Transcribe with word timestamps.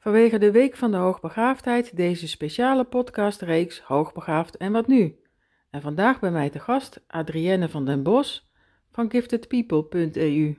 Vanwege 0.00 0.38
de 0.38 0.50
Week 0.50 0.76
van 0.76 0.90
de 0.90 0.96
Hoogbegaafdheid 0.96 1.96
deze 1.96 2.28
speciale 2.28 2.84
podcastreeks 2.84 3.80
Hoogbegaafd 3.80 4.56
en 4.56 4.72
wat 4.72 4.86
nu? 4.86 5.18
En 5.70 5.80
vandaag 5.80 6.20
bij 6.20 6.30
mij 6.30 6.50
te 6.50 6.58
gast 6.58 7.00
Adrienne 7.06 7.68
van 7.68 7.84
den 7.84 8.02
Bos 8.02 8.50
van 8.90 9.10
giftedpeople.eu. 9.10 10.58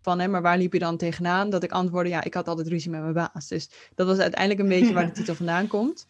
Van, 0.00 0.20
hè, 0.20 0.28
maar 0.28 0.42
waar 0.42 0.58
liep 0.58 0.72
je 0.72 0.78
dan 0.78 0.96
tegenaan? 0.96 1.50
Dat 1.50 1.62
ik 1.62 1.72
antwoordde, 1.72 2.10
ja, 2.10 2.24
ik 2.24 2.34
had 2.34 2.48
altijd 2.48 2.68
ruzie 2.68 2.90
met 2.90 3.00
mijn 3.00 3.12
baas. 3.12 3.48
Dus 3.48 3.70
dat 3.94 4.06
was 4.06 4.18
uiteindelijk 4.18 4.60
een 4.60 4.68
beetje 4.68 4.94
waar 4.94 5.06
de 5.06 5.12
titel 5.12 5.34
vandaan 5.34 5.66
komt. 5.66 6.06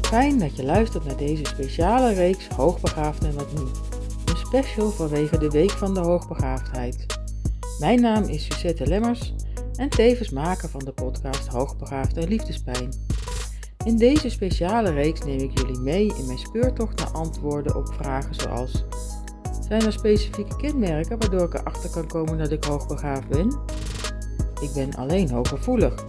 Fijn 0.00 0.38
dat 0.38 0.56
je 0.56 0.64
luistert 0.64 1.04
naar 1.04 1.16
deze 1.16 1.44
speciale 1.44 2.12
reeks 2.12 2.48
Hoogbegaafd 2.48 3.24
en 3.24 3.34
wat 3.34 3.52
nu? 3.52 3.85
Special 4.56 4.90
vanwege 4.90 5.38
de 5.38 5.50
Week 5.50 5.70
van 5.70 5.94
de 5.94 6.00
Hoogbegaafdheid. 6.00 7.06
Mijn 7.78 8.00
naam 8.00 8.22
is 8.22 8.44
Suzette 8.44 8.86
Lemmers 8.86 9.34
en 9.74 9.88
tevens 9.88 10.30
maker 10.30 10.68
van 10.68 10.80
de 10.84 10.92
podcast 10.92 11.46
Hoogbegaafd 11.46 12.16
en 12.16 12.28
Liefdespijn. 12.28 12.92
In 13.84 13.96
deze 13.96 14.30
speciale 14.30 14.90
reeks 14.90 15.24
neem 15.24 15.38
ik 15.38 15.58
jullie 15.58 15.78
mee 15.78 16.14
in 16.16 16.26
mijn 16.26 16.38
speurtocht 16.38 16.98
naar 16.98 17.10
antwoorden 17.10 17.76
op 17.76 17.94
vragen 17.94 18.34
zoals: 18.34 18.84
Zijn 19.68 19.82
er 19.82 19.92
specifieke 19.92 20.56
kenmerken 20.56 21.18
waardoor 21.18 21.42
ik 21.42 21.54
erachter 21.54 21.90
kan 21.90 22.06
komen 22.06 22.38
dat 22.38 22.50
ik 22.50 22.64
hoogbegaafd 22.64 23.28
ben? 23.28 23.58
Ik 24.60 24.70
ben 24.74 24.94
alleen 24.94 25.30
hooggevoelig, 25.30 26.04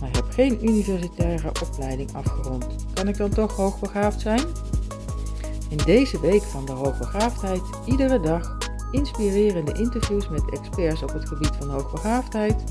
maar 0.00 0.10
heb 0.12 0.26
geen 0.30 0.68
universitaire 0.68 1.52
opleiding 1.62 2.14
afgerond. 2.14 2.66
Kan 2.94 3.08
ik 3.08 3.16
dan 3.16 3.30
toch 3.30 3.56
hoogbegaafd 3.56 4.20
zijn? 4.20 4.42
In 5.74 5.84
deze 5.84 6.20
week 6.20 6.42
van 6.42 6.64
de 6.64 6.72
hoogbegaafdheid 6.72 7.62
iedere 7.86 8.20
dag 8.20 8.58
inspirerende 8.90 9.72
interviews 9.72 10.28
met 10.28 10.50
experts 10.50 11.02
op 11.02 11.12
het 11.12 11.28
gebied 11.28 11.56
van 11.58 11.70
hoogbegaafdheid, 11.70 12.64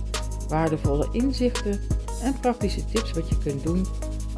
waardevolle 0.47 1.09
inzichten 1.11 1.79
en 2.21 2.39
praktische 2.39 2.85
tips 2.85 3.11
wat 3.11 3.29
je 3.29 3.37
kunt 3.37 3.63
doen 3.63 3.85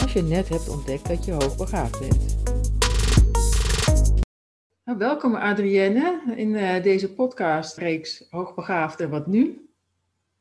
als 0.01 0.13
je 0.13 0.21
net 0.21 0.49
hebt 0.49 0.69
ontdekt 0.69 1.07
dat 1.07 1.25
je 1.25 1.31
hoogbegaafd 1.31 1.99
bent. 1.99 2.37
Nou, 4.85 4.97
welkom 4.97 5.35
Adrienne 5.35 6.21
in 6.35 6.49
uh, 6.49 6.83
deze 6.83 7.13
podcastreeks 7.13 8.27
Hoogbegaafd 8.29 8.99
en 8.99 9.09
wat 9.09 9.27
nu? 9.27 9.69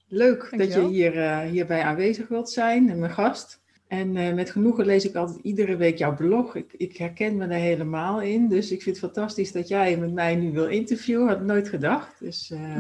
Leuk 0.07 0.55
dat 0.57 0.73
je 0.73 0.87
hier, 0.87 1.17
uh, 1.17 1.41
hierbij 1.41 1.83
aanwezig 1.83 2.29
wilt 2.29 2.51
zijn 2.51 2.91
en 2.91 2.99
mijn 2.99 3.13
gast. 3.13 3.64
En 3.95 4.17
uh, 4.17 4.33
met 4.33 4.51
genoegen 4.51 4.87
lees 4.87 5.05
ik 5.05 5.15
altijd 5.15 5.39
iedere 5.43 5.77
week 5.77 5.99
jouw 5.99 6.15
blog. 6.15 6.57
Ik, 6.57 6.73
ik, 6.77 6.97
herken 6.97 7.37
me 7.37 7.47
er 7.47 7.61
helemaal 7.61 8.21
in. 8.21 8.49
Dus 8.49 8.71
ik 8.71 8.83
vind 8.83 9.01
het 9.01 9.05
fantastisch 9.05 9.53
dat 9.53 9.69
jij 9.69 9.97
met 9.97 10.13
mij 10.13 10.35
nu 10.35 10.53
wil 10.53 10.67
interviewen. 10.67 11.29
Had 11.29 11.37
ik 11.37 11.47
nooit 11.47 11.69
gedacht. 11.69 12.21
Dus, 12.21 12.51
uh, 12.51 12.77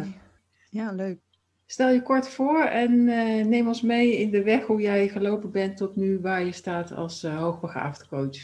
ja, 0.70 0.92
leuk. 0.92 1.18
Stel 1.66 1.90
je 1.90 2.02
kort 2.02 2.28
voor 2.28 2.60
en 2.60 2.92
uh, 2.92 3.44
neem 3.44 3.66
ons 3.66 3.82
mee 3.82 4.20
in 4.20 4.30
de 4.30 4.42
weg 4.42 4.64
hoe 4.64 4.80
jij 4.80 5.08
gelopen 5.08 5.50
bent 5.50 5.76
tot 5.76 5.96
nu 5.96 6.18
waar 6.20 6.44
je 6.44 6.52
staat 6.52 6.92
als 6.92 7.22
hoogbegaafde 7.22 8.06
coach. 8.08 8.38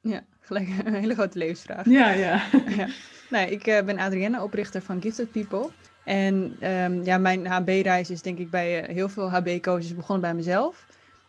Ja, 0.00 0.24
gelijk 0.40 0.68
een 0.84 0.94
hele 0.94 1.14
grote 1.14 1.38
levensvraag. 1.38 1.88
Ja, 1.88 2.10
ja. 2.10 2.42
ja. 2.76 2.88
Nee, 3.30 3.50
ik 3.50 3.62
ben 3.62 3.98
Adrienne, 3.98 4.42
oprichter 4.42 4.82
van 4.82 5.02
Gifted 5.02 5.30
People. 5.30 5.68
En 6.04 6.56
um, 6.62 7.02
ja, 7.02 7.18
mijn 7.18 7.46
HB-reis 7.46 8.10
is 8.10 8.22
denk 8.22 8.38
ik 8.38 8.50
bij 8.50 8.84
heel 8.88 9.08
veel 9.08 9.30
HB-coaches 9.30 9.94
begonnen 9.94 10.20
bij 10.20 10.34
mezelf. 10.34 10.86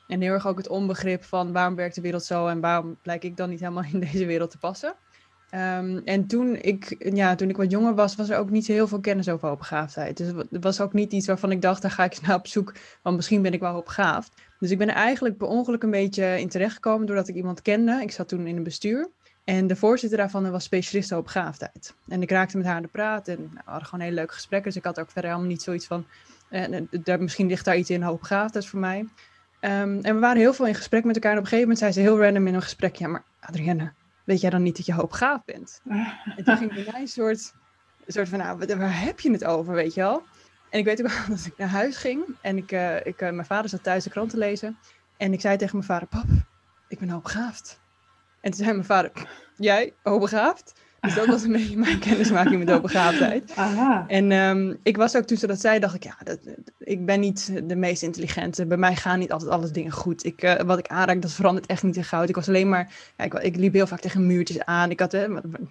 En 0.08 0.22
heel 0.22 0.34
erg 0.34 0.48
ook 0.48 0.58
het 0.58 0.68
onbegrip 0.68 1.24
van 1.24 1.52
waarom 1.52 1.76
werkt 1.76 1.96
de 1.96 2.02
wereld 2.02 2.24
zo 2.24 2.48
en 2.48 2.60
waarom 2.60 2.98
lijk 3.04 3.24
ik 3.24 3.38
dan 3.38 3.50
niet 3.50 3.60
helemaal 3.60 3.84
in 3.92 4.00
deze 4.12 4.26
wereld 4.26 4.52
te 4.52 4.58
passen. 4.58 4.96
Um, 5.52 6.02
en 6.06 6.28
toen 6.28 6.56
ik, 6.56 6.96
ja, 7.16 7.36
toen 7.36 7.50
ik 7.50 7.58
wat 7.58 7.72
jonger 7.72 7.96
was, 7.96 8.16
was 8.16 8.30
er 8.30 8.38
ook 8.38 8.50
niet 8.50 8.68
heel 8.68 8.88
veel 8.88 9.00
kennis 9.00 9.30
over 9.30 9.48
hoogbegaafdheid. 9.48 10.18
Dus 10.18 10.28
het 10.50 10.64
was 10.64 10.82
ook 10.82 10.94
niet 10.94 11.12
iets 11.12 11.28
waarvan 11.28 11.52
ik 11.52 11.62
dacht, 11.62 11.82
daar 11.82 11.92
ga 11.92 12.04
ik 12.04 12.22
naar 12.22 12.36
op 12.36 12.48
zoek, 12.48 12.74
want 13.02 13.16
misschien 13.16 13.42
ben 13.42 13.54
ik 13.54 13.60
wel 13.60 13.72
hoogbegaafd. 13.72 14.34
Dus 14.60 14.72
ik 14.72 14.78
ben 14.78 14.90
eigenlijk 14.90 15.38
per 15.38 15.48
ongeluk 15.48 15.84
een 15.84 15.92
beetje 15.92 16.40
in 16.40 16.50
terechtgekomen 16.50 17.08
doordat 17.08 17.28
ik 17.28 17.36
iemand 17.36 17.62
kende. 17.62 18.00
Ik 18.02 18.12
zat 18.12 18.28
toen 18.28 18.48
in 18.48 18.58
een 18.58 18.64
bestuur. 18.64 19.10
En 19.44 19.68
de 19.68 19.76
voorzitter 19.76 20.18
daarvan 20.18 20.52
was 20.52 20.64
specialist 20.64 21.10
hoogbegaafdheid. 21.10 21.94
En 22.08 22.22
ik 22.22 22.32
raakte 22.32 22.58
met 22.58 22.66
haar 22.66 22.76
aan 22.76 22.82
de 22.82 22.88
praat 22.88 23.28
en 23.28 23.38
nou, 23.40 23.52
we 23.54 23.62
hadden 23.72 23.88
gewoon 23.88 24.04
hele 24.04 24.16
leuke 24.16 24.34
gesprekken. 24.34 24.70
Dus 24.70 24.80
ik 24.80 24.86
had 24.86 25.00
ook 25.00 25.12
verder 25.12 25.30
helemaal 25.30 25.52
niet 25.52 25.62
zoiets 25.62 25.86
van, 25.86 26.06
eh, 26.50 26.82
daar, 26.92 27.22
misschien 27.22 27.48
ligt 27.48 27.66
daar 27.66 27.78
iets 27.78 27.90
in 27.90 28.02
hoogbegaafdheid 28.02 28.66
voor 28.66 28.80
mij. 28.80 29.06
Um, 29.62 30.00
en 30.02 30.14
we 30.16 30.20
waren 30.20 30.38
heel 30.38 30.54
veel 30.54 30.66
in 30.66 30.76
gesprek 30.76 31.04
met 31.04 31.16
elkaar. 31.16 31.32
En 31.32 31.38
op 31.38 31.44
een 31.44 31.50
gegeven 31.50 31.70
moment 31.70 31.96
zei 31.96 32.06
ze 32.06 32.12
heel 32.12 32.24
random 32.24 32.48
in 32.48 32.54
een 32.54 32.62
gesprek: 32.62 32.96
Ja, 32.96 33.08
maar 33.08 33.24
Adrienne, 33.40 33.94
weet 34.24 34.42
jij 34.42 34.50
dan 34.50 34.64
niet 34.64 34.78
dat 34.78 34.86
je 34.86 34.94
hoopgaaf 34.94 35.46
bent? 35.46 35.82
en 36.36 36.44
toen 36.44 36.58
ging 36.58 36.74
bij 36.74 36.88
mij 36.92 37.02
een 37.02 37.08
soort, 37.08 37.54
soort 38.08 38.30
van: 38.30 38.40
Nou, 38.40 38.58
waar 38.78 39.02
heb 39.02 39.20
je 39.20 39.32
het 39.32 39.46
over, 39.46 39.74
weet 39.74 39.94
je 39.94 40.02
wel? 40.02 40.24
En 40.70 40.80
ik 40.80 40.86
weet 40.86 41.02
ook 41.02 41.08
wel 41.08 41.28
dat 41.36 41.46
ik 41.46 41.58
naar 41.58 41.68
huis 41.68 41.98
ging. 41.98 42.26
En 42.42 42.58
ik, 42.58 42.72
uh, 42.72 42.96
ik, 42.96 43.22
uh, 43.22 43.30
mijn 43.30 43.46
vader 43.46 43.70
zat 43.70 43.84
thuis 43.84 44.04
de 44.04 44.10
krant 44.10 44.30
te 44.30 44.38
lezen. 44.38 44.78
En 45.18 45.34
ik 45.34 45.42
zei 45.42 45.58
tegen 45.58 45.76
mijn 45.76 45.88
vader: 45.88 46.08
Pap, 46.08 46.28
ik 46.88 47.00
ben 47.00 47.10
hoogbegaafd. 47.10 47.80
En 48.42 48.52
toen 48.52 48.64
zei 48.64 48.72
mijn 48.72 48.86
vader: 48.86 49.12
Jij, 49.56 49.94
hoogbegaafd? 50.04 50.74
Dus 51.08 51.16
dat 51.16 51.26
was 51.26 51.44
een 51.44 51.52
beetje 51.52 51.78
mijn 51.78 52.00
kennismaking 52.08 52.60
met 52.60 52.70
hoogbegaafdheid. 52.70 53.52
Aha. 53.56 54.06
En 54.08 54.32
um, 54.32 54.78
ik 54.84 54.98
was 54.98 55.16
ook 55.16 55.24
toen 55.24 55.38
ze 55.38 55.48
dat 55.48 55.60
zei, 55.60 55.80
dacht 55.80 55.96
ik, 55.96 56.04
ja, 56.04 56.16
dat, 56.24 56.40
ik 56.80 57.06
ben 57.06 57.20
niet 57.20 57.52
de 57.64 57.76
meest 57.76 58.04
intelligente. 58.04 58.66
Bij 58.66 58.78
mij 58.78 58.96
gaan 58.96 59.20
niet 59.20 59.32
altijd 59.32 59.52
alles 59.52 59.72
dingen 59.72 59.92
goed. 59.92 60.26
Ik, 60.26 60.44
uh, 60.44 60.54
wat 60.54 60.80
ik 60.80 60.88
aanraak, 60.88 61.22
dat 61.22 61.32
verandert 61.32 61.66
echt 61.66 61.84
niet 61.84 61.96
in 61.96 62.04
goud. 62.04 62.30
Ik 62.30 62.36
was 62.36 62.48
alleen 62.48 62.70
maar, 62.70 62.94
ja, 63.18 63.24
ik, 63.24 63.34
ik, 63.34 63.56
liep 63.56 63.74
heel 63.74 63.88
vaak 63.88 64.00
tegen 64.00 64.28
muurtjes 64.28 64.66
aan. 64.66 64.92
Ik 64.92 65.00
had 65.00 65.14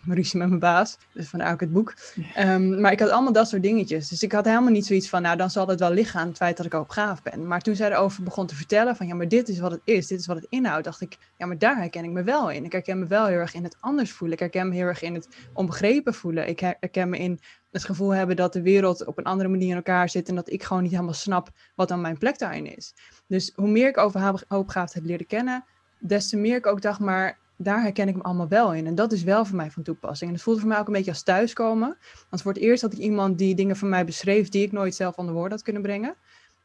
ruzie 0.07 0.39
met 0.39 0.49
mijn 0.49 0.59
baas, 0.59 0.99
dus 1.13 1.29
vandaar 1.29 1.53
ook 1.53 1.61
het 1.61 1.73
boek. 1.73 1.95
Um, 2.39 2.81
maar 2.81 2.93
ik 2.93 3.01
had 3.01 3.11
allemaal 3.11 3.33
dat 3.33 3.49
soort 3.49 3.63
dingetjes. 3.63 4.09
Dus 4.09 4.23
ik 4.23 4.33
had 4.33 4.45
helemaal 4.45 4.71
niet 4.71 4.87
zoiets 4.87 5.09
van, 5.09 5.23
nou, 5.23 5.37
dan 5.37 5.51
zal 5.51 5.67
het 5.67 5.81
wel 5.81 5.91
liggen 5.91 6.21
aan 6.21 6.29
het 6.29 6.37
feit 6.37 6.57
dat 6.57 6.67
ik 6.67 6.73
hoogbegaafd 6.73 7.23
ben. 7.23 7.47
Maar 7.47 7.61
toen 7.61 7.77
zij 7.77 7.91
erover 7.91 8.23
begon 8.23 8.47
te 8.47 8.55
vertellen 8.55 8.97
van, 8.97 9.07
ja, 9.07 9.15
maar 9.15 9.29
dit 9.29 9.49
is 9.49 9.59
wat 9.59 9.71
het 9.71 9.81
is. 9.85 10.07
Dit 10.07 10.21
is 10.21 10.27
wat 10.27 10.37
het 10.37 10.47
inhoudt. 10.49 10.85
Dacht 10.85 11.01
ik, 11.01 11.19
ja, 11.37 11.47
maar 11.47 11.59
daar 11.59 11.77
herken 11.77 12.05
ik 12.05 12.11
me 12.11 12.23
wel 12.23 12.51
in. 12.51 12.65
Ik 12.65 12.73
herken 12.73 12.99
me 12.99 13.07
wel 13.07 13.27
heel 13.27 13.39
erg 13.39 13.55
in 13.55 13.65
het 13.65 13.77
anders 13.81 14.13
voelen. 14.13 14.37
Ik 14.37 14.43
herken 14.43 14.69
me 14.69 14.75
heel 14.75 14.87
erg 14.87 15.03
in 15.03 15.15
het 15.15 15.26
onbegrepen 15.53 16.15
voelen. 16.15 16.49
Ik 16.49 16.61
herken 16.61 17.09
me 17.09 17.19
in 17.19 17.41
het 17.71 17.85
gevoel 17.85 18.11
hebben 18.11 18.37
dat 18.37 18.53
de 18.53 18.63
wereld 18.63 19.07
op 19.07 19.19
een 19.19 19.25
andere 19.25 19.49
manier 19.49 19.69
in 19.69 19.77
elkaar 19.77 20.09
zit 20.09 20.29
en 20.29 20.35
dat 20.35 20.51
ik 20.51 20.63
gewoon 20.63 20.83
niet 20.83 20.93
helemaal 20.93 21.13
snap 21.13 21.51
wat 21.75 21.89
dan 21.89 22.01
mijn 22.01 22.19
plek 22.19 22.39
daarin 22.39 22.77
is. 22.77 22.95
Dus 23.27 23.53
hoe 23.55 23.69
meer 23.69 23.89
ik 23.89 23.99
over 23.99 24.45
hoopbegaafdheid 24.49 25.07
leerde 25.07 25.25
kennen, 25.25 25.65
des 25.99 26.29
te 26.29 26.37
meer 26.37 26.57
ik 26.57 26.67
ook 26.67 26.83
dacht, 26.83 27.01
maar 27.01 27.39
daar 27.57 27.83
herken 27.83 28.09
ik 28.09 28.17
me 28.17 28.23
allemaal 28.23 28.49
wel 28.49 28.75
in. 28.75 28.87
En 28.87 28.95
dat 28.95 29.13
is 29.13 29.23
wel 29.23 29.45
voor 29.45 29.57
mij 29.57 29.71
van 29.71 29.83
toepassing. 29.83 30.31
En 30.31 30.37
het 30.37 30.45
voelde 30.45 30.61
voor 30.61 30.69
mij 30.69 30.79
ook 30.79 30.87
een 30.87 30.93
beetje 30.93 31.11
als 31.11 31.23
thuiskomen. 31.23 31.97
Want 32.31 32.43
voor 32.43 32.53
het 32.53 32.63
eerst 32.63 32.83
had 32.83 32.93
ik 32.93 32.99
iemand 32.99 33.39
die 33.39 33.55
dingen 33.55 33.77
voor 33.77 33.89
mij 33.89 34.05
beschreef 34.05 34.49
die 34.49 34.63
ik 34.63 34.73
nooit 34.73 34.95
zelf 34.95 35.17
onder 35.17 35.35
woorden 35.35 35.53
had 35.53 35.63
kunnen 35.63 35.83
brengen. 35.83 36.17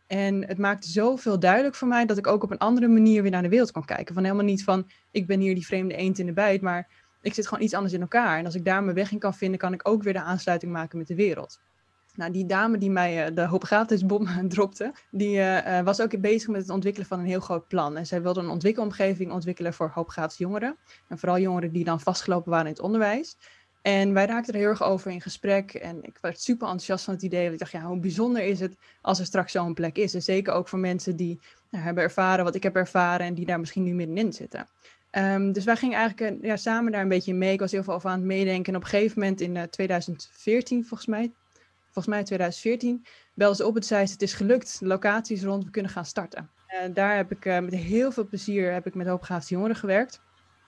En 0.08 0.48
het 0.48 0.58
maakte 0.58 0.90
zoveel 0.90 1.40
duidelijk 1.40 1.76
voor 1.76 1.88
mij 1.88 2.06
dat 2.06 2.18
ik 2.18 2.28
ook 2.28 2.44
op 2.44 2.52
een 2.52 2.58
andere 2.58 2.88
manier 2.88 3.22
weer 3.22 3.32
naar 3.32 3.42
de 3.42 3.50
wereld 3.50 3.72
kon 3.72 3.86
kijken. 3.86 4.14
Van 4.14 4.24
helemaal 4.24 4.46
niet 4.46 4.64
van, 4.64 4.90
ik 5.12 5.28
ben 5.28 5.40
hier 5.40 5.56
die 5.56 5.66
vreemde 5.66 5.96
eend 5.96 6.20
in 6.20 6.26
de 6.26 6.34
bijt, 6.34 6.62
maar 6.62 6.88
ik 7.22 7.34
zit 7.34 7.48
gewoon 7.48 7.64
iets 7.64 7.74
anders 7.74 7.94
in 7.94 8.02
elkaar. 8.02 8.38
En 8.38 8.46
als 8.46 8.56
ik 8.56 8.66
daar 8.66 8.84
mijn 8.84 8.96
weg 8.96 9.12
in 9.12 9.20
kan 9.20 9.34
vinden, 9.34 9.60
kan 9.60 9.74
ik 9.74 9.88
ook 9.88 10.04
weer 10.04 10.14
de 10.14 10.22
aansluiting 10.22 10.72
maken 10.72 10.98
met 10.98 11.08
de 11.08 11.16
wereld. 11.16 11.60
Nou, 12.16 12.32
die 12.32 12.46
dame 12.46 12.78
die 12.78 12.90
mij 12.90 13.30
uh, 13.30 13.36
de 13.36 13.46
hoogbegaafdheidsbom 13.46 14.28
dropte, 14.50 14.94
die 15.12 15.38
uh, 15.38 15.80
was 15.80 16.02
ook 16.02 16.22
bezig 16.22 16.50
met 16.50 16.62
het 16.62 16.70
ontwikkelen 16.70 17.08
van 17.08 17.20
een 17.20 17.26
heel 17.26 17.40
groot 17.40 17.68
plan. 17.68 17.98
En 17.98 18.06
zij 18.06 18.22
wilde 18.22 18.40
een 18.40 18.50
ontwikkelomgeving 18.50 19.32
ontwikkelen 19.32 19.74
voor 19.74 19.92
hoogbegaafde 19.94 20.44
jongeren. 20.44 20.78
En 21.08 21.18
vooral 21.20 21.40
jongeren 21.40 21.72
die 21.72 21.84
dan 21.84 22.00
vastgelopen 22.00 22.52
waren 22.52 22.66
in 22.66 22.72
het 22.72 22.82
onderwijs. 22.82 23.38
En 23.82 24.14
wij 24.14 24.26
raakten 24.26 24.54
er 24.54 24.60
heel 24.60 24.70
erg 24.70 24.84
over 24.84 25.12
in 25.12 25.22
gesprek. 25.22 25.74
En 25.74 26.04
ik 26.04 26.18
werd 26.22 26.42
super 26.42 26.68
enthousiast 26.68 27.04
van 27.06 27.14
het 27.14 27.24
idee. 27.24 27.42
Want 27.42 27.54
ik 27.54 27.60
dacht, 27.60 27.72
ja, 27.72 27.82
hoe 27.82 28.00
bijzonder 28.00 28.44
is 28.44 28.60
het 28.60 28.78
als 29.02 29.20
er 29.20 29.26
straks 29.26 29.52
zo'n 29.52 29.74
plek 29.74 29.98
is. 29.98 30.14
En 30.14 30.22
zeker 30.22 30.54
ook 30.54 30.68
voor 30.68 30.80
mensen 30.80 31.16
die 31.16 31.40
nou, 31.70 31.84
hebben 31.84 32.04
ervaren 32.04 32.44
wat 32.44 32.56
ik 32.56 32.64
heb 32.64 32.76
ervaren 32.76 33.26
en 33.26 33.34
die 33.34 33.46
daar 33.46 33.60
misschien 33.60 33.84
nu 33.84 33.94
middenin 33.94 34.34
zitten. 34.34 34.68
Um, 35.12 35.52
dus 35.52 35.64
wij 35.64 35.76
gingen 35.76 35.98
eigenlijk 35.98 36.46
ja, 36.46 36.56
samen 36.56 36.92
daar 36.92 37.02
een 37.02 37.08
beetje 37.08 37.34
mee. 37.34 37.54
Ik 37.54 37.60
was 37.60 37.72
heel 37.72 37.84
veel 37.84 37.94
over 37.94 38.10
aan 38.10 38.18
het 38.18 38.28
meedenken. 38.28 38.74
En 38.74 38.80
op 38.80 38.84
een 38.84 38.90
gegeven 38.90 39.20
moment 39.20 39.42
in 39.42 39.56
uh, 39.56 39.64
2014, 39.64 40.86
volgens 40.86 41.10
mij, 41.10 41.32
volgens 41.84 42.08
mij 42.08 42.24
2014, 42.24 43.06
belde 43.34 43.56
ze 43.56 43.66
op 43.66 43.76
en 43.76 43.84
zei 43.84 44.06
ze, 44.06 44.14
het 44.14 44.22
is 44.22 44.34
gelukt, 44.34 44.80
de 44.80 44.86
locatie 44.86 45.36
is 45.36 45.44
rond, 45.44 45.64
we 45.64 45.70
kunnen 45.70 45.92
gaan 45.92 46.06
starten. 46.06 46.50
Uh, 46.68 46.94
daar 46.94 47.16
heb 47.16 47.32
ik 47.32 47.46
uh, 47.46 47.60
met 47.60 47.76
heel 47.76 48.12
veel 48.12 48.26
plezier 48.26 48.74
heb 48.74 48.86
ik 48.86 48.96
met 48.96 49.08
hoopbegaafde 49.08 49.56
jongeren 49.56 49.76
gewerkt. 49.76 50.22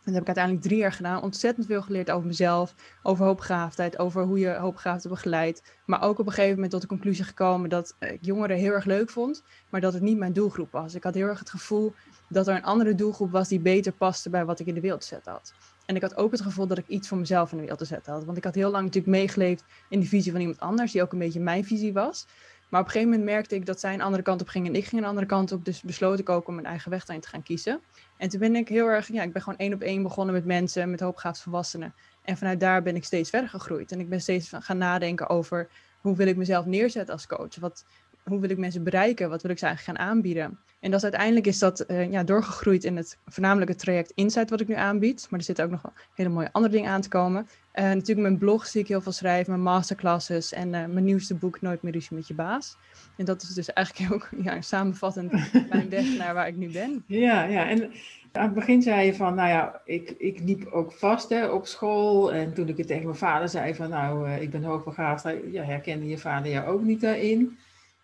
En 0.03 0.11
dat 0.11 0.13
heb 0.13 0.21
ik 0.21 0.37
uiteindelijk 0.37 0.65
drie 0.65 0.79
jaar 0.79 0.91
gedaan. 0.91 1.21
Ontzettend 1.21 1.65
veel 1.65 1.81
geleerd 1.81 2.11
over 2.11 2.27
mezelf, 2.27 2.75
over 3.03 3.25
hoopbegaafdheid, 3.25 3.99
over 3.99 4.23
hoe 4.23 4.39
je 4.39 4.53
hoopbegaafden 4.53 5.09
begeleidt. 5.09 5.63
Maar 5.85 6.01
ook 6.01 6.19
op 6.19 6.25
een 6.25 6.31
gegeven 6.31 6.53
moment 6.53 6.71
tot 6.71 6.81
de 6.81 6.87
conclusie 6.87 7.23
gekomen 7.23 7.69
dat 7.69 7.95
ik 7.99 8.17
jongeren 8.21 8.57
heel 8.57 8.71
erg 8.71 8.85
leuk 8.85 9.09
vond, 9.09 9.43
maar 9.69 9.81
dat 9.81 9.93
het 9.93 10.01
niet 10.01 10.17
mijn 10.17 10.33
doelgroep 10.33 10.71
was. 10.71 10.95
Ik 10.95 11.03
had 11.03 11.13
heel 11.13 11.27
erg 11.27 11.39
het 11.39 11.49
gevoel 11.49 11.93
dat 12.33 12.47
er 12.47 12.55
een 12.55 12.63
andere 12.63 12.95
doelgroep 12.95 13.31
was 13.31 13.47
die 13.47 13.59
beter 13.59 13.91
paste 13.91 14.29
bij 14.29 14.45
wat 14.45 14.59
ik 14.59 14.67
in 14.67 14.73
de 14.73 14.81
wereld 14.81 15.03
zetten 15.03 15.31
had. 15.31 15.53
En 15.85 15.95
ik 15.95 16.01
had 16.01 16.15
ook 16.15 16.31
het 16.31 16.41
gevoel 16.41 16.67
dat 16.67 16.77
ik 16.77 16.87
iets 16.87 17.07
voor 17.07 17.17
mezelf 17.17 17.49
in 17.49 17.55
de 17.55 17.61
wereld 17.61 17.79
te 17.79 17.85
zetten 17.85 18.13
had. 18.13 18.25
Want 18.25 18.37
ik 18.37 18.43
had 18.43 18.55
heel 18.55 18.71
lang 18.71 18.83
natuurlijk 18.83 19.13
meegeleefd 19.15 19.63
in 19.89 19.99
de 19.99 20.05
visie 20.05 20.31
van 20.31 20.41
iemand 20.41 20.59
anders, 20.59 20.91
die 20.91 21.01
ook 21.01 21.11
een 21.11 21.19
beetje 21.19 21.39
mijn 21.39 21.65
visie 21.65 21.93
was. 21.93 22.25
Maar 22.69 22.81
op 22.81 22.87
een 22.87 22.93
gegeven 22.93 23.13
moment 23.13 23.35
merkte 23.35 23.55
ik 23.55 23.65
dat 23.65 23.79
zij 23.79 23.93
een 23.93 24.01
andere 24.01 24.23
kant 24.23 24.41
op 24.41 24.47
ging 24.47 24.67
en 24.67 24.75
ik 24.75 24.85
ging 24.85 25.01
een 25.01 25.07
andere 25.07 25.25
kant 25.25 25.51
op. 25.51 25.65
Dus 25.65 25.81
besloot 25.81 26.19
ik 26.19 26.29
ook 26.29 26.47
om 26.47 26.53
mijn 26.53 26.67
eigen 26.67 26.91
weg 26.91 27.05
daarin 27.05 27.23
te 27.23 27.29
gaan 27.29 27.43
kiezen. 27.43 27.81
En 28.17 28.29
toen 28.29 28.39
ben 28.39 28.55
ik 28.55 28.67
heel 28.67 28.87
erg, 28.87 29.07
ja, 29.07 29.23
ik 29.23 29.33
ben 29.33 29.41
gewoon 29.41 29.59
één 29.59 29.73
op 29.73 29.81
één 29.81 30.03
begonnen 30.03 30.33
met 30.33 30.45
mensen, 30.45 30.89
met 30.89 30.99
hoopgaafd 30.99 31.41
volwassenen. 31.41 31.93
En 32.21 32.37
vanuit 32.37 32.59
daar 32.59 32.83
ben 32.83 32.95
ik 32.95 33.03
steeds 33.03 33.29
verder 33.29 33.49
gegroeid. 33.49 33.91
En 33.91 33.99
ik 33.99 34.09
ben 34.09 34.21
steeds 34.21 34.51
gaan 34.59 34.77
nadenken 34.77 35.29
over 35.29 35.69
hoe 36.01 36.15
wil 36.15 36.27
ik 36.27 36.35
mezelf 36.35 36.65
neerzetten 36.65 37.13
als 37.13 37.27
coach? 37.27 37.55
Wat, 37.55 37.85
hoe 38.23 38.39
wil 38.39 38.49
ik 38.49 38.57
mensen 38.57 38.83
bereiken? 38.83 39.29
Wat 39.29 39.41
wil 39.41 39.51
ik 39.51 39.57
ze 39.57 39.65
eigenlijk 39.65 39.97
gaan 39.97 40.07
aanbieden? 40.07 40.59
En 40.79 40.91
dat 40.91 40.99
is 40.99 41.03
uiteindelijk 41.03 41.47
is 41.47 41.59
dat 41.59 41.85
uh, 41.87 42.11
ja, 42.11 42.23
doorgegroeid 42.23 42.83
in 42.83 42.97
het 42.97 43.17
voornamelijk 43.25 43.69
het 43.69 43.79
traject 43.79 44.11
Insight 44.15 44.49
wat 44.49 44.61
ik 44.61 44.67
nu 44.67 44.75
aanbied. 44.75 45.27
Maar 45.29 45.39
er 45.39 45.45
zitten 45.45 45.65
ook 45.65 45.71
nog 45.71 45.81
hele 46.13 46.29
mooie 46.29 46.49
andere 46.51 46.73
dingen 46.73 46.89
aan 46.89 47.01
te 47.01 47.09
komen. 47.09 47.47
Uh, 47.75 47.83
natuurlijk 47.83 48.27
mijn 48.27 48.37
blog 48.37 48.67
zie 48.67 48.81
ik 48.81 48.87
heel 48.87 49.01
veel 49.01 49.11
schrijven, 49.11 49.51
mijn 49.51 49.63
masterclasses 49.63 50.53
en 50.53 50.67
uh, 50.67 50.85
mijn 50.85 51.03
nieuwste 51.03 51.35
boek 51.35 51.61
Nooit 51.61 51.81
meer 51.81 51.93
ruzie 51.93 52.15
met 52.15 52.27
je 52.27 52.33
baas. 52.33 52.77
En 53.17 53.25
dat 53.25 53.41
is 53.41 53.49
dus 53.49 53.73
eigenlijk 53.73 54.13
ook 54.13 54.29
ja, 54.43 54.61
samenvattend 54.61 55.31
mijn 55.69 55.89
weg 55.89 56.17
naar 56.17 56.33
waar 56.33 56.47
ik 56.47 56.55
nu 56.55 56.71
ben. 56.71 57.03
Ja, 57.07 57.43
ja. 57.43 57.69
en 57.69 57.91
aan 58.31 58.45
het 58.45 58.53
begin 58.53 58.81
zei 58.81 59.05
je 59.05 59.15
van, 59.15 59.35
nou 59.35 59.49
ja, 59.49 59.81
ik, 59.85 60.09
ik 60.17 60.39
liep 60.39 60.65
ook 60.65 60.93
vast 60.93 61.29
hè, 61.29 61.47
op 61.47 61.67
school. 61.67 62.33
En 62.33 62.53
toen 62.53 62.67
ik 62.67 62.77
het 62.77 62.87
tegen 62.87 63.03
mijn 63.03 63.15
vader 63.15 63.49
zei 63.49 63.75
van, 63.75 63.89
nou, 63.89 64.29
ik 64.29 64.49
ben 64.49 64.63
hoogbegaafd, 64.63 65.25
ja, 65.51 65.63
herkende 65.63 66.07
je 66.07 66.17
vader 66.17 66.51
jou 66.51 66.67
ook 66.67 66.81
niet 66.81 67.01
daarin. 67.01 67.57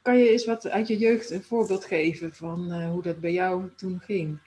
Kan 0.09 0.17
je 0.17 0.29
eens 0.29 0.45
wat 0.45 0.69
uit 0.69 0.87
je 0.87 0.97
jeugd 0.97 1.29
een 1.29 1.43
voorbeeld 1.43 1.85
geven 1.85 2.33
van 2.33 2.73
uh, 2.73 2.89
hoe 2.89 3.01
dat 3.01 3.19
bij 3.19 3.31
jou 3.31 3.69
toen 3.75 3.99
ging? 3.99 4.39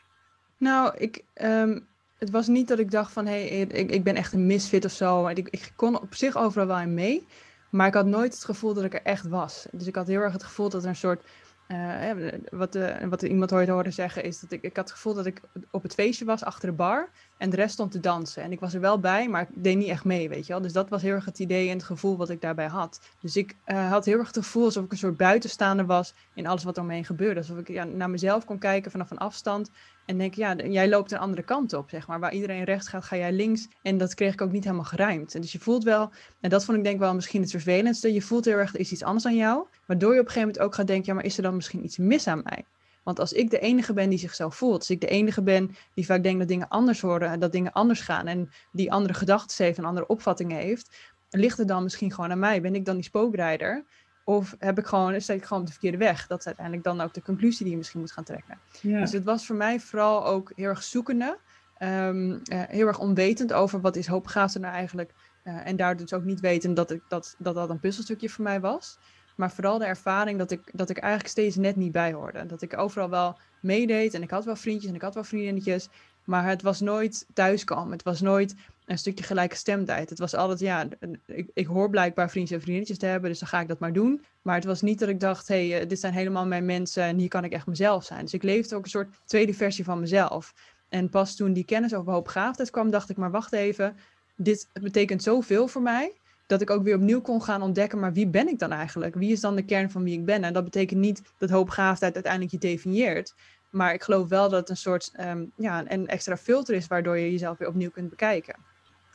Nou, 0.56 0.96
ik, 0.96 1.24
um, 1.42 1.86
het 2.18 2.30
was 2.30 2.46
niet 2.46 2.68
dat 2.68 2.78
ik 2.78 2.90
dacht 2.90 3.12
van 3.12 3.26
hé, 3.26 3.48
hey, 3.48 3.60
ik, 3.60 3.90
ik 3.90 4.04
ben 4.04 4.16
echt 4.16 4.32
een 4.32 4.46
misfit 4.46 4.84
of 4.84 4.92
zo. 4.92 5.26
Ik, 5.26 5.48
ik 5.48 5.72
kon 5.76 6.00
op 6.00 6.14
zich 6.14 6.36
overal 6.36 6.66
wel 6.66 6.78
in 6.78 6.94
mee. 6.94 7.26
Maar 7.70 7.86
ik 7.86 7.94
had 7.94 8.06
nooit 8.06 8.34
het 8.34 8.44
gevoel 8.44 8.74
dat 8.74 8.84
ik 8.84 8.94
er 8.94 9.02
echt 9.02 9.28
was. 9.28 9.66
Dus 9.72 9.86
ik 9.86 9.94
had 9.94 10.06
heel 10.06 10.20
erg 10.20 10.32
het 10.32 10.42
gevoel 10.42 10.68
dat 10.68 10.82
er 10.82 10.88
een 10.88 10.96
soort 10.96 11.24
uh, 11.68 12.28
wat, 12.50 12.76
uh, 12.76 13.04
wat 13.08 13.22
iemand 13.22 13.52
ooit 13.52 13.68
hoorde 13.68 13.90
zeggen 13.90 14.24
is 14.24 14.40
dat 14.40 14.52
ik, 14.52 14.62
ik 14.62 14.76
had 14.76 14.84
het 14.88 14.94
gevoel 14.94 15.14
dat 15.14 15.26
ik 15.26 15.40
op 15.70 15.82
het 15.82 15.94
feestje 15.94 16.24
was 16.24 16.44
achter 16.44 16.68
de 16.68 16.74
bar 16.74 17.08
en 17.42 17.50
de 17.50 17.56
rest 17.56 17.72
stond 17.72 17.92
te 17.92 18.00
dansen. 18.00 18.42
En 18.42 18.52
ik 18.52 18.60
was 18.60 18.74
er 18.74 18.80
wel 18.80 19.00
bij, 19.00 19.28
maar 19.28 19.42
ik 19.42 19.48
deed 19.54 19.76
niet 19.76 19.88
echt 19.88 20.04
mee, 20.04 20.28
weet 20.28 20.46
je 20.46 20.52
wel. 20.52 20.62
Dus 20.62 20.72
dat 20.72 20.88
was 20.88 21.02
heel 21.02 21.12
erg 21.12 21.24
het 21.24 21.38
idee 21.38 21.68
en 21.68 21.76
het 21.76 21.84
gevoel 21.84 22.16
wat 22.16 22.30
ik 22.30 22.40
daarbij 22.40 22.66
had. 22.66 23.00
Dus 23.20 23.36
ik 23.36 23.56
uh, 23.66 23.90
had 23.90 24.04
heel 24.04 24.18
erg 24.18 24.26
het 24.26 24.36
gevoel 24.36 24.64
alsof 24.64 24.84
ik 24.84 24.92
een 24.92 24.98
soort 24.98 25.16
buitenstaander 25.16 25.86
was 25.86 26.14
in 26.34 26.46
alles 26.46 26.64
wat 26.64 26.76
er 26.76 26.82
omheen 26.82 27.04
gebeurde. 27.04 27.40
Alsof 27.40 27.58
ik 27.58 27.68
ja, 27.68 27.84
naar 27.84 28.10
mezelf 28.10 28.44
kon 28.44 28.58
kijken 28.58 28.90
vanaf 28.90 29.10
een 29.10 29.18
afstand 29.18 29.70
en 30.06 30.18
denk, 30.18 30.34
ja, 30.34 30.54
jij 30.54 30.88
loopt 30.88 31.12
een 31.12 31.18
andere 31.18 31.42
kant 31.42 31.72
op, 31.72 31.90
zeg 31.90 32.06
maar. 32.06 32.20
Waar 32.20 32.32
iedereen 32.32 32.64
rechts 32.64 32.88
gaat, 32.88 33.04
ga 33.04 33.16
jij 33.16 33.32
links. 33.32 33.68
En 33.82 33.98
dat 33.98 34.14
kreeg 34.14 34.32
ik 34.32 34.40
ook 34.40 34.52
niet 34.52 34.64
helemaal 34.64 34.84
geruimd. 34.84 35.34
En 35.34 35.40
dus 35.40 35.52
je 35.52 35.58
voelt 35.58 35.84
wel, 35.84 36.10
en 36.40 36.50
dat 36.50 36.64
vond 36.64 36.78
ik 36.78 36.84
denk 36.84 36.98
wel 36.98 37.14
misschien 37.14 37.40
het 37.40 37.50
vervelendste. 37.50 38.12
Je 38.12 38.22
voelt 38.22 38.44
heel 38.44 38.56
erg, 38.56 38.74
er 38.74 38.80
is 38.80 38.92
iets 38.92 39.02
anders 39.02 39.26
aan 39.26 39.36
jou. 39.36 39.66
Waardoor 39.86 40.14
je 40.14 40.20
op 40.20 40.26
een 40.26 40.32
gegeven 40.32 40.48
moment 40.48 40.66
ook 40.66 40.74
gaat 40.74 40.86
denken, 40.86 41.06
ja, 41.06 41.14
maar 41.14 41.24
is 41.24 41.36
er 41.36 41.42
dan 41.42 41.54
misschien 41.54 41.84
iets 41.84 41.98
mis 41.98 42.26
aan 42.26 42.40
mij? 42.44 42.64
Want 43.02 43.18
als 43.18 43.32
ik 43.32 43.50
de 43.50 43.58
enige 43.58 43.92
ben 43.92 44.08
die 44.08 44.18
zichzelf 44.18 44.56
voelt, 44.56 44.78
als 44.78 44.90
ik 44.90 45.00
de 45.00 45.06
enige 45.06 45.42
ben 45.42 45.76
die 45.94 46.06
vaak 46.06 46.22
denkt 46.22 46.38
dat 46.38 46.48
dingen 46.48 46.68
anders 46.68 47.00
worden 47.00 47.28
en 47.28 47.40
dat 47.40 47.52
dingen 47.52 47.72
anders 47.72 48.00
gaan 48.00 48.26
en 48.26 48.50
die 48.72 48.92
andere 48.92 49.14
gedachten 49.14 49.64
heeft 49.64 49.78
en 49.78 49.84
andere 49.84 50.06
opvattingen 50.06 50.56
heeft, 50.56 50.96
ligt 51.30 51.58
het 51.58 51.68
dan 51.68 51.82
misschien 51.82 52.12
gewoon 52.12 52.30
aan 52.30 52.38
mij? 52.38 52.60
Ben 52.60 52.74
ik 52.74 52.84
dan 52.84 52.94
die 52.94 53.04
spookrijder? 53.04 53.84
Of 54.24 54.56
heb 54.58 54.78
ik 54.78 54.86
gewoon, 54.86 55.20
sta 55.20 55.32
ik 55.32 55.44
gewoon 55.44 55.60
op 55.62 55.66
de 55.66 55.72
verkeerde 55.72 55.98
weg? 55.98 56.26
Dat 56.26 56.38
is 56.38 56.46
uiteindelijk 56.46 56.84
dan 56.84 57.00
ook 57.00 57.14
de 57.14 57.22
conclusie 57.22 57.62
die 57.62 57.70
je 57.70 57.76
misschien 57.76 58.00
moet 58.00 58.12
gaan 58.12 58.24
trekken. 58.24 58.58
Ja. 58.80 59.00
Dus 59.00 59.12
het 59.12 59.24
was 59.24 59.46
voor 59.46 59.56
mij 59.56 59.80
vooral 59.80 60.26
ook 60.26 60.52
heel 60.54 60.68
erg 60.68 60.82
zoekende. 60.82 61.38
Um, 61.78 62.30
uh, 62.30 62.40
heel 62.48 62.86
erg 62.86 62.98
onwetend 62.98 63.52
over 63.52 63.80
wat 63.80 63.96
is 63.96 64.06
hoopbegaafde 64.06 64.58
nou 64.58 64.74
eigenlijk. 64.74 65.12
Uh, 65.44 65.66
en 65.66 65.76
daar 65.76 65.96
dus 65.96 66.12
ook 66.12 66.24
niet 66.24 66.40
weten 66.40 66.74
dat, 66.74 66.90
ik, 66.90 67.02
dat, 67.08 67.34
dat 67.38 67.54
dat 67.54 67.70
een 67.70 67.80
puzzelstukje 67.80 68.28
voor 68.28 68.44
mij 68.44 68.60
was. 68.60 68.98
Maar 69.42 69.50
vooral 69.52 69.78
de 69.78 69.84
ervaring 69.84 70.38
dat 70.38 70.50
ik, 70.50 70.60
dat 70.72 70.90
ik 70.90 70.98
eigenlijk 70.98 71.32
steeds 71.32 71.56
net 71.56 71.76
niet 71.76 71.92
bij 71.92 72.12
hoorde. 72.12 72.46
Dat 72.46 72.62
ik 72.62 72.78
overal 72.78 73.10
wel 73.10 73.38
meedeed 73.60 74.14
en 74.14 74.22
ik 74.22 74.30
had 74.30 74.44
wel 74.44 74.56
vriendjes 74.56 74.90
en 74.90 74.96
ik 74.96 75.02
had 75.02 75.14
wel 75.14 75.24
vriendinnetjes. 75.24 75.88
Maar 76.24 76.46
het 76.48 76.62
was 76.62 76.80
nooit 76.80 77.26
thuiskomen. 77.32 77.92
Het 77.92 78.02
was 78.02 78.20
nooit 78.20 78.54
een 78.84 78.98
stukje 78.98 79.24
gelijke 79.24 79.56
stemtijd. 79.56 80.10
Het 80.10 80.18
was 80.18 80.34
altijd, 80.34 80.60
ja, 80.60 80.88
ik, 81.26 81.50
ik 81.54 81.66
hoor 81.66 81.90
blijkbaar 81.90 82.30
vriendjes 82.30 82.56
en 82.56 82.62
vriendinnetjes 82.62 82.98
te 82.98 83.06
hebben, 83.06 83.30
dus 83.30 83.38
dan 83.38 83.48
ga 83.48 83.60
ik 83.60 83.68
dat 83.68 83.78
maar 83.78 83.92
doen. 83.92 84.24
Maar 84.42 84.54
het 84.54 84.64
was 84.64 84.82
niet 84.82 84.98
dat 84.98 85.08
ik 85.08 85.20
dacht, 85.20 85.48
hé, 85.48 85.68
hey, 85.68 85.80
eh, 85.80 85.88
dit 85.88 86.00
zijn 86.00 86.12
helemaal 86.12 86.46
mijn 86.46 86.64
mensen 86.64 87.02
en 87.02 87.18
hier 87.18 87.28
kan 87.28 87.44
ik 87.44 87.52
echt 87.52 87.66
mezelf 87.66 88.04
zijn. 88.04 88.20
Dus 88.20 88.34
ik 88.34 88.42
leefde 88.42 88.76
ook 88.76 88.84
een 88.84 88.90
soort 88.90 89.14
tweede 89.24 89.54
versie 89.54 89.84
van 89.84 90.00
mezelf. 90.00 90.54
En 90.88 91.08
pas 91.08 91.36
toen 91.36 91.52
die 91.52 91.64
kennis 91.64 91.94
over 91.94 92.12
hoopbegaafdheid 92.12 92.70
kwam, 92.70 92.90
dacht 92.90 93.10
ik, 93.10 93.16
maar 93.16 93.30
wacht 93.30 93.52
even, 93.52 93.96
dit 94.36 94.68
betekent 94.72 95.22
zoveel 95.22 95.68
voor 95.68 95.82
mij, 95.82 96.12
dat 96.52 96.60
ik 96.60 96.70
ook 96.70 96.82
weer 96.82 96.94
opnieuw 96.94 97.20
kon 97.20 97.42
gaan 97.42 97.62
ontdekken, 97.62 97.98
maar 97.98 98.12
wie 98.12 98.26
ben 98.26 98.48
ik 98.48 98.58
dan 98.58 98.72
eigenlijk? 98.72 99.14
Wie 99.14 99.32
is 99.32 99.40
dan 99.40 99.56
de 99.56 99.64
kern 99.64 99.90
van 99.90 100.02
wie 100.04 100.18
ik 100.18 100.24
ben? 100.24 100.44
En 100.44 100.52
dat 100.52 100.64
betekent 100.64 101.00
niet 101.00 101.22
dat 101.38 101.50
hoopbegaafdheid 101.50 102.14
uiteindelijk 102.14 102.52
je 102.52 102.58
definieert, 102.58 103.34
maar 103.70 103.94
ik 103.94 104.02
geloof 104.02 104.28
wel 104.28 104.48
dat 104.48 104.60
het 104.60 104.68
een 104.68 104.76
soort 104.76 105.12
um, 105.20 105.52
ja, 105.56 105.84
een 105.88 106.08
extra 106.08 106.36
filter 106.36 106.74
is 106.74 106.86
waardoor 106.86 107.18
je 107.18 107.30
jezelf 107.30 107.58
weer 107.58 107.68
opnieuw 107.68 107.90
kunt 107.90 108.10
bekijken. 108.10 108.54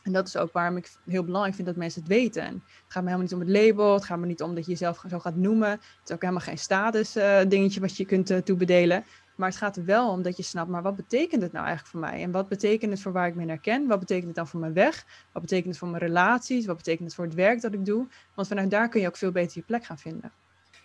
En 0.02 0.12
dat 0.12 0.26
is 0.26 0.36
ook 0.36 0.52
waarom 0.52 0.76
ik 0.76 0.90
heel 1.06 1.24
belangrijk 1.24 1.54
vind 1.54 1.66
dat 1.66 1.76
mensen 1.76 2.00
het 2.00 2.10
weten. 2.10 2.42
En 2.42 2.52
het 2.52 2.62
gaat 2.88 3.02
me 3.02 3.08
helemaal 3.10 3.20
niet 3.20 3.32
om 3.32 3.40
het 3.40 3.48
label, 3.48 3.94
het 3.94 4.04
gaat 4.04 4.18
me 4.18 4.26
niet 4.26 4.42
om 4.42 4.54
dat 4.54 4.64
je 4.64 4.70
jezelf 4.70 5.04
zo 5.08 5.18
gaat 5.18 5.36
noemen. 5.36 5.70
Het 5.70 5.80
is 6.04 6.14
ook 6.14 6.20
helemaal 6.20 6.42
geen 6.42 6.58
status 6.58 7.16
uh, 7.16 7.40
dingetje 7.48 7.80
wat 7.80 7.96
je 7.96 8.04
kunt 8.04 8.30
uh, 8.30 8.38
toebedelen. 8.38 9.04
Maar 9.38 9.48
het 9.48 9.58
gaat 9.58 9.76
er 9.76 9.84
wel 9.84 10.10
om 10.10 10.22
dat 10.22 10.36
je 10.36 10.42
snapt, 10.42 10.70
maar 10.70 10.82
wat 10.82 10.96
betekent 10.96 11.42
het 11.42 11.52
nou 11.52 11.66
eigenlijk 11.66 11.96
voor 11.96 12.10
mij? 12.10 12.22
En 12.22 12.30
wat 12.30 12.48
betekent 12.48 12.92
het 12.92 13.00
voor 13.00 13.12
waar 13.12 13.26
ik 13.26 13.34
me 13.34 13.46
herken? 13.46 13.86
Wat 13.86 13.98
betekent 13.98 14.26
het 14.26 14.34
dan 14.34 14.48
voor 14.48 14.60
mijn 14.60 14.72
weg? 14.72 15.06
Wat 15.32 15.42
betekent 15.42 15.68
het 15.68 15.78
voor 15.78 15.88
mijn 15.88 16.02
relaties? 16.02 16.66
Wat 16.66 16.76
betekent 16.76 17.04
het 17.04 17.14
voor 17.14 17.24
het 17.24 17.34
werk 17.34 17.60
dat 17.60 17.72
ik 17.72 17.84
doe? 17.84 18.06
Want 18.34 18.48
vanuit 18.48 18.70
daar 18.70 18.88
kun 18.88 19.00
je 19.00 19.06
ook 19.06 19.16
veel 19.16 19.32
beter 19.32 19.58
je 19.58 19.64
plek 19.66 19.84
gaan 19.84 19.98
vinden. 19.98 20.32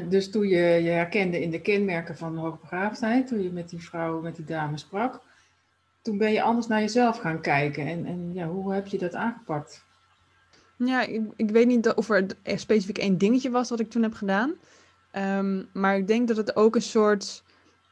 Dus 0.07 0.31
toen 0.31 0.47
je 0.47 0.57
je 0.57 0.89
herkende 0.89 1.41
in 1.41 1.49
de 1.49 1.61
kenmerken 1.61 2.17
van 2.17 2.37
hoogbegaafdheid, 2.37 3.27
toen 3.27 3.43
je 3.43 3.51
met 3.51 3.69
die 3.69 3.83
vrouw, 3.83 4.21
met 4.21 4.35
die 4.35 4.45
dame 4.45 4.77
sprak, 4.77 5.21
toen 6.01 6.17
ben 6.17 6.31
je 6.31 6.41
anders 6.41 6.67
naar 6.67 6.79
jezelf 6.79 7.17
gaan 7.17 7.41
kijken. 7.41 7.87
En, 7.87 8.05
en 8.05 8.33
ja, 8.33 8.47
hoe 8.47 8.73
heb 8.73 8.87
je 8.87 8.97
dat 8.97 9.13
aangepakt? 9.13 9.85
Ja, 10.77 11.01
ik, 11.01 11.21
ik 11.35 11.49
weet 11.49 11.67
niet 11.67 11.93
of 11.93 12.09
er 12.09 12.25
specifiek 12.43 12.97
één 12.97 13.17
dingetje 13.17 13.49
was 13.49 13.69
wat 13.69 13.79
ik 13.79 13.89
toen 13.89 14.03
heb 14.03 14.13
gedaan. 14.13 14.53
Um, 15.15 15.69
maar 15.73 15.97
ik 15.97 16.07
denk 16.07 16.27
dat 16.27 16.37
het 16.37 16.55
ook 16.55 16.75
een 16.75 16.81
soort, 16.81 17.43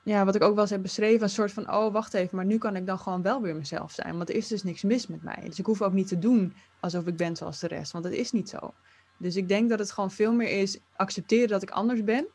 ja, 0.03 0.25
wat 0.25 0.36
ik 0.36 0.44
ook 0.44 0.53
wel 0.53 0.62
eens 0.62 0.71
heb 0.71 0.81
beschreven, 0.81 1.24
een 1.24 1.30
soort 1.30 1.51
van, 1.51 1.74
oh 1.74 1.94
wacht 1.94 2.13
even, 2.13 2.36
maar 2.36 2.45
nu 2.45 2.57
kan 2.57 2.75
ik 2.75 2.86
dan 2.86 3.00
gewoon 3.00 3.21
wel 3.21 3.42
weer 3.42 3.56
mezelf 3.56 3.92
zijn. 3.92 4.18
Want 4.18 4.30
er 4.30 4.36
is 4.36 4.48
dus 4.48 4.63
niks 4.63 4.83
mis 4.83 5.07
met 5.07 5.24
mij. 5.24 5.44
Dus 5.45 5.59
ik 5.59 5.65
hoef 5.65 5.81
ook 5.81 5.94
niet 5.94 6.07
te 6.07 6.19
doen 6.19 6.53
alsof 6.80 7.07
ik 7.07 7.15
ben 7.15 7.36
zoals 7.36 7.59
de 7.59 7.68
rest, 7.68 7.92
want 7.92 8.03
dat 8.03 8.13
is 8.13 8.31
niet 8.31 8.50
zo. 8.50 8.74
Dus 9.18 9.36
ik 9.36 9.48
denk 9.48 9.69
dat 9.69 9.80
het 9.80 9.92
gewoon 9.92 10.12
veel 10.12 10.33
meer 10.33 10.59
is 10.59 10.80
accepteren 10.95 11.48
dat 11.48 11.62
ik 11.62 11.69
anders 11.69 12.03
ben. 12.03 12.27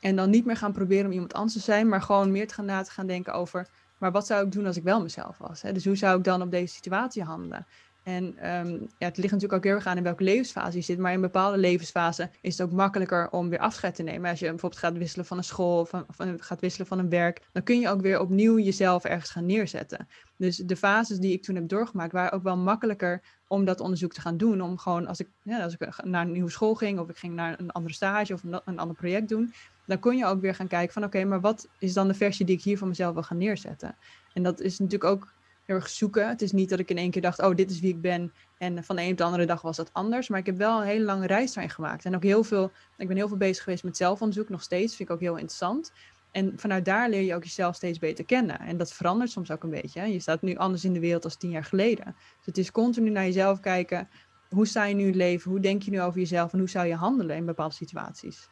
En 0.00 0.16
dan 0.16 0.30
niet 0.30 0.44
meer 0.44 0.56
gaan 0.56 0.72
proberen 0.72 1.06
om 1.06 1.12
iemand 1.12 1.34
anders 1.34 1.52
te 1.52 1.60
zijn, 1.60 1.88
maar 1.88 2.02
gewoon 2.02 2.30
meer 2.30 2.48
te 2.48 2.54
gaan 2.54 2.64
na 2.64 2.82
te 2.82 2.90
gaan 2.90 3.06
denken 3.06 3.32
over, 3.32 3.68
maar 3.98 4.12
wat 4.12 4.26
zou 4.26 4.46
ik 4.46 4.52
doen 4.52 4.66
als 4.66 4.76
ik 4.76 4.82
wel 4.82 5.02
mezelf 5.02 5.38
was? 5.38 5.62
Hè? 5.62 5.72
Dus 5.72 5.84
hoe 5.84 5.96
zou 5.96 6.18
ik 6.18 6.24
dan 6.24 6.42
op 6.42 6.50
deze 6.50 6.74
situatie 6.74 7.22
handelen? 7.22 7.66
En 8.06 8.24
um, 8.24 8.86
ja, 8.98 9.06
het 9.06 9.16
ligt 9.16 9.32
natuurlijk 9.32 9.52
ook 9.52 9.64
heel 9.64 9.74
erg 9.74 9.86
aan 9.86 9.96
in 9.96 10.02
welke 10.02 10.22
levensfase 10.22 10.76
je 10.76 10.82
zit. 10.82 10.98
Maar 10.98 11.12
in 11.12 11.20
bepaalde 11.20 11.56
levensfase 11.58 12.30
is 12.40 12.58
het 12.58 12.66
ook 12.66 12.72
makkelijker 12.72 13.30
om 13.30 13.48
weer 13.48 13.58
afscheid 13.58 13.94
te 13.94 14.02
nemen. 14.02 14.30
Als 14.30 14.38
je 14.38 14.48
bijvoorbeeld 14.48 14.80
gaat 14.80 14.96
wisselen 14.96 15.26
van 15.26 15.36
een 15.36 15.44
school 15.44 15.80
of, 15.80 15.90
gaat 16.36 16.60
wisselen 16.60 16.86
van 16.86 16.98
een 16.98 17.08
werk, 17.08 17.42
dan 17.52 17.62
kun 17.62 17.80
je 17.80 17.88
ook 17.88 18.00
weer 18.00 18.20
opnieuw 18.20 18.58
jezelf 18.58 19.04
ergens 19.04 19.30
gaan 19.30 19.46
neerzetten. 19.46 20.08
Dus 20.36 20.56
de 20.56 20.76
fases 20.76 21.18
die 21.18 21.32
ik 21.32 21.42
toen 21.42 21.54
heb 21.54 21.68
doorgemaakt 21.68 22.12
waren 22.12 22.32
ook 22.32 22.42
wel 22.42 22.56
makkelijker 22.56 23.22
om 23.48 23.64
dat 23.64 23.80
onderzoek 23.80 24.12
te 24.12 24.20
gaan 24.20 24.36
doen. 24.36 24.60
Om 24.60 24.78
gewoon 24.78 25.06
als 25.06 25.20
ik, 25.20 25.28
ja, 25.42 25.62
als 25.62 25.76
ik 25.76 26.04
naar 26.04 26.24
een 26.24 26.32
nieuwe 26.32 26.50
school 26.50 26.74
ging 26.74 26.98
of 26.98 27.08
ik 27.08 27.16
ging 27.16 27.34
naar 27.34 27.60
een 27.60 27.70
andere 27.70 27.94
stage 27.94 28.32
of 28.32 28.42
een, 28.42 28.78
ander 28.78 28.96
project 28.96 29.28
doen, 29.28 29.52
dan 29.86 29.98
kon 29.98 30.16
je 30.16 30.26
ook 30.26 30.40
weer 30.40 30.54
gaan 30.54 30.68
kijken 30.68 30.92
van 30.92 31.04
oké, 31.04 31.24
maar 31.24 31.40
wat 31.40 31.68
is 31.78 31.92
dan 31.92 32.08
de 32.08 32.14
versie 32.14 32.46
die 32.46 32.56
ik 32.56 32.62
hier 32.62 32.78
voor 32.78 32.88
mezelf 32.88 33.14
wil 33.14 33.22
gaan 33.22 33.38
neerzetten? 33.38 33.96
En 34.32 34.42
dat 34.42 34.60
is 34.60 34.78
natuurlijk 34.78 35.10
ook 35.10 35.34
heel 35.66 35.76
erg 35.76 35.88
zoeken. 35.88 36.28
Het 36.28 36.42
is 36.42 36.52
niet 36.52 36.68
dat 36.68 36.78
ik 36.78 36.90
in 36.90 36.98
één 36.98 37.10
keer 37.10 37.22
dacht, 37.22 37.42
oh, 37.42 37.54
dit 37.54 37.70
is 37.70 37.80
wie 37.80 37.90
ik 37.90 38.00
ben. 38.00 38.32
En 38.58 38.84
van 38.84 38.96
de 38.96 39.02
een 39.02 39.10
op 39.10 39.16
de 39.16 39.24
andere 39.24 39.46
dag 39.46 39.62
was 39.62 39.76
dat 39.76 39.92
anders. 39.92 40.28
Maar 40.28 40.38
ik 40.38 40.46
heb 40.46 40.56
wel 40.56 40.80
een 40.80 40.86
hele 40.86 41.04
lange 41.04 41.26
reis 41.26 41.52
daarin 41.52 41.74
gemaakt. 41.74 42.04
En 42.04 42.14
ook 42.14 42.22
heel 42.22 42.44
veel, 42.44 42.70
ik 42.96 43.08
ben 43.08 43.16
heel 43.16 43.28
veel 43.28 43.36
bezig 43.36 43.64
geweest 43.64 43.84
met 43.84 43.96
zelfonderzoek, 43.96 44.48
nog 44.48 44.62
steeds. 44.62 44.96
Vind 44.96 45.08
ik 45.08 45.14
ook 45.14 45.20
heel 45.20 45.36
interessant. 45.36 45.92
En 46.32 46.52
vanuit 46.56 46.84
daar 46.84 47.08
leer 47.08 47.22
je 47.22 47.34
ook 47.34 47.44
jezelf 47.44 47.74
steeds 47.74 47.98
beter 47.98 48.24
kennen. 48.24 48.58
En 48.60 48.76
dat 48.76 48.92
verandert 48.92 49.30
soms 49.30 49.50
ook 49.50 49.62
een 49.62 49.70
beetje. 49.70 50.00
Hè? 50.00 50.06
Je 50.06 50.20
staat 50.20 50.42
nu 50.42 50.56
anders 50.56 50.84
in 50.84 50.92
de 50.92 51.00
wereld 51.00 51.24
als 51.24 51.36
tien 51.36 51.50
jaar 51.50 51.64
geleden. 51.64 52.04
Dus 52.04 52.46
het 52.46 52.58
is 52.58 52.70
continu 52.70 53.10
naar 53.10 53.24
jezelf 53.24 53.60
kijken. 53.60 54.08
Hoe 54.48 54.66
sta 54.66 54.84
je 54.84 54.94
nu 54.94 55.00
in 55.00 55.06
het 55.06 55.16
leven? 55.16 55.50
Hoe 55.50 55.60
denk 55.60 55.82
je 55.82 55.90
nu 55.90 56.00
over 56.00 56.18
jezelf? 56.18 56.52
En 56.52 56.58
hoe 56.58 56.68
zou 56.68 56.86
je 56.86 56.94
handelen 56.94 57.36
in 57.36 57.44
bepaalde 57.44 57.74
situaties? 57.74 58.48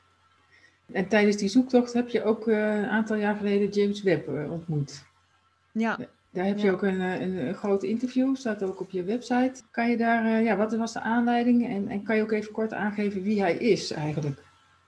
En 0.92 1.08
tijdens 1.08 1.36
die 1.36 1.48
zoektocht 1.48 1.92
heb 1.92 2.08
je 2.08 2.24
ook 2.24 2.46
uh, 2.46 2.76
een 2.76 2.86
aantal 2.86 3.16
jaar 3.16 3.36
geleden 3.36 3.68
James 3.68 4.02
Webb 4.02 4.28
uh, 4.28 4.52
ontmoet. 4.52 5.04
Ja. 5.72 5.98
Daar 6.34 6.44
heb 6.44 6.58
je 6.58 6.72
ook 6.72 6.82
een, 6.82 7.00
eh, 7.00 7.20
een, 7.20 7.36
een, 7.36 7.54
groot 7.54 7.82
interview, 7.82 8.36
staat 8.36 8.62
ook 8.62 8.80
op 8.80 8.90
je 8.90 9.04
website. 9.04 9.62
Kan 9.70 9.90
je 9.90 9.96
daar, 9.96 10.24
uh, 10.24 10.44
ja, 10.44 10.56
wat 10.56 10.76
was 10.76 10.92
de 10.92 11.00
aanleiding 11.00 11.68
en, 11.68 11.88
en 11.88 12.02
kan 12.02 12.16
je 12.16 12.22
ook 12.22 12.32
even 12.32 12.52
kort 12.52 12.72
aangeven 12.72 13.22
wie 13.22 13.40
hij 13.40 13.54
is 13.54 13.92
eigenlijk? 13.92 14.42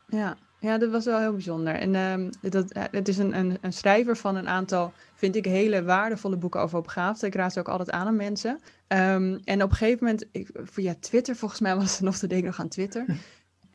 Ja, 0.09 0.37
ja 0.61 0.79
dat 0.79 0.91
was 0.91 1.05
wel 1.05 1.19
heel 1.19 1.33
bijzonder. 1.33 1.75
En 1.75 1.95
uh, 1.95 2.50
dat, 2.50 2.65
het 2.91 3.09
is 3.09 3.19
een, 3.19 3.38
een, 3.38 3.59
een, 3.61 3.73
schrijver 3.73 4.17
van 4.17 4.37
een 4.37 4.49
aantal, 4.49 4.93
vind 5.15 5.37
ik, 5.37 5.45
hele 5.45 5.83
waardevolle 5.83 6.37
boeken 6.37 6.61
over 6.61 6.79
opgaafd. 6.79 7.23
Ik 7.23 7.35
raad 7.35 7.53
ze 7.53 7.59
ook 7.59 7.69
altijd 7.69 7.91
aan 7.91 8.07
aan 8.07 8.17
mensen. 8.17 8.61
Um, 8.88 9.41
en 9.45 9.62
op 9.62 9.71
een 9.71 9.76
gegeven 9.76 10.05
moment, 10.05 10.25
ik, 10.33 10.49
via 10.53 10.95
Twitter, 11.00 11.37
volgens 11.37 11.61
mij 11.61 11.76
was 11.76 11.93
het 11.93 12.00
nog 12.00 12.17
te 12.17 12.26
denken 12.26 12.47
nog 12.47 12.61
aan 12.61 12.69
Twitter. 12.69 13.05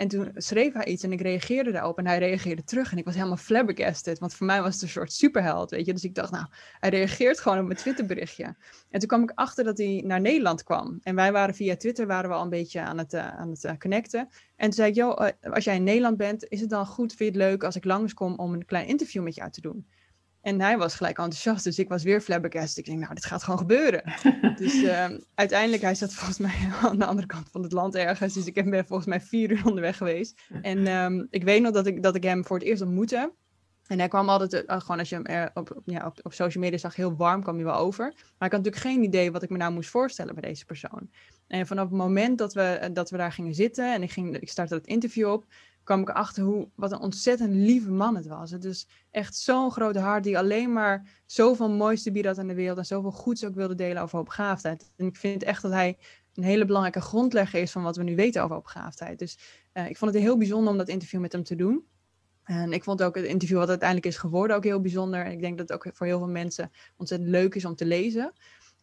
En 0.02 0.08
toen 0.08 0.32
schreef 0.34 0.74
hij 0.74 0.86
iets 0.86 1.04
en 1.04 1.12
ik 1.12 1.22
reageerde 1.22 1.72
daarop 1.72 1.98
en 1.98 2.08
hij 2.08 2.18
reageerde 2.18 2.64
terug. 2.64 2.92
En 2.92 2.98
ik 2.98 3.06
was 3.06 3.16
helemaal 3.16 3.38
flabbergasted, 3.38 4.20
want 4.20 4.34
voor 4.34 4.46
mij 4.46 4.62
was 4.62 4.74
het 4.74 4.82
een 4.82 4.90
soort 4.90 5.14
superheld, 5.14 5.70
weet 5.70 5.86
je. 5.86 5.94
Dus 5.94 6.04
ik 6.04 6.16
dacht, 6.16 6.32
nou, 6.32 6.46
hij 6.80 6.90
reageert 6.90 7.40
gewoon 7.40 7.60
op 7.60 7.66
mijn 7.66 7.78
Twitterberichtje. 7.78 8.44
En 8.90 9.00
toen 9.00 9.08
kwam 9.08 9.24
ik 9.24 9.32
achter 9.36 9.64
dat 9.64 9.78
hij 9.78 10.04
naar 10.06 10.22
Nederland 10.22 10.64
kwam. 10.64 11.00
En 11.04 11.16
wij 11.16 11.32
waren 11.32 11.56
via 11.56 11.76
Twitter 11.76 12.08
waren 12.08 12.30
we 12.30 12.36
al 12.36 12.44
een 12.44 12.50
beetje 12.50 12.82
aan 12.82 12.98
het, 12.98 13.14
uh, 13.14 13.28
aan 13.28 13.50
het 13.50 13.64
uh, 13.64 13.72
connecten. 13.80 14.20
En 14.56 14.66
toen 14.66 14.74
zei 14.74 14.90
ik, 14.90 14.96
joh, 14.96 15.26
uh, 15.42 15.54
als 15.54 15.64
jij 15.64 15.76
in 15.76 15.84
Nederland 15.84 16.18
bent, 16.18 16.46
is 16.50 16.62
het 16.62 16.70
dan 16.70 16.86
goed, 16.86 17.14
vind 17.14 17.34
je 17.34 17.40
het 17.40 17.50
leuk 17.50 17.64
als 17.64 17.76
ik 17.76 17.86
langskom 17.86 18.36
om 18.36 18.54
een 18.54 18.66
klein 18.66 18.88
interview 18.88 19.24
met 19.24 19.36
jou 19.36 19.52
te 19.52 19.62
doen? 19.62 19.86
En 20.42 20.62
hij 20.62 20.78
was 20.78 20.96
gelijk 20.96 21.18
enthousiast, 21.18 21.64
dus 21.64 21.80
ik 21.80 21.90
was 21.90 22.04
weer 22.04 22.22
flabbergasted. 22.22 22.78
Ik 22.78 22.86
denk, 22.86 23.00
nou, 23.00 23.14
dit 23.14 23.26
gaat 23.26 23.44
gewoon 23.44 23.60
gebeuren. 23.60 24.14
dus 24.62 24.74
uh, 24.74 25.06
uiteindelijk, 25.36 25.82
hij 25.82 25.96
zat 25.96 26.14
volgens 26.14 26.38
mij 26.38 26.70
aan 26.82 27.00
de 27.00 27.06
andere 27.06 27.28
kant 27.28 27.50
van 27.52 27.64
het 27.64 27.72
land 27.72 27.96
ergens. 27.96 28.34
Dus 28.34 28.46
ik 28.46 28.70
ben 28.70 28.86
volgens 28.86 29.08
mij 29.08 29.22
vier 29.22 29.52
uur 29.52 29.66
onderweg 29.66 29.98
geweest. 29.98 30.42
En 30.62 30.88
um, 30.88 31.28
ik 31.30 31.44
weet 31.44 31.62
nog 31.62 31.72
dat 31.72 31.88
ik, 31.88 32.04
dat 32.04 32.16
ik 32.16 32.24
hem 32.24 32.46
voor 32.46 32.58
het 32.58 32.68
eerst 32.68 32.82
ontmoette. 32.82 33.34
En 33.88 34.00
hij 34.00 34.08
kwam 34.08 34.30
altijd, 34.30 34.54
uh, 34.54 34.80
gewoon 34.80 35.00
als 35.00 35.10
je 35.10 35.16
hem 35.16 35.26
er 35.26 35.52
op, 35.54 35.76
op, 35.76 35.82
ja, 35.86 36.06
op, 36.06 36.20
op, 36.22 36.34
social 36.34 36.64
media 36.64 36.78
zag, 36.78 36.96
heel 36.96 37.16
warm 37.16 37.42
kwam 37.42 37.56
hij 37.56 37.64
wel 37.64 37.76
over. 37.76 38.04
Maar 38.06 38.48
ik 38.48 38.54
had 38.54 38.64
natuurlijk 38.64 38.84
geen 38.84 39.04
idee 39.04 39.32
wat 39.32 39.44
ik 39.44 39.50
me 39.50 39.58
nou 39.58 39.74
moest 39.74 39.90
voorstellen 39.90 40.34
bij 40.34 40.50
deze 40.50 40.66
persoon. 40.66 41.10
En 41.48 41.68
vanaf 41.68 41.86
het 41.86 41.98
moment 41.98 42.38
dat 42.38 42.54
we, 42.54 42.90
dat 42.94 43.10
we 43.10 43.18
daar 43.18 43.32
gingen 43.32 43.56
zitten 43.56 43.94
en 43.94 44.04
ik, 44.04 44.12
ging, 44.12 44.38
ik 44.38 44.50
startte 44.50 44.74
het 44.74 44.88
interview 44.88 45.32
op, 45.32 45.46
kwam 45.84 46.02
ik 46.02 46.10
erachter 46.10 46.44
hoe, 46.44 46.68
wat 46.76 46.92
een 46.92 47.00
ontzettend 47.00 47.54
lieve 47.54 47.92
man 47.92 48.16
het 48.16 48.28
was. 48.28 48.52
Het 48.52 48.64
is 48.64 48.88
echt 49.12 49.36
zo'n 49.36 49.72
grote 49.72 50.00
hart 50.00 50.24
die 50.24 50.38
alleen 50.38 50.74
maar 50.74 51.22
zoveel 51.26 51.70
moois 51.70 52.04
te 52.04 52.12
bieden 52.12 52.32
had 52.32 52.40
aan 52.40 52.48
de 52.48 52.54
wereld 52.54 52.78
en 52.78 52.86
zoveel 52.86 53.12
goeds 53.12 53.46
ook 53.46 53.56
wilde 53.56 53.76
delen 53.76 54.02
over 54.02 54.18
hoogbegaafdheid. 54.18 54.92
En 54.98 55.06
ik 55.06 55.16
vind 55.16 55.44
echt 55.44 55.62
dat 55.62 55.72
hij 55.72 55.98
een 56.34 56.44
hele 56.44 56.66
belangrijke 56.66 57.02
grondlegger 57.02 57.62
is 57.62 57.72
van 57.72 57.84
wat 57.84 57.96
we 57.98 58.04
nu 58.04 58.16
weten 58.16 58.44
over 58.44 58.56
hoogbegaafdheid. 58.56 59.20
Dus 59.20 59.38
uh, 59.74 59.90
ik 59.90 59.98
vond 59.98 60.14
het 60.14 60.24
heel 60.24 60.38
bijzonder 60.38 60.72
om 60.72 60.78
dat 60.78 60.88
interview 60.88 61.20
met 61.20 61.32
hem 61.32 61.44
te 61.44 61.56
doen. 61.56 61.86
En 62.44 62.74
ik 62.74 62.84
vond 62.84 63.04
ook 63.04 63.16
het 63.16 63.26
interview 63.26 63.58
wat 63.58 63.70
uiteindelijk 63.70 64.08
is 64.08 64.18
geworden 64.18 64.56
ook 64.56 64.64
heel 64.64 64.82
bijzonder. 64.82 65.26
En 65.26 65.32
ik 65.32 65.42
denk 65.42 65.58
dat 65.58 65.70
het 65.70 65.78
ook 65.78 65.96
voor 65.96 66.08
heel 66.08 66.18
veel 66.18 66.28
mensen 66.28 66.72
ontzettend 66.98 67.32
leuk 67.32 67.56
is 67.56 67.66
om 67.66 67.76
te 67.76 67.86
lezen. 67.86 68.34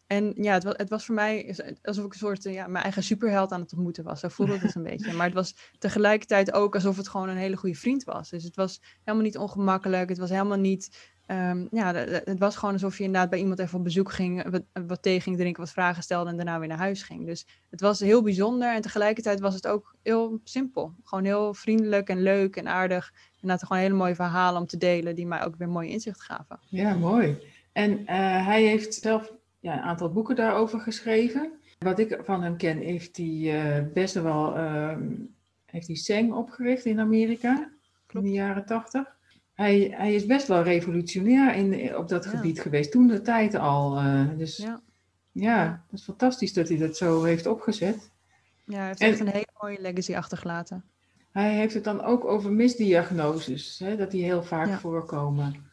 En 0.09 0.33
ja, 0.35 0.53
het 0.53 0.63
was, 0.63 0.73
het 0.77 0.89
was 0.89 1.05
voor 1.05 1.15
mij 1.15 1.55
alsof 1.81 2.05
ik 2.05 2.11
een 2.11 2.19
soort 2.19 2.43
ja, 2.43 2.67
mijn 2.67 2.83
eigen 2.83 3.03
superheld 3.03 3.51
aan 3.51 3.61
het 3.61 3.73
ontmoeten 3.73 4.03
was. 4.03 4.19
Zo 4.19 4.27
voelde 4.27 4.57
het 4.57 4.75
een 4.75 4.83
beetje. 4.91 5.13
Maar 5.13 5.25
het 5.25 5.35
was 5.35 5.55
tegelijkertijd 5.79 6.51
ook 6.51 6.75
alsof 6.75 6.97
het 6.97 7.07
gewoon 7.07 7.29
een 7.29 7.37
hele 7.37 7.55
goede 7.57 7.75
vriend 7.75 8.03
was. 8.03 8.29
Dus 8.29 8.43
het 8.43 8.55
was 8.55 8.81
helemaal 9.03 9.25
niet 9.25 9.37
ongemakkelijk. 9.37 10.09
Het 10.09 10.17
was 10.17 10.29
helemaal 10.29 10.57
niet. 10.57 11.13
Um, 11.27 11.67
ja, 11.71 11.93
het 11.93 12.39
was 12.39 12.55
gewoon 12.55 12.73
alsof 12.73 12.97
je 12.97 13.03
inderdaad 13.03 13.29
bij 13.29 13.39
iemand 13.39 13.59
even 13.59 13.77
op 13.77 13.83
bezoek 13.83 14.11
ging, 14.11 14.49
wat, 14.49 14.63
wat 14.87 15.01
thee 15.01 15.21
ging 15.21 15.37
drinken, 15.37 15.61
wat 15.63 15.71
vragen 15.71 16.03
stelde 16.03 16.29
en 16.29 16.35
daarna 16.35 16.59
weer 16.59 16.67
naar 16.67 16.77
huis 16.77 17.03
ging. 17.03 17.25
Dus 17.25 17.47
het 17.69 17.81
was 17.81 17.99
heel 17.99 18.21
bijzonder 18.21 18.73
en 18.73 18.81
tegelijkertijd 18.81 19.39
was 19.39 19.53
het 19.53 19.67
ook 19.67 19.95
heel 20.03 20.39
simpel. 20.43 20.93
Gewoon 21.03 21.23
heel 21.23 21.53
vriendelijk 21.53 22.09
en 22.09 22.21
leuk 22.21 22.55
en 22.55 22.67
aardig. 22.67 23.13
En 23.41 23.49
had 23.49 23.63
gewoon 23.63 23.81
hele 23.81 23.95
mooie 23.95 24.15
verhalen 24.15 24.61
om 24.61 24.67
te 24.67 24.77
delen 24.77 25.15
die 25.15 25.27
mij 25.27 25.45
ook 25.45 25.55
weer 25.55 25.69
mooi 25.69 25.89
inzicht 25.89 26.21
gaven. 26.21 26.59
Ja, 26.69 26.93
mooi. 26.95 27.37
En 27.71 27.99
uh, 27.99 28.07
hij 28.45 28.63
heeft 28.63 28.93
zelf 28.93 29.37
ja, 29.59 29.73
een 29.73 29.83
aantal 29.83 30.11
boeken 30.11 30.35
daarover 30.35 30.79
geschreven. 30.79 31.51
Wat 31.79 31.99
ik 31.99 32.19
van 32.23 32.43
hem 32.43 32.57
ken, 32.57 32.77
heeft 32.77 33.17
hij 33.17 33.25
uh, 33.25 33.93
best 33.93 34.13
wel 34.13 34.57
uh, 34.57 34.97
heeft 35.65 35.87
hij 35.87 35.95
Seng 35.95 36.31
opgericht 36.33 36.85
in 36.85 36.99
Amerika 36.99 37.71
Klopt. 38.05 38.25
in 38.25 38.31
de 38.31 38.37
jaren 38.37 38.65
tachtig. 38.65 39.17
Hij, 39.53 39.93
hij 39.97 40.13
is 40.13 40.25
best 40.25 40.47
wel 40.47 40.63
revolutionair 40.63 41.55
in, 41.55 41.95
op 41.95 42.07
dat 42.07 42.23
ja. 42.23 42.29
gebied 42.29 42.61
geweest, 42.61 42.91
toen 42.91 43.07
de 43.07 43.21
tijd 43.21 43.55
al. 43.55 43.97
Uh, 43.97 44.27
dus 44.37 44.57
ja. 44.57 44.81
ja, 45.31 45.83
dat 45.89 45.99
is 45.99 46.05
fantastisch 46.05 46.53
dat 46.53 46.67
hij 46.69 46.77
dat 46.77 46.97
zo 46.97 47.23
heeft 47.23 47.45
opgezet. 47.45 48.09
Ja, 48.63 48.77
hij 48.77 48.87
heeft 48.87 49.01
en, 49.01 49.09
echt 49.09 49.19
een 49.19 49.27
hele 49.27 49.47
mooie 49.61 49.81
legacy 49.81 50.15
achtergelaten. 50.15 50.83
Hij 51.31 51.53
heeft 51.53 51.73
het 51.73 51.83
dan 51.83 52.01
ook 52.01 52.25
over 52.25 52.51
misdiagnoses, 52.51 53.79
hè, 53.79 53.95
dat 53.95 54.11
die 54.11 54.23
heel 54.23 54.43
vaak 54.43 54.67
ja. 54.67 54.79
voorkomen 54.79 55.68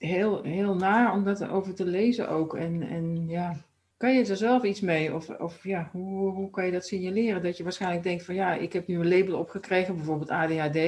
heel, 0.00 0.42
heel 0.42 0.74
naar 0.74 1.12
om 1.12 1.24
dat 1.24 1.48
over 1.48 1.74
te 1.74 1.84
lezen 1.84 2.28
ook. 2.28 2.56
En, 2.56 2.82
en 2.82 3.28
ja, 3.28 3.56
kan 3.96 4.14
je 4.14 4.26
er 4.26 4.36
zelf 4.36 4.62
iets 4.62 4.80
mee? 4.80 5.14
Of, 5.14 5.28
of 5.28 5.64
ja, 5.64 5.88
hoe, 5.92 6.30
hoe 6.30 6.50
kan 6.50 6.66
je 6.66 6.72
dat 6.72 6.86
signaleren? 6.86 7.42
Dat 7.42 7.56
je 7.56 7.62
waarschijnlijk 7.62 8.02
denkt 8.02 8.24
van 8.24 8.34
ja, 8.34 8.54
ik 8.54 8.72
heb 8.72 8.86
nu 8.86 8.98
een 8.98 9.08
label 9.08 9.38
opgekregen, 9.38 9.96
bijvoorbeeld 9.96 10.30
ADHD. 10.30 10.78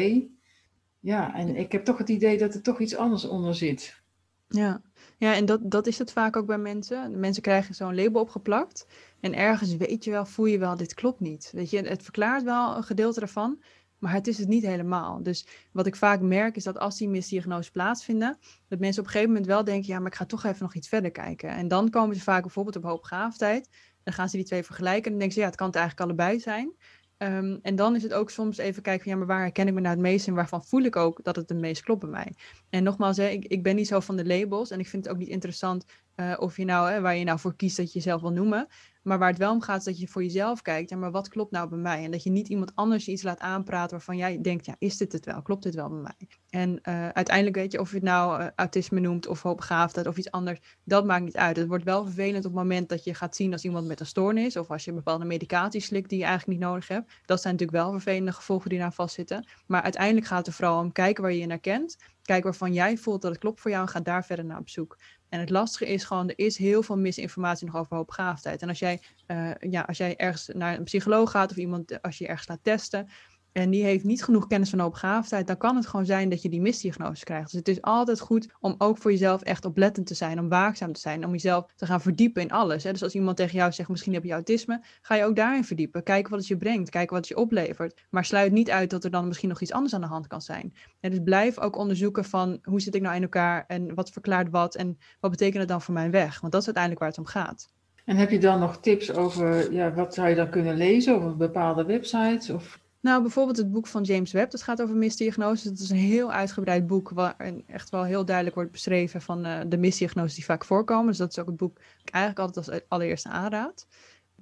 Ja, 1.01 1.35
en 1.35 1.57
ik 1.57 1.73
heb 1.73 1.85
toch 1.85 1.99
het 1.99 2.09
idee 2.09 2.39
dat 2.39 2.55
er 2.55 2.63
toch 2.63 2.81
iets 2.81 2.97
anders 2.97 3.25
onder 3.25 3.55
zit. 3.55 4.01
Ja, 4.49 4.83
ja 5.19 5.35
en 5.35 5.45
dat, 5.45 5.71
dat 5.71 5.87
is 5.87 5.99
het 5.99 6.13
vaak 6.13 6.37
ook 6.37 6.47
bij 6.47 6.59
mensen. 6.59 7.21
Mensen 7.21 7.43
krijgen 7.43 7.75
zo'n 7.75 7.95
label 7.95 8.21
opgeplakt. 8.21 8.87
En 9.21 9.35
ergens 9.35 9.77
weet 9.77 10.05
je 10.05 10.11
wel, 10.11 10.27
voel 10.27 10.47
je 10.47 10.59
wel, 10.59 10.77
dit 10.77 10.95
klopt 10.95 11.21
niet. 11.21 11.51
Weet 11.55 11.71
je, 11.71 11.81
het 11.81 12.03
verklaart 12.03 12.43
wel 12.43 12.77
een 12.77 12.83
gedeelte 12.83 13.21
ervan. 13.21 13.63
Maar 14.03 14.13
het 14.13 14.27
is 14.27 14.39
het 14.39 14.49
niet 14.49 14.67
helemaal. 14.67 15.23
Dus 15.23 15.47
wat 15.73 15.87
ik 15.87 15.97
vaak 15.97 16.21
merk 16.21 16.57
is 16.57 16.65
dat 16.65 16.79
als 16.79 16.99
die 16.99 17.09
misdiagnoses 17.09 17.71
plaatsvinden, 17.71 18.39
dat 18.69 18.79
mensen 18.79 19.01
op 19.01 19.07
een 19.07 19.13
gegeven 19.13 19.33
moment 19.33 19.51
wel 19.51 19.65
denken, 19.65 19.89
ja, 19.93 19.99
maar 19.99 20.11
ik 20.11 20.15
ga 20.17 20.27
toch 20.27 20.45
even 20.45 20.63
nog 20.63 20.75
iets 20.75 20.89
verder 20.89 21.11
kijken. 21.11 21.49
En 21.49 21.69
dan 21.69 21.91
komen 21.91 22.17
ze 22.17 22.23
vaak 22.23 22.43
bijvoorbeeld 22.43 22.77
op 22.77 22.83
hoogbegaafdheid. 22.83 23.69
Dan 24.03 24.15
gaan 24.15 24.29
ze 24.29 24.37
die 24.37 24.47
twee 24.47 24.63
vergelijken 24.63 25.05
en 25.05 25.11
dan 25.11 25.19
denken 25.19 25.35
ze, 25.35 25.41
ja, 25.41 25.47
het 25.47 25.57
kan 25.57 25.67
het 25.67 25.77
eigenlijk 25.77 26.07
allebei 26.07 26.41
zijn. 26.41 26.73
Um, 27.19 27.59
en 27.63 27.77
dan 27.77 27.97
is 27.97 28.03
het 28.03 28.13
ook 28.13 28.31
soms 28.31 28.57
even 28.59 28.83
kijken 28.83 29.03
van 29.03 29.13
ja, 29.13 29.19
maar 29.19 29.27
waar 29.27 29.41
herken 29.41 29.67
ik 29.67 29.75
me 29.75 29.81
nou 29.81 29.95
het 29.95 30.03
meest 30.03 30.27
en 30.27 30.35
waarvan 30.35 30.65
voel 30.65 30.83
ik 30.83 30.97
ook 30.97 31.25
dat 31.25 31.37
het 31.37 31.49
het 31.49 31.59
meest 31.59 31.83
klopt 31.83 32.01
bij 32.01 32.11
mij. 32.11 32.35
En 32.71 32.83
nogmaals, 32.83 33.19
ik, 33.19 33.45
ik 33.45 33.63
ben 33.63 33.77
niet 33.77 33.89
zo 33.89 34.01
van 34.01 34.17
de 34.17 34.27
labels 34.27 34.71
en 34.71 34.79
ik 34.79 34.89
vind 34.89 35.05
het 35.05 35.13
ook 35.13 35.21
niet 35.21 35.29
interessant 35.29 35.85
uh, 36.17 36.35
of 36.39 36.57
je 36.57 36.65
nou, 36.65 36.91
hè, 36.91 37.01
waar 37.01 37.17
je 37.17 37.25
nou 37.25 37.39
voor 37.39 37.57
kiest 37.57 37.77
dat 37.77 37.87
je 37.87 37.99
jezelf 37.99 38.21
wil 38.21 38.33
noemen. 38.33 38.67
Maar 39.03 39.19
waar 39.19 39.29
het 39.29 39.39
wel 39.39 39.53
om 39.53 39.61
gaat 39.61 39.79
is 39.79 39.85
dat 39.85 39.99
je 39.99 40.09
voor 40.09 40.23
jezelf 40.23 40.63
kijkt, 40.63 40.91
ja, 40.91 40.97
maar 40.97 41.11
wat 41.11 41.29
klopt 41.29 41.51
nou 41.51 41.69
bij 41.69 41.79
mij? 41.79 42.05
En 42.05 42.11
dat 42.11 42.23
je 42.23 42.31
niet 42.31 42.49
iemand 42.49 42.75
anders 42.75 43.09
iets 43.09 43.23
laat 43.23 43.41
aanpraten 43.41 43.91
waarvan 43.91 44.17
jij 44.17 44.41
denkt, 44.41 44.67
ja, 44.67 44.77
is 44.79 44.97
dit 44.97 45.13
het 45.13 45.25
wel? 45.25 45.43
Klopt 45.43 45.63
dit 45.63 45.75
wel 45.75 45.89
bij 45.89 45.99
mij? 45.99 46.29
En 46.53 46.81
uh, 46.83 47.09
uiteindelijk 47.09 47.57
weet 47.57 47.73
je, 47.73 47.81
of 47.81 47.89
je 47.89 47.95
het 47.95 48.05
nou 48.05 48.43
uh, 48.43 48.49
autisme 48.57 49.01
noemt 49.01 49.27
of 49.27 49.43
hoogbegaafdheid 49.43 50.07
of 50.07 50.17
iets 50.17 50.31
anders, 50.31 50.61
dat 50.85 51.05
maakt 51.05 51.25
niet 51.25 51.37
uit. 51.37 51.57
Het 51.57 51.67
wordt 51.67 51.85
wel 51.85 52.05
vervelend 52.05 52.45
op 52.45 52.53
het 52.53 52.61
moment 52.61 52.89
dat 52.89 53.05
je 53.05 53.15
gaat 53.15 53.37
zien 53.37 53.53
als 53.53 53.65
iemand 53.65 53.87
met 53.87 54.01
een 54.01 54.07
stoornis 54.07 54.57
of 54.57 54.71
als 54.71 54.85
je 54.85 54.93
bepaalde 54.93 55.25
medicatie 55.25 55.81
slikt 55.81 56.09
die 56.09 56.19
je 56.19 56.25
eigenlijk 56.25 56.59
niet 56.59 56.69
nodig 56.69 56.89
hebt. 56.89 57.13
Dat 57.25 57.43
zijn 57.43 57.53
natuurlijk 57.55 57.83
wel 57.83 57.93
vervelende 57.93 58.33
gevolgen 58.33 58.71
die 58.71 58.79
daar 58.79 58.93
vastzitten. 58.93 59.49
Maar 59.67 59.83
uiteindelijk 59.83 60.27
gaat 60.27 60.39
het 60.39 60.47
er 60.47 60.53
vooral 60.53 60.81
om 60.81 60.93
kijken 60.93 61.23
waar 61.23 61.33
je 61.33 61.39
je 61.39 61.47
naar 61.47 61.59
kent. 61.59 61.97
Kijken 62.23 62.45
waarvan 62.45 62.73
jij 62.73 62.97
voelt 62.97 63.23
dat 63.23 63.31
het 63.31 63.41
klopt 63.41 63.61
voor 63.61 63.71
jou 63.71 63.83
en 63.83 63.89
ga 63.89 64.01
daar 64.01 64.25
verder 64.25 64.45
naar 64.45 64.59
op 64.59 64.69
zoek. 64.69 64.99
En 65.29 65.41
het 65.41 65.51
lastige 65.51 65.87
is 65.87 66.05
gewoon, 66.05 66.29
er 66.29 66.39
is 66.39 66.57
heel 66.57 66.83
veel 66.83 66.99
misinformatie 66.99 67.67
nog 67.67 67.77
over 67.77 67.97
hoogbegaafdheid. 67.97 68.63
En 68.63 68.69
als 68.69 68.79
jij, 68.79 69.01
uh, 69.27 69.51
ja, 69.59 69.81
als 69.81 69.97
jij 69.97 70.17
ergens 70.17 70.51
naar 70.55 70.77
een 70.77 70.85
psycholoog 70.85 71.31
gaat 71.31 71.51
of 71.51 71.57
iemand, 71.57 72.03
als 72.03 72.19
je 72.19 72.27
ergens 72.27 72.49
laat 72.49 72.59
testen, 72.63 73.09
en 73.53 73.71
die 73.71 73.85
heeft 73.85 74.05
niet 74.05 74.25
genoeg 74.25 74.47
kennis 74.47 74.71
van 74.71 74.79
hoogbegaafdheid, 74.79 75.47
dan 75.47 75.57
kan 75.57 75.77
het 75.77 75.87
gewoon 75.87 76.07
zijn 76.07 76.29
dat 76.29 76.43
je 76.43 76.49
die 76.49 76.61
misdiagnose 76.61 77.25
krijgt. 77.25 77.51
Dus 77.51 77.59
het 77.59 77.69
is 77.69 77.83
altijd 77.83 78.21
goed 78.21 78.49
om 78.61 78.75
ook 78.79 78.99
voor 78.99 79.11
jezelf 79.11 79.43
echt 79.43 79.65
oplettend 79.65 80.07
te 80.07 80.15
zijn, 80.15 80.39
om 80.39 80.49
waakzaam 80.49 80.93
te 80.93 81.01
zijn, 81.01 81.25
om 81.25 81.31
jezelf 81.31 81.67
te 81.77 81.87
gaan 81.87 82.01
verdiepen 82.01 82.43
in 82.43 82.51
alles. 82.51 82.85
Hè? 82.85 82.93
Dus 82.93 83.03
als 83.03 83.15
iemand 83.15 83.37
tegen 83.37 83.57
jou 83.57 83.73
zegt, 83.73 83.89
misschien 83.89 84.13
heb 84.13 84.25
je 84.25 84.33
autisme, 84.33 84.85
ga 85.01 85.15
je 85.15 85.25
ook 85.25 85.37
daarin 85.37 85.65
verdiepen. 85.65 86.03
Kijken 86.03 86.31
wat 86.31 86.39
het 86.39 86.49
je 86.49 86.57
brengt, 86.57 86.91
kijken 86.91 87.15
wat 87.15 87.29
het 87.29 87.37
je 87.37 87.43
oplevert. 87.43 88.07
Maar 88.11 88.25
sluit 88.25 88.53
niet 88.53 88.71
uit 88.71 88.91
dat 88.91 89.05
er 89.05 89.11
dan 89.11 89.27
misschien 89.27 89.49
nog 89.49 89.61
iets 89.61 89.73
anders 89.73 89.95
aan 89.95 90.01
de 90.01 90.07
hand 90.07 90.27
kan 90.27 90.43
zijn. 90.43 90.75
En 91.01 91.11
dus 91.11 91.21
blijf 91.25 91.59
ook 91.59 91.77
onderzoeken 91.77 92.25
van, 92.25 92.59
hoe 92.63 92.81
zit 92.81 92.95
ik 92.95 93.03
nou 93.03 93.17
in 93.17 93.23
elkaar 93.23 93.65
en 93.67 93.95
wat 93.95 94.11
verklaart 94.11 94.51
wat 94.51 94.75
en 94.75 94.99
wat 95.21 95.31
betekent 95.31 95.59
het 95.59 95.69
dan 95.69 95.83
voor 95.83 95.95
mijn 95.95 96.11
weg? 96.11 96.41
Want 96.41 96.53
dat 96.53 96.61
is 96.61 96.67
uiteindelijk 96.67 97.05
waar 97.05 97.13
het 97.13 97.19
om 97.19 97.27
gaat. 97.27 97.71
En 98.05 98.17
heb 98.17 98.31
je 98.31 98.39
dan 98.39 98.61
nog 98.61 98.81
tips 98.81 99.13
over, 99.13 99.73
ja, 99.73 99.93
wat 99.93 100.15
zou 100.15 100.29
je 100.29 100.35
dan 100.35 100.51
kunnen 100.51 100.77
lezen 100.77 101.15
over 101.15 101.37
bepaalde 101.37 101.85
websites? 101.85 102.51
Of... 102.51 102.81
Nou, 103.03 103.23
bijvoorbeeld 103.23 103.57
het 103.57 103.73
boek 103.73 103.87
van 103.87 104.03
James 104.03 104.33
Webb, 104.33 104.51
dat 104.51 104.63
gaat 104.63 104.83
over 104.83 104.97
misdiagnoses. 104.97 105.65
Het 105.65 105.79
is 105.79 105.91
een 105.91 105.97
heel 105.97 106.33
uitgebreid 106.33 106.87
boek 106.87 107.11
waarin 107.11 107.65
echt 107.67 107.91
wel 107.91 108.05
heel 108.05 108.25
duidelijk 108.25 108.57
wordt 108.57 108.71
beschreven 108.71 109.23
van 109.23 109.47
uh, 109.47 109.61
de 109.67 109.77
misdiagnoses 109.77 110.35
die 110.35 110.45
vaak 110.45 110.65
voorkomen. 110.65 111.07
Dus 111.07 111.17
dat 111.17 111.31
is 111.31 111.39
ook 111.39 111.47
het 111.47 111.57
boek 111.57 111.75
dat 111.75 111.85
ik 112.05 112.11
eigenlijk 112.11 112.47
altijd 112.47 112.71
als 112.71 112.81
allereerste 112.89 113.29
aanraad. 113.29 113.87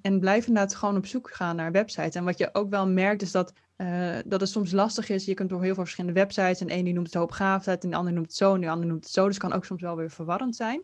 En 0.03 0.21
blijf 0.21 0.47
inderdaad 0.47 0.75
gewoon 0.75 0.97
op 0.97 1.07
zoek 1.07 1.31
gaan 1.31 1.57
naar 1.57 1.73
websites. 1.73 2.15
En 2.15 2.25
wat 2.25 2.39
je 2.39 2.49
ook 2.53 2.71
wel 2.71 2.89
merkt 2.89 3.23
is 3.23 3.31
dat, 3.33 3.53
uh, 3.77 4.17
dat 4.27 4.41
het 4.41 4.51
soms 4.51 4.73
lastig 4.73 5.09
is. 5.09 5.25
Je 5.25 5.35
kunt 5.35 5.49
door 5.49 5.63
heel 5.63 5.75
veel 5.75 5.83
verschillende 5.83 6.21
websites. 6.21 6.61
En 6.61 6.69
één 6.69 6.85
die 6.85 6.95
noemt 6.95 7.07
het 7.07 7.15
hoopgaafheid 7.15 7.85
en 7.85 7.91
de 7.91 7.97
ander 7.97 8.13
noemt 8.13 8.27
het 8.27 8.37
zo 8.37 8.55
en 8.55 8.61
de 8.61 8.71
ander 8.71 8.87
noemt 8.87 9.05
het 9.05 9.13
zo. 9.13 9.27
Dus 9.27 9.35
het 9.35 9.45
kan 9.45 9.53
ook 9.53 9.65
soms 9.65 9.83
wel 9.83 9.97
weer 9.97 10.11
verwarrend 10.11 10.57
zijn. 10.57 10.83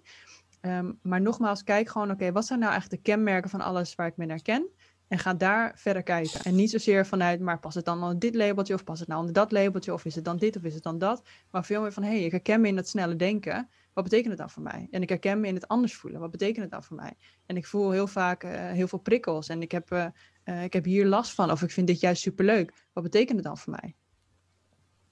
Um, 0.60 0.98
maar 1.02 1.20
nogmaals, 1.20 1.62
kijk 1.62 1.88
gewoon, 1.88 2.10
oké, 2.10 2.32
wat 2.32 2.46
zijn 2.46 2.58
nou 2.58 2.72
eigenlijk 2.72 3.02
de 3.02 3.10
kenmerken 3.10 3.50
van 3.50 3.60
alles 3.60 3.94
waar 3.94 4.06
ik 4.06 4.16
me 4.16 4.26
naar 4.26 4.42
ken? 4.42 4.68
En 5.08 5.18
ga 5.18 5.34
daar 5.34 5.72
verder 5.76 6.02
kijken. 6.02 6.40
En 6.42 6.54
niet 6.54 6.70
zozeer 6.70 7.06
vanuit, 7.06 7.40
maar 7.40 7.58
past 7.58 7.74
het 7.74 7.84
dan 7.84 8.02
onder 8.02 8.18
dit 8.18 8.34
labeltje 8.34 8.74
of 8.74 8.84
past 8.84 8.98
het 8.98 9.08
nou 9.08 9.20
onder 9.20 9.34
dat 9.34 9.52
labeltje 9.52 9.92
of 9.92 10.04
is 10.04 10.14
het 10.14 10.24
dan 10.24 10.36
dit 10.36 10.56
of 10.56 10.62
is 10.62 10.74
het 10.74 10.82
dan 10.82 10.98
dat. 10.98 11.22
Maar 11.50 11.64
veel 11.64 11.80
meer 11.80 11.92
van, 11.92 12.02
hé, 12.02 12.08
hey, 12.08 12.22
ik 12.22 12.30
herken 12.30 12.60
me 12.60 12.68
in 12.68 12.76
dat 12.76 12.88
snelle 12.88 13.16
denken. 13.16 13.68
Wat 13.92 14.04
betekent 14.04 14.28
het 14.28 14.38
dan 14.38 14.50
voor 14.50 14.62
mij? 14.62 14.88
En 14.90 15.02
ik 15.02 15.08
herken 15.08 15.40
me 15.40 15.46
in 15.46 15.54
het 15.54 15.68
anders 15.68 15.94
voelen. 15.94 16.20
Wat 16.20 16.30
betekent 16.30 16.62
het 16.62 16.70
dan 16.70 16.82
voor 16.82 16.96
mij? 16.96 17.12
En 17.46 17.56
ik 17.56 17.66
voel 17.66 17.90
heel 17.90 18.06
vaak 18.06 18.44
uh, 18.44 18.50
heel 18.52 18.88
veel 18.88 18.98
prikkels 18.98 19.48
en 19.48 19.62
ik 19.62 19.72
heb, 19.72 19.92
uh, 19.92 20.06
uh, 20.44 20.64
ik 20.64 20.72
heb 20.72 20.84
hier 20.84 21.06
last 21.06 21.34
van 21.34 21.50
of 21.50 21.62
ik 21.62 21.70
vind 21.70 21.86
dit 21.86 22.00
juist 22.00 22.22
superleuk. 22.22 22.72
Wat 22.92 23.02
betekent 23.02 23.36
het 23.36 23.46
dan 23.46 23.58
voor 23.58 23.76
mij? 23.80 23.94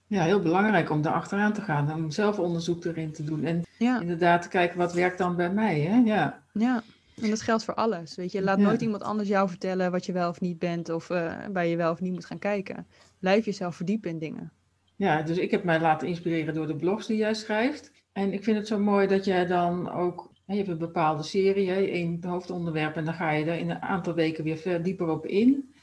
Ja, 0.07 0.25
heel 0.25 0.41
belangrijk 0.41 0.91
om 0.91 1.03
daar 1.03 1.13
achteraan 1.13 1.53
te 1.53 1.61
gaan. 1.61 1.93
Om 1.93 2.11
zelf 2.11 2.39
onderzoek 2.39 2.85
erin 2.85 3.13
te 3.13 3.25
doen. 3.25 3.45
En 3.45 3.63
ja. 3.79 4.01
inderdaad 4.01 4.43
te 4.43 4.49
kijken 4.49 4.79
wat 4.79 4.93
werkt 4.93 5.19
dan 5.19 5.37
bij 5.37 5.53
mij. 5.53 5.81
Hè? 5.81 5.97
Ja. 5.97 6.43
ja, 6.53 6.83
en 7.23 7.31
dat 7.31 7.43
geldt 7.43 7.65
voor 7.65 7.75
alles. 7.75 8.15
Weet 8.15 8.33
je, 8.33 8.43
laat 8.43 8.59
ja. 8.59 8.65
nooit 8.65 8.81
iemand 8.81 9.03
anders 9.03 9.29
jou 9.29 9.49
vertellen 9.49 9.91
wat 9.91 10.07
je 10.07 10.13
wel 10.13 10.29
of 10.29 10.41
niet 10.41 10.59
bent 10.59 10.89
of 10.89 11.11
uh, 11.11 11.35
waar 11.53 11.67
je 11.67 11.77
wel 11.77 11.93
of 11.93 12.01
niet 12.01 12.13
moet 12.13 12.25
gaan 12.25 12.39
kijken. 12.39 12.87
blijf 13.19 13.45
jezelf 13.45 13.77
verdiepen 13.77 14.11
in 14.11 14.19
dingen. 14.19 14.53
Ja, 14.97 15.23
dus 15.23 15.39
ik 15.39 15.51
heb 15.51 15.65
mij 15.65 15.81
laten 15.81 16.09
inspireren 16.09 16.55
door 16.55 16.67
de 16.67 16.77
blogs 16.77 17.07
die 17.07 17.17
jij 17.17 17.35
schrijft. 17.35 17.93
En 18.13 18.33
ik 18.33 18.45
vind 18.45 18.57
het 18.57 18.67
zo 18.67 18.79
mooi 18.79 19.07
dat 19.07 19.25
jij 19.25 19.47
dan 19.47 19.91
ook, 19.91 20.33
je 20.47 20.57
hebt 20.57 20.69
een 20.69 20.79
bepaalde 20.79 21.23
serie, 21.23 21.71
één 21.73 22.25
hoofdonderwerp, 22.25 22.97
en 22.97 23.05
dan 23.05 23.15
ga 23.15 23.31
je 23.31 23.45
er 23.45 23.59
in 23.59 23.71
een 23.71 23.83
aantal 23.83 24.15
weken 24.15 24.45
weer 24.45 24.57
ver 24.57 24.83
dieper 24.83 25.09
op 25.09 25.27
in. 25.27 25.75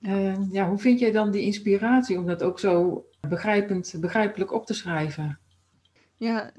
Uh, 0.00 0.52
ja, 0.52 0.68
hoe 0.68 0.78
vind 0.78 0.98
jij 0.98 1.10
dan 1.10 1.30
die 1.30 1.42
inspiratie 1.42 2.18
om 2.18 2.26
dat 2.26 2.42
ook 2.42 2.58
zo 2.58 3.04
begrijpend, 3.28 3.94
begrijpelijk 4.00 4.52
op 4.52 4.66
te 4.66 4.74
schrijven? 4.74 5.38
Ja, 6.16 6.50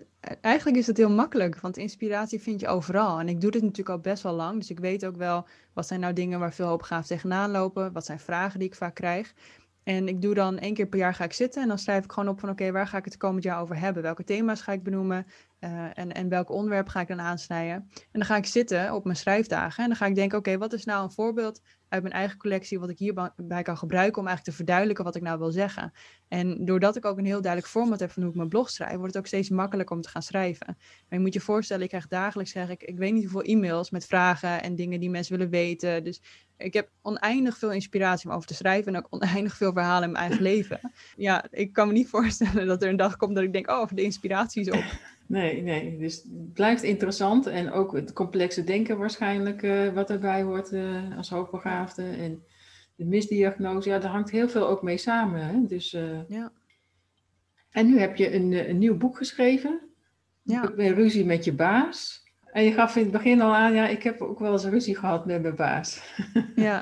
eigenlijk 0.42 0.78
is 0.78 0.88
het 0.88 0.98
heel 0.98 1.10
makkelijk, 1.10 1.60
want 1.60 1.78
inspiratie 1.78 2.42
vind 2.42 2.60
je 2.60 2.68
overal. 2.68 3.20
En 3.20 3.30
ik 3.30 3.42
doe 3.42 3.52
dit 3.52 3.62
natuurlijk 3.62 3.90
al 3.90 4.00
best 4.00 4.24
wel 4.24 4.34
lang, 4.34 4.58
dus 4.60 4.70
ik 4.70 4.80
weet 4.80 5.06
ook 5.06 5.16
wel 5.16 5.48
wat 5.74 5.88
zijn 5.88 6.00
nou 6.00 6.14
dingen 6.14 6.40
waar 6.40 6.54
veel 6.54 6.68
hoopgaaf 6.68 7.06
tegenaan 7.06 7.52
lopen, 7.52 7.92
wat 7.94 8.06
zijn 8.06 8.20
vragen 8.20 8.60
die 8.60 8.68
ik 8.68 8.76
vaak 8.76 8.96
krijg. 8.96 9.34
En 9.84 10.08
ik 10.08 10.22
doe 10.22 10.34
dan 10.34 10.58
één 10.58 10.74
keer 10.74 10.88
per 10.88 11.00
jaar 11.00 11.14
ga 11.14 11.24
ik 11.24 11.34
zitten 11.34 11.62
en 11.62 11.68
dan 11.68 11.80
schrijf 11.80 12.04
ik 12.04 12.12
gewoon 12.12 12.30
op 12.30 12.40
van 12.40 12.50
oké, 12.50 12.72
waar 12.72 12.88
ga 12.88 12.98
ik 12.98 13.06
het 13.06 13.18
komend 13.18 13.44
jaar 13.44 13.62
over 13.62 13.80
hebben? 13.80 14.04
Welke 14.04 14.24
thema's 14.24 14.62
ga 14.62 14.72
ik 14.72 14.84
benoemen? 14.84 15.26
Uh, 15.66 15.86
en, 15.94 16.14
en 16.14 16.30
welk 16.30 16.50
onderwerp 16.50 16.88
ga 16.88 17.02
ik 17.02 17.08
dan 17.08 17.22
aansnijden? 17.22 17.76
En 17.94 18.08
dan 18.12 18.26
ga 18.26 18.36
ik 18.36 18.46
zitten 18.46 18.94
op 18.94 19.04
mijn 19.04 19.16
schrijfdagen 19.16 19.84
en 19.84 19.90
dan 19.90 19.98
ga 19.98 20.06
ik 20.06 20.16
denken, 20.16 20.38
oké, 20.38 20.58
wat 20.58 20.74
is 20.74 20.86
nou 20.86 21.04
een 21.04 21.12
voorbeeld 21.12 21.62
uit 21.90 22.02
mijn 22.02 22.16
eigen 22.16 22.38
collectie 22.38 22.80
wat 22.80 22.90
ik 22.90 22.98
hierbij 22.98 23.64
kan 23.64 23.78
gebruiken 23.78 24.22
om 24.22 24.28
eigenlijk 24.28 24.44
te 24.44 24.64
verduidelijken 24.64 25.04
wat 25.04 25.16
ik 25.16 25.22
nou 25.22 25.40
wil 25.40 25.52
zeggen. 25.52 25.92
En 26.28 26.66
doordat 26.66 26.96
ik 26.96 27.06
ook 27.06 27.18
een 27.18 27.26
heel 27.26 27.42
duidelijk 27.42 27.72
format 27.72 28.00
heb 28.00 28.12
van 28.12 28.22
hoe 28.22 28.32
ik 28.32 28.38
mijn 28.38 28.50
blog 28.50 28.70
schrijf, 28.70 28.96
wordt 28.96 29.14
het 29.14 29.18
ook 29.18 29.28
steeds 29.28 29.50
makkelijker 29.50 29.96
om 29.96 30.02
te 30.02 30.10
gaan 30.10 30.22
schrijven. 30.22 30.66
Maar 30.68 30.78
je 31.10 31.20
moet 31.20 31.34
je 31.34 31.40
voorstellen, 31.40 31.84
ik 31.84 31.90
krijg 31.90 32.08
dagelijks, 32.08 32.52
zeg 32.52 32.70
ik, 32.70 32.84
ik 32.84 32.98
weet 32.98 33.14
niet 33.14 33.24
hoeveel 33.24 33.54
e-mails 33.56 33.90
met 33.90 34.06
vragen 34.06 34.64
en 34.64 34.76
dingen 34.76 35.00
die 35.00 35.10
mensen 35.10 35.38
willen 35.38 35.52
weten. 35.52 36.04
Dus 36.04 36.22
ik 36.58 36.74
heb 36.74 36.90
oneindig 37.02 37.58
veel 37.58 37.72
inspiratie 37.72 38.30
om 38.30 38.36
over 38.36 38.48
te 38.48 38.54
schrijven 38.54 38.94
en 38.96 39.00
ook 39.00 39.08
oneindig 39.10 39.58
veel 39.58 39.74
verhalen 39.74 40.04
in 40.04 40.12
mijn 40.12 40.24
eigen 40.24 40.44
leven. 40.52 40.92
Ja, 41.16 41.46
ik 41.52 41.74
kan 41.74 41.88
me 41.88 41.94
niet 41.94 42.10
voorstellen 42.10 42.68
dat 42.68 42.84
er 42.84 42.90
een 42.90 42.98
dag 42.98 43.16
komt 43.16 43.36
dat 43.36 43.44
ik 43.44 43.54
denk, 43.54 43.70
oh, 43.70 43.88
de 43.94 44.04
inspiratie 44.04 44.62
is 44.62 44.72
op. 44.72 44.84
Nee, 45.28 45.62
nee. 45.62 45.98
Dus 45.98 46.16
het 46.16 46.54
blijft 46.54 46.84
interessant. 46.84 47.46
En 47.46 47.72
ook 47.72 47.94
het 47.94 48.14
complexe 48.14 48.64
denken 48.64 48.98
waarschijnlijk 48.98 49.62
uh, 49.62 49.94
wat 49.94 50.10
erbij 50.10 50.42
hoort 50.42 50.72
uh, 50.72 51.18
als 51.18 51.30
hoogbegaafde. 51.30 52.04
En 52.04 52.44
de 52.96 53.06
misdiagnose, 53.06 53.90
ja, 53.90 54.00
daar 54.00 54.12
hangt 54.12 54.32
heel 54.32 54.50
veel 54.50 54.68
ook 54.68 54.82
mee 54.82 54.98
samen. 54.98 55.48
Hè? 55.48 55.66
Dus, 55.68 55.94
uh... 55.94 56.30
ja. 56.30 56.52
En 57.70 57.86
nu 57.86 58.00
heb 58.00 58.16
je 58.16 58.34
een, 58.34 58.70
een 58.70 58.78
nieuw 58.78 58.98
boek 58.98 59.18
geschreven. 59.18 59.80
Ja. 60.42 60.64
Ik 60.64 60.76
ben 60.76 60.94
ruzie 60.94 61.26
met 61.26 61.44
je 61.44 61.54
baas. 61.54 62.24
En 62.52 62.64
je 62.64 62.72
gaf 62.72 62.96
in 62.96 63.04
het 63.04 63.12
begin 63.12 63.42
al 63.42 63.56
aan, 63.56 63.74
ja, 63.74 63.88
ik 63.88 64.04
heb 64.04 64.22
ook 64.22 64.40
wel 64.40 64.52
eens 64.52 64.66
ruzie 64.66 64.96
gehad 64.96 65.26
met 65.26 65.42
mijn 65.42 65.56
baas. 65.56 66.02
Ja. 66.56 66.82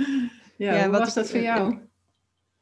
ja, 0.57 0.75
ja, 0.75 0.83
hoe 0.83 0.97
was 0.97 1.13
dat 1.13 1.29
voor 1.29 1.39
jou? 1.39 1.77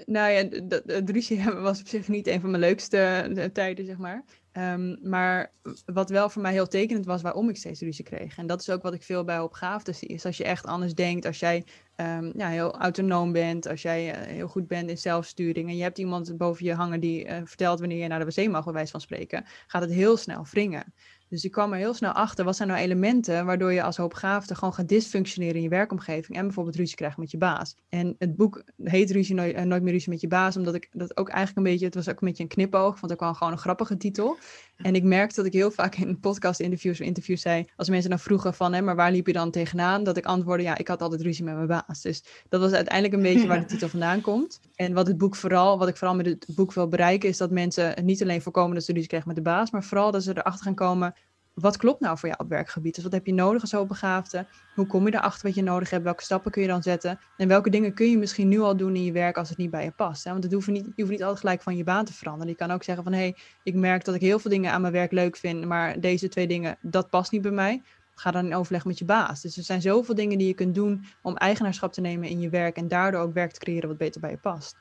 Nou 0.06 0.32
ja, 0.32 0.50
het 0.86 1.10
ruzie 1.10 1.40
hebben 1.40 1.62
was 1.70 1.80
op 1.80 1.88
zich 1.88 2.08
niet 2.08 2.28
een 2.28 2.42
van 2.42 2.50
mijn 2.50 2.62
leukste 2.62 3.50
tijden, 3.54 3.86
zeg 3.86 3.98
maar. 3.98 4.24
Um, 4.54 4.98
maar 5.02 5.52
wat 5.86 6.10
wel 6.10 6.30
voor 6.30 6.42
mij 6.42 6.52
heel 6.52 6.68
tekenend 6.68 7.06
was 7.06 7.22
waarom 7.22 7.50
ik 7.50 7.58
steeds 7.58 7.82
ruzie 7.82 8.06
kreeg. 8.06 8.38
En 8.38 8.48
dat 8.48 8.62
is 8.62 8.70
ook 8.70 8.82
wat 8.82 8.94
ik 8.94 9.04
veel 9.04 9.24
bij 9.24 9.40
opgaafden 9.40 9.96
zie. 9.96 10.08
Is 10.08 10.26
als 10.26 10.38
je 10.38 10.44
echt 10.44 10.66
anders 10.66 10.94
denkt, 10.94 11.26
als 11.26 11.40
jij 11.40 11.66
um, 12.02 12.32
ja, 12.36 12.48
heel 12.48 12.78
autonoom 12.78 13.32
bent, 13.32 13.68
als 13.68 13.82
jij 13.82 14.10
uh, 14.10 14.34
heel 14.36 14.48
goed 14.48 14.68
bent 14.68 14.90
in 14.90 14.98
zelfsturing 14.98 15.70
en 15.70 15.76
je 15.76 15.84
hebt 15.84 15.98
iemand 15.98 16.38
boven 16.38 16.66
je 16.66 16.74
hangen 16.74 17.00
die 17.00 17.26
uh, 17.26 17.36
vertelt 17.44 17.80
wanneer 17.80 17.98
je 17.98 18.08
naar 18.08 18.26
de 18.26 18.26
wc 18.26 18.50
mag, 18.50 18.64
bij 18.64 18.74
wijze 18.74 18.92
van 18.92 19.02
spreken, 19.02 19.46
gaat 19.68 19.82
het 19.82 19.92
heel 19.92 20.18
snel 20.18 20.46
wringen. 20.52 20.94
Dus 21.32 21.44
ik 21.44 21.52
kwam 21.52 21.72
er 21.72 21.78
heel 21.78 21.94
snel 21.94 22.12
achter, 22.12 22.46
wat 22.46 22.56
zijn 22.56 22.68
nou 22.68 22.82
elementen 22.82 23.46
waardoor 23.46 23.74
je 23.74 23.84
als 23.84 23.98
hoopgaafde 23.98 24.56
gewoon 24.56 24.74
gaat 24.74 24.88
dysfunctioneren 24.88 25.56
in 25.56 25.62
je 25.62 25.70
werkomgeving 25.70 26.38
en 26.38 26.46
bijvoorbeeld 26.46 26.76
ruzie 26.76 26.96
krijgt 26.96 27.18
met 27.18 27.32
je 27.32 27.38
baas. 27.38 27.76
En 27.90 28.16
het 28.18 28.36
boek 28.36 28.64
heet 28.84 29.12
Ruzie 29.12 29.36
nooit, 29.36 29.56
uh, 29.56 29.62
nooit 29.62 29.84
meer 29.84 29.92
ruzie 29.92 30.10
met 30.10 30.22
je 30.22 30.28
baas, 30.28 30.58
omdat 30.58 30.76
ik 30.76 30.90
dat 30.92 31.18
ook 31.18 31.30
eigenlijk 31.30 31.58
een 31.58 31.72
beetje, 31.72 31.86
het 31.86 31.96
was 31.96 32.10
ook 32.10 32.22
een 32.22 32.28
beetje 32.28 32.44
een 32.44 32.50
knipoog, 32.50 33.00
want 33.00 33.12
ik 33.12 33.18
kwam 33.18 33.34
gewoon 33.34 33.54
een 33.54 33.60
grappige 33.60 33.98
titel. 33.98 34.38
En 34.92 34.96
ik 34.96 35.04
merkte 35.04 35.36
dat 35.36 35.46
ik 35.46 35.54
heel 35.54 35.72
vaak 35.72 35.96
in 35.96 36.20
podcast-interviews 36.20 37.00
of 37.00 37.06
interviews 37.06 37.42
zei, 37.42 37.66
als 37.76 37.90
mensen 37.90 38.10
dan 38.10 38.20
vroegen 38.20 38.54
van, 38.54 38.74
hè, 38.74 38.82
maar 38.82 38.96
waar 38.96 39.12
liep 39.12 39.28
je 39.28 39.34
dan 39.34 39.52
tegenaan? 39.52 40.04
Dat 40.04 40.18
ik 40.18 40.26
antwoordde, 40.26 40.64
ja, 40.64 40.78
ik 40.78 40.88
had 40.88 41.02
altijd 41.02 41.22
ruzie 41.22 41.44
met 41.44 41.56
mijn 41.56 41.68
baas. 41.68 42.02
Dus 42.02 42.24
dat 42.50 42.62
was 42.62 42.72
uiteindelijk 42.72 43.16
een 43.16 43.34
beetje 43.34 43.48
waar 43.48 43.60
de 43.60 43.66
titel 43.66 43.90
vandaan 43.90 44.22
komt. 44.22 44.60
En 44.76 44.94
wat 44.94 45.08
het 45.08 45.18
boek 45.18 45.36
vooral, 45.36 45.78
wat 45.78 45.88
ik 45.88 45.98
vooral 45.98 46.16
met 46.16 46.26
het 46.26 46.48
boek 46.56 46.74
wil 46.74 46.88
bereiken, 46.88 47.30
is 47.30 47.38
dat 47.38 47.52
mensen 47.52 48.06
niet 48.06 48.22
alleen 48.22 48.42
voorkomen 48.42 48.74
dat 48.74 48.84
ze 48.84 48.92
ruzie 48.92 49.08
krijgen 49.08 49.28
met 49.28 49.38
de 49.38 49.50
baas, 49.50 49.72
maar 49.72 49.84
vooral 49.84 50.12
dat 50.12 50.24
ze 50.24 50.38
erachter 50.38 50.66
gaan 50.66 50.76
komen, 50.76 51.14
wat 51.54 51.78
klopt 51.78 52.00
nou 52.00 52.18
voor 52.18 52.30
jou 52.30 52.42
op 52.42 52.50
werkgebied? 52.50 52.96
Dus 52.96 53.04
wat 53.04 53.14
heb 53.14 53.26
je 53.26 53.34
nodig 53.34 53.62
als 53.62 53.72
hoogbegaafde? 53.72 54.46
Hoe 54.76 54.86
kom 54.86 55.08
je 55.08 55.14
erachter 55.14 55.46
wat 55.46 55.56
je 55.56 55.64
nodig 55.64 55.90
hebt? 55.90 56.04
Welke 56.04 56.24
stappen 56.24 56.52
kun 56.52 56.62
je 56.62 56.68
dan 56.68 56.84
zetten? 56.84 57.20
En 57.38 57.48
welke 57.48 57.70
dingen 57.70 57.94
kun 57.94 58.10
je 58.10 58.18
misschien 58.18 58.48
nu 58.48 58.60
al 58.60 58.78
doen 58.78 58.96
in 58.96 59.04
je 59.04 59.12
werk 59.12 59.38
als 59.38 59.50
het 59.50 59.58
niet 59.58 59.70
bij 59.70 59.84
je 59.84 59.92
past? 59.92 60.24
Hè? 60.24 60.32
Want 60.32 60.44
het 60.44 60.54
hoeft 60.54 60.68
niet, 60.68 60.86
je 60.86 60.92
hoeft 60.96 61.10
niet 61.10 61.22
altijd 61.24 61.40
gelijk 61.40 61.62
van 61.62 61.78
je 61.78 61.84
baan 61.84 62.06
te 62.06 62.14
veranderen. 62.14 62.50
Je 62.52 62.58
kan 62.58 62.72
ook 62.72 62.84
zeggen 62.84 63.04
van, 63.04 63.14
hé, 63.14 63.20
hey, 63.20 63.36
ik 63.64 63.76
merk 63.76 64.06
dat 64.06 64.16
ik 64.16 64.22
heel 64.22 64.40
veel 64.40 64.52
dingen 64.52 64.72
aan 64.72 64.82
mijn 64.82 64.94
werk 64.94 65.12
leuk 65.12 65.38
vind, 65.38 65.66
maar 65.66 66.00
deze 66.00 66.28
twee 66.28 66.48
dingen, 66.48 66.78
dat 66.82 67.10
past 67.10 67.32
niet 67.32 67.42
bij 67.42 67.52
mij. 67.52 67.82
Ga 68.16 68.32
dan 68.32 68.46
in 68.46 68.56
overleg 68.56 68.86
met 68.86 69.00
je 69.00 69.06
baas. 69.06 69.42
Dus 69.42 69.58
er 69.58 69.64
zijn 69.64 69.82
zoveel 69.82 70.16
dingen 70.16 70.38
die 70.38 70.48
je 70.48 70.54
kunt 70.54 70.76
doen 70.76 71.06
om 71.22 71.38
eigenaarschap 71.38 71.94
te 71.94 72.02
nemen 72.02 72.30
in 72.30 72.40
je 72.40 72.50
werk 72.50 72.76
en 72.76 72.88
daardoor 72.88 73.22
ook 73.22 73.34
werk 73.34 73.52
te 73.52 73.60
creëren 73.60 73.90
wat 73.90 73.98
beter 73.98 74.22
bij 74.22 74.32
je 74.32 74.38
past. 74.38 74.76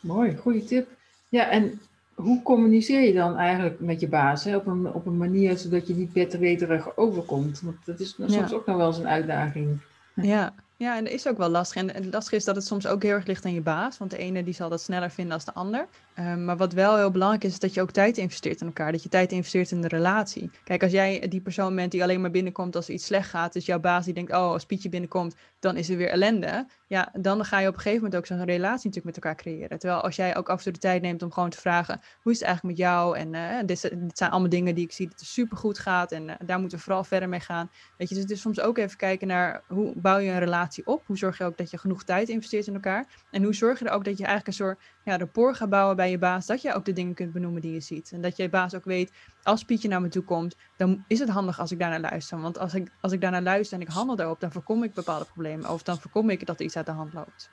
Mooi, 0.00 0.36
goede 0.36 0.64
tip. 0.64 0.88
Ja, 1.28 1.48
en 1.48 1.80
hoe 2.20 2.42
communiceer 2.42 3.00
je 3.00 3.12
dan 3.12 3.36
eigenlijk 3.36 3.80
met 3.80 4.00
je 4.00 4.08
baas? 4.08 4.44
Hè? 4.44 4.56
Op, 4.56 4.66
een, 4.66 4.92
op 4.92 5.06
een 5.06 5.16
manier 5.16 5.58
zodat 5.58 5.86
je 5.86 5.94
niet 5.94 6.12
betterweterig 6.12 6.96
overkomt. 6.96 7.60
Want 7.60 7.76
dat 7.84 8.00
is 8.00 8.14
soms 8.28 8.52
ook 8.52 8.66
nog 8.66 8.76
wel 8.76 8.86
eens 8.86 8.98
een 8.98 9.08
uitdaging. 9.08 9.80
Ja, 10.14 10.54
ja, 10.76 10.96
en 10.96 11.04
dat 11.04 11.12
is 11.12 11.28
ook 11.28 11.36
wel 11.36 11.48
lastig. 11.48 11.82
En 11.82 11.94
het 11.94 12.12
lastige 12.12 12.36
is 12.36 12.44
dat 12.44 12.56
het 12.56 12.66
soms 12.66 12.86
ook 12.86 13.02
heel 13.02 13.12
erg 13.12 13.26
ligt 13.26 13.44
aan 13.44 13.54
je 13.54 13.60
baas. 13.60 13.98
Want 13.98 14.10
de 14.10 14.16
ene 14.16 14.44
die 14.44 14.54
zal 14.54 14.68
dat 14.68 14.80
sneller 14.80 15.10
vinden 15.10 15.34
als 15.34 15.44
de 15.44 15.54
ander. 15.54 15.86
Ehm, 16.20 16.44
maar 16.44 16.56
wat 16.56 16.72
wel 16.72 16.96
heel 16.96 17.10
belangrijk 17.10 17.44
is, 17.44 17.52
is 17.52 17.58
dat 17.58 17.74
je 17.74 17.80
ook 17.80 17.90
tijd 17.90 18.18
investeert 18.18 18.60
in 18.60 18.66
elkaar. 18.66 18.92
Dat 18.92 19.02
je 19.02 19.08
tijd 19.08 19.32
investeert 19.32 19.70
in 19.70 19.80
de 19.80 19.88
relatie. 19.88 20.50
Kijk, 20.64 20.82
als 20.82 20.92
jij 20.92 21.28
die 21.28 21.40
persoon 21.40 21.74
bent 21.74 21.90
die 21.92 22.02
alleen 22.02 22.20
maar 22.20 22.30
binnenkomt 22.30 22.76
als 22.76 22.88
er 22.88 22.94
iets 22.94 23.04
slecht 23.04 23.28
gaat. 23.28 23.52
Dus 23.52 23.66
jouw 23.66 23.80
baas 23.80 24.04
die 24.04 24.14
denkt, 24.14 24.32
oh, 24.32 24.38
als 24.38 24.64
Pietje 24.64 24.88
binnenkomt, 24.88 25.34
dan 25.60 25.76
is 25.76 25.88
er 25.88 25.96
weer 25.96 26.08
ellende. 26.08 26.66
Ja, 26.86 27.12
dan 27.12 27.44
ga 27.44 27.60
je 27.60 27.68
op 27.68 27.74
een 27.74 27.80
gegeven 27.80 28.02
moment 28.02 28.20
ook 28.20 28.26
zo'n 28.26 28.44
relatie 28.44 28.88
natuurlijk 28.88 29.04
met 29.04 29.14
elkaar 29.14 29.34
creëren. 29.34 29.78
Terwijl 29.78 30.00
als 30.00 30.16
jij 30.16 30.36
ook 30.36 30.48
af 30.48 30.58
en 30.58 30.64
toe 30.64 30.72
de 30.72 30.78
tijd 30.78 31.02
neemt 31.02 31.22
om 31.22 31.32
gewoon 31.32 31.50
te 31.50 31.60
vragen, 31.60 32.00
hoe 32.22 32.32
is 32.32 32.38
het 32.38 32.46
eigenlijk 32.46 32.78
met 32.78 32.86
jou? 32.86 33.16
En 33.16 33.34
uh, 33.34 33.66
dit, 33.66 33.78
zijn 34.12 34.30
allemaal 34.30 34.48
dingen 34.48 34.74
die 34.74 34.84
ik 34.84 34.92
zie 34.92 35.08
dat 35.08 35.18
het 35.18 35.28
supergoed 35.28 35.78
gaat. 35.78 36.12
En 36.12 36.28
uh, 36.28 36.34
daar 36.44 36.60
moeten 36.60 36.78
we 36.78 36.84
vooral 36.84 37.04
verder 37.04 37.28
mee 37.28 37.40
gaan. 37.40 37.70
Weet 37.96 38.08
je, 38.08 38.14
dus 38.14 38.22
het 38.22 38.32
is 38.32 38.40
soms 38.40 38.60
ook 38.60 38.78
even 38.78 38.96
kijken 38.96 39.26
naar 39.26 39.62
hoe 39.68 39.92
bouw 39.96 40.18
je 40.18 40.30
een 40.30 40.38
relatie 40.38 40.86
op? 40.86 41.02
Hoe 41.06 41.18
zorg 41.18 41.38
je 41.38 41.44
ook 41.44 41.56
dat 41.56 41.70
je 41.70 41.78
genoeg 41.78 42.04
tijd 42.04 42.28
investeert 42.28 42.66
in 42.66 42.74
elkaar? 42.74 43.06
En 43.30 43.42
hoe 43.42 43.54
zorg 43.54 43.78
je 43.78 43.84
er 43.84 43.92
ook 43.92 44.04
dat 44.04 44.18
je 44.18 44.24
eigenlijk 44.24 44.46
een 44.46 44.64
soort 44.64 44.80
ja, 45.04 45.16
rapport 45.16 45.56
gaat 45.56 45.70
bouwen 45.70 45.96
bij 45.96 46.09
je 46.10 46.18
baas, 46.18 46.46
dat 46.46 46.62
je 46.62 46.74
ook 46.74 46.84
de 46.84 46.92
dingen 46.92 47.14
kunt 47.14 47.32
benoemen 47.32 47.60
die 47.60 47.72
je 47.72 47.80
ziet. 47.80 48.12
En 48.12 48.20
dat 48.20 48.36
je 48.36 48.48
baas 48.48 48.74
ook 48.74 48.84
weet, 48.84 49.12
als 49.42 49.64
Pietje 49.64 49.88
naar 49.88 50.00
me 50.00 50.08
toe 50.08 50.22
komt, 50.22 50.56
dan 50.76 51.04
is 51.06 51.18
het 51.18 51.28
handig 51.28 51.60
als 51.60 51.72
ik 51.72 51.78
daarnaar 51.78 52.10
luister. 52.10 52.40
Want 52.40 52.58
als 52.58 52.74
ik, 52.74 52.90
als 53.00 53.12
ik 53.12 53.20
daarnaar 53.20 53.42
luister 53.42 53.78
en 53.78 53.86
ik 53.86 53.92
handel 53.92 54.16
daarop, 54.16 54.40
dan 54.40 54.52
voorkom 54.52 54.82
ik 54.82 54.94
bepaalde 54.94 55.24
problemen. 55.24 55.70
Of 55.70 55.82
dan 55.82 55.98
voorkom 55.98 56.30
ik 56.30 56.46
dat 56.46 56.58
er 56.58 56.64
iets 56.64 56.76
uit 56.76 56.86
de 56.86 56.92
hand 56.92 57.12
loopt. 57.12 57.50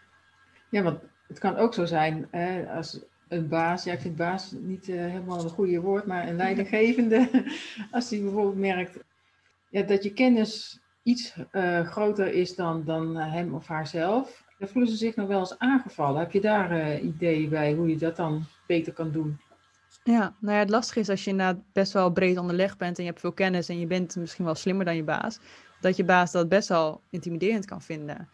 Ja, 0.70 0.82
want 0.82 1.00
het 1.28 1.40
kan 1.40 1.56
ook 1.56 1.74
zo 1.74 1.86
zijn, 1.86 2.28
hè, 2.32 2.70
als 2.70 3.00
een 3.28 3.48
baas, 3.48 3.84
ja, 3.84 3.94
ik 3.94 4.02
vind 4.02 4.16
baas 4.16 4.52
niet 4.52 4.88
uh, 4.88 4.96
helemaal 4.96 5.44
een 5.44 5.50
goede 5.50 5.80
woord, 5.80 6.06
maar 6.06 6.28
een 6.28 6.36
leidinggevende, 6.36 7.46
als 7.92 8.10
die 8.10 8.22
bijvoorbeeld 8.22 8.58
merkt 8.58 8.98
ja, 9.70 9.82
dat 9.82 10.04
je 10.04 10.14
kennis 10.14 10.80
iets 11.04 11.36
uh, 11.52 11.88
groter 11.88 12.28
is 12.34 12.56
dan, 12.56 12.84
dan 12.84 13.16
hem 13.16 13.54
of 13.54 13.68
haarzelf, 13.68 14.46
dan 14.58 14.68
voelen 14.68 14.92
ze 14.92 14.98
zich 14.98 15.16
nog 15.16 15.28
wel 15.28 15.40
eens 15.40 15.60
aangevallen. 15.60 16.20
Heb 16.20 16.32
je 16.32 16.42
daar 16.42 16.72
uh, 16.72 17.04
ideeën 17.04 17.50
bij 17.50 17.74
hoe 17.74 17.90
je 17.90 17.98
dat 17.98 18.16
dan 18.16 18.46
beter 18.68 18.94
kan 18.94 19.12
doen? 19.12 19.40
Ja, 20.04 20.34
nou 20.40 20.54
ja, 20.54 20.60
het 20.60 20.70
lastige 20.70 21.00
is 21.00 21.10
als 21.10 21.24
je 21.24 21.30
inderdaad 21.30 21.58
best 21.74 21.94
wel 21.94 22.12
breed 22.12 22.38
onderlegd 22.38 22.78
bent 22.78 22.98
en 22.98 23.04
je 23.04 23.10
hebt 23.10 23.22
veel 23.22 23.32
kennis 23.32 23.70
en 23.70 23.80
je 23.80 23.88
bent 23.88 24.16
misschien 24.16 24.46
wel 24.46 24.56
slimmer 24.56 24.86
dan 24.86 24.96
je 24.96 25.04
baas, 25.04 25.40
dat 25.82 25.96
je 25.96 26.04
baas 26.04 26.32
dat 26.32 26.50
best 26.50 26.68
wel 26.68 27.02
intimiderend 27.10 27.66
kan 27.66 27.82
vinden. 27.82 28.30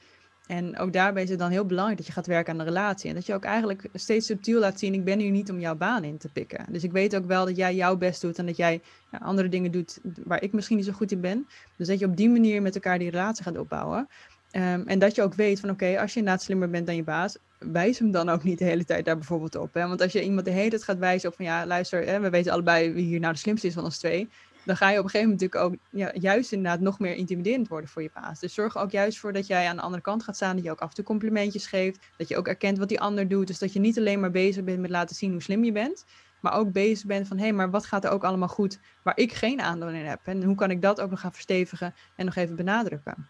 En 0.48 0.78
ook 0.78 0.94
daarbij 0.94 1.24
is 1.24 1.30
het 1.30 1.40
dan 1.40 1.50
heel 1.50 1.66
belangrijk 1.66 1.98
dat 1.98 2.08
je 2.08 2.14
gaat 2.14 2.28
werken 2.28 2.52
aan 2.52 2.58
de 2.58 2.64
relatie. 2.64 3.10
En 3.10 3.16
dat 3.16 3.26
je 3.26 3.34
ook 3.34 3.44
eigenlijk 3.44 3.88
steeds 3.94 4.26
subtiel 4.26 4.60
laat 4.60 4.80
zien, 4.80 4.94
ik 4.94 5.04
ben 5.04 5.20
hier 5.20 5.32
niet 5.32 5.52
om 5.52 5.60
jouw 5.60 5.76
baan 5.76 6.04
in 6.04 6.18
te 6.18 6.30
pikken. 6.30 6.66
Dus 6.70 6.84
ik 6.84 6.92
weet 6.92 7.16
ook 7.16 7.26
wel 7.26 7.46
dat 7.46 7.56
jij 7.56 7.76
jouw 7.76 7.98
best 7.98 8.22
doet 8.22 8.38
en 8.38 8.46
dat 8.46 8.58
jij 8.58 8.82
ja, 9.12 9.18
andere 9.18 9.50
dingen 9.50 9.72
doet 9.72 10.00
waar 10.24 10.42
ik 10.42 10.54
misschien 10.54 10.78
niet 10.78 10.86
zo 10.86 10.92
goed 10.92 11.12
in 11.12 11.22
ben. 11.22 11.48
Dus 11.76 11.88
dat 11.88 12.00
je 12.00 12.06
op 12.06 12.18
die 12.18 12.30
manier 12.30 12.62
met 12.62 12.76
elkaar 12.76 13.00
die 13.00 13.10
relatie 13.10 13.44
gaat 13.44 13.58
opbouwen. 13.58 14.08
Um, 14.56 14.88
en 14.88 15.00
dat 15.00 15.16
je 15.16 15.22
ook 15.22 15.34
weet 15.34 15.60
van 15.60 15.70
oké, 15.70 16.00
als 16.00 16.14
je 16.14 16.20
inderdaad 16.20 16.44
slimmer 16.44 16.70
bent 16.70 16.86
dan 16.86 16.96
je 16.96 17.04
baas, 17.04 17.38
wijs 17.60 18.00
hem 18.00 18.12
dan 18.12 18.30
ook 18.30 18.44
niet 18.44 18.60
de 18.60 18.66
hele 18.66 18.86
tijd 18.86 19.06
daar 19.06 19.18
bijvoorbeeld 19.18 19.56
op. 19.56 19.74
Hè? 19.74 19.88
Want 19.88 20.02
als 20.02 20.12
je 20.12 20.24
iemand 20.24 20.46
de 20.46 20.52
hele 20.52 20.70
tijd 20.70 20.84
gaat 20.84 20.98
wijzen 20.98 21.30
op 21.30 21.36
van 21.36 21.46
ja, 21.46 21.66
luister, 21.66 22.06
hè, 22.06 22.20
we 22.20 22.30
weten 22.30 22.52
allebei 22.52 22.94
wie 22.94 23.06
hier 23.06 23.20
nou 23.20 23.34
de 23.34 23.40
slimste 23.40 23.68
is 23.68 23.74
van 23.74 23.84
ons 23.84 23.98
twee. 23.98 24.30
Dan 24.66 24.78
ga 24.78 24.90
je 24.90 24.98
op 24.98 25.04
een 25.04 25.10
gegeven 25.10 25.30
moment 25.32 25.52
natuurlijk 25.54 25.74
ook 25.74 26.00
ja, 26.00 26.12
juist 26.20 26.52
inderdaad 26.52 26.80
nog 26.80 27.00
meer 27.00 27.16
intimiderend 27.16 27.68
worden 27.68 27.90
voor 27.90 28.02
je 28.02 28.10
baas. 28.14 28.40
Dus 28.40 28.54
zorg 28.54 28.76
er 28.76 28.82
ook 28.82 28.92
juist 28.92 29.20
voor 29.20 29.34
dat 29.34 29.48
jij 29.48 29.68
aan 29.68 29.76
de 29.76 29.82
andere 29.82 30.02
kant 30.02 30.24
gaat 30.24 30.36
staan. 30.36 30.56
Dat 30.56 30.66
je 30.66 30.72
ook 30.72 30.82
af 30.82 30.90
en 30.90 30.96
toe 30.96 31.04
complimentjes 31.04 31.68
geeft. 31.68 32.00
Dat 32.18 32.28
je 32.28 32.38
ook 32.38 32.48
erkent 32.48 32.78
wat 32.78 32.90
die 32.90 33.00
ander 33.00 33.28
doet. 33.28 33.48
Dus 33.48 33.60
dat 33.60 33.74
je 33.74 33.80
niet 33.80 33.98
alleen 33.98 34.20
maar 34.20 34.32
bezig 34.32 34.64
bent 34.64 34.80
met 34.80 34.90
laten 34.90 35.16
zien 35.16 35.32
hoe 35.32 35.42
slim 35.42 35.64
je 35.64 35.72
bent. 35.72 36.06
Maar 36.40 36.54
ook 36.54 36.72
bezig 36.72 37.06
bent 37.06 37.28
van 37.28 37.38
hé, 37.38 37.44
hey, 37.44 37.54
maar 37.54 37.70
wat 37.70 37.86
gaat 37.86 38.04
er 38.04 38.12
ook 38.12 38.24
allemaal 38.24 38.48
goed 38.48 38.80
waar 39.04 39.18
ik 39.18 39.34
geen 39.34 39.62
aandeel 39.62 39.90
in 39.90 40.06
heb? 40.06 40.20
En 40.24 40.44
hoe 40.44 40.56
kan 40.56 40.72
ik 40.72 40.82
dat 40.82 41.02
ook 41.02 41.10
nog 41.10 41.20
gaan 41.20 41.34
verstevigen 41.34 41.94
en 42.16 42.26
nog 42.26 42.36
even 42.36 42.56
benadrukken? 42.56 43.28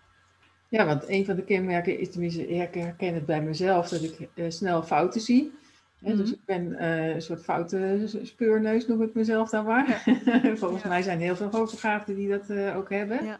Ja, 0.73 0.85
want 0.85 1.09
een 1.09 1.25
van 1.25 1.35
de 1.35 1.43
kenmerken 1.43 1.99
is 1.99 2.09
tenminste, 2.11 2.47
ik 2.47 2.73
herken 2.73 3.13
het 3.13 3.25
bij 3.25 3.41
mezelf, 3.41 3.89
dat 3.89 4.01
ik 4.03 4.29
uh, 4.35 4.45
snel 4.49 4.83
fouten 4.83 5.21
zie. 5.21 5.53
Dus 5.99 6.13
Mhm. 6.19 6.27
ik 6.27 6.45
ben 6.45 6.73
eh, 6.75 7.07
een 7.13 7.21
soort 7.21 7.43
foute 7.43 8.03
speurneus, 8.23 8.87
noem 8.87 9.01
ik 9.01 9.13
mezelf 9.13 9.49
dan 9.49 9.65
maar. 9.65 10.03
Volgens 10.59 10.81
Ja. 10.83 10.89
mij 10.89 11.01
zijn 11.01 11.19
heel 11.19 11.35
veel 11.35 11.49
hoogbegaafden 11.51 12.15
die 12.15 12.29
dat 12.29 12.49
eh, 12.49 12.77
ook 12.77 12.89
hebben. 12.89 13.25
Ja. 13.25 13.39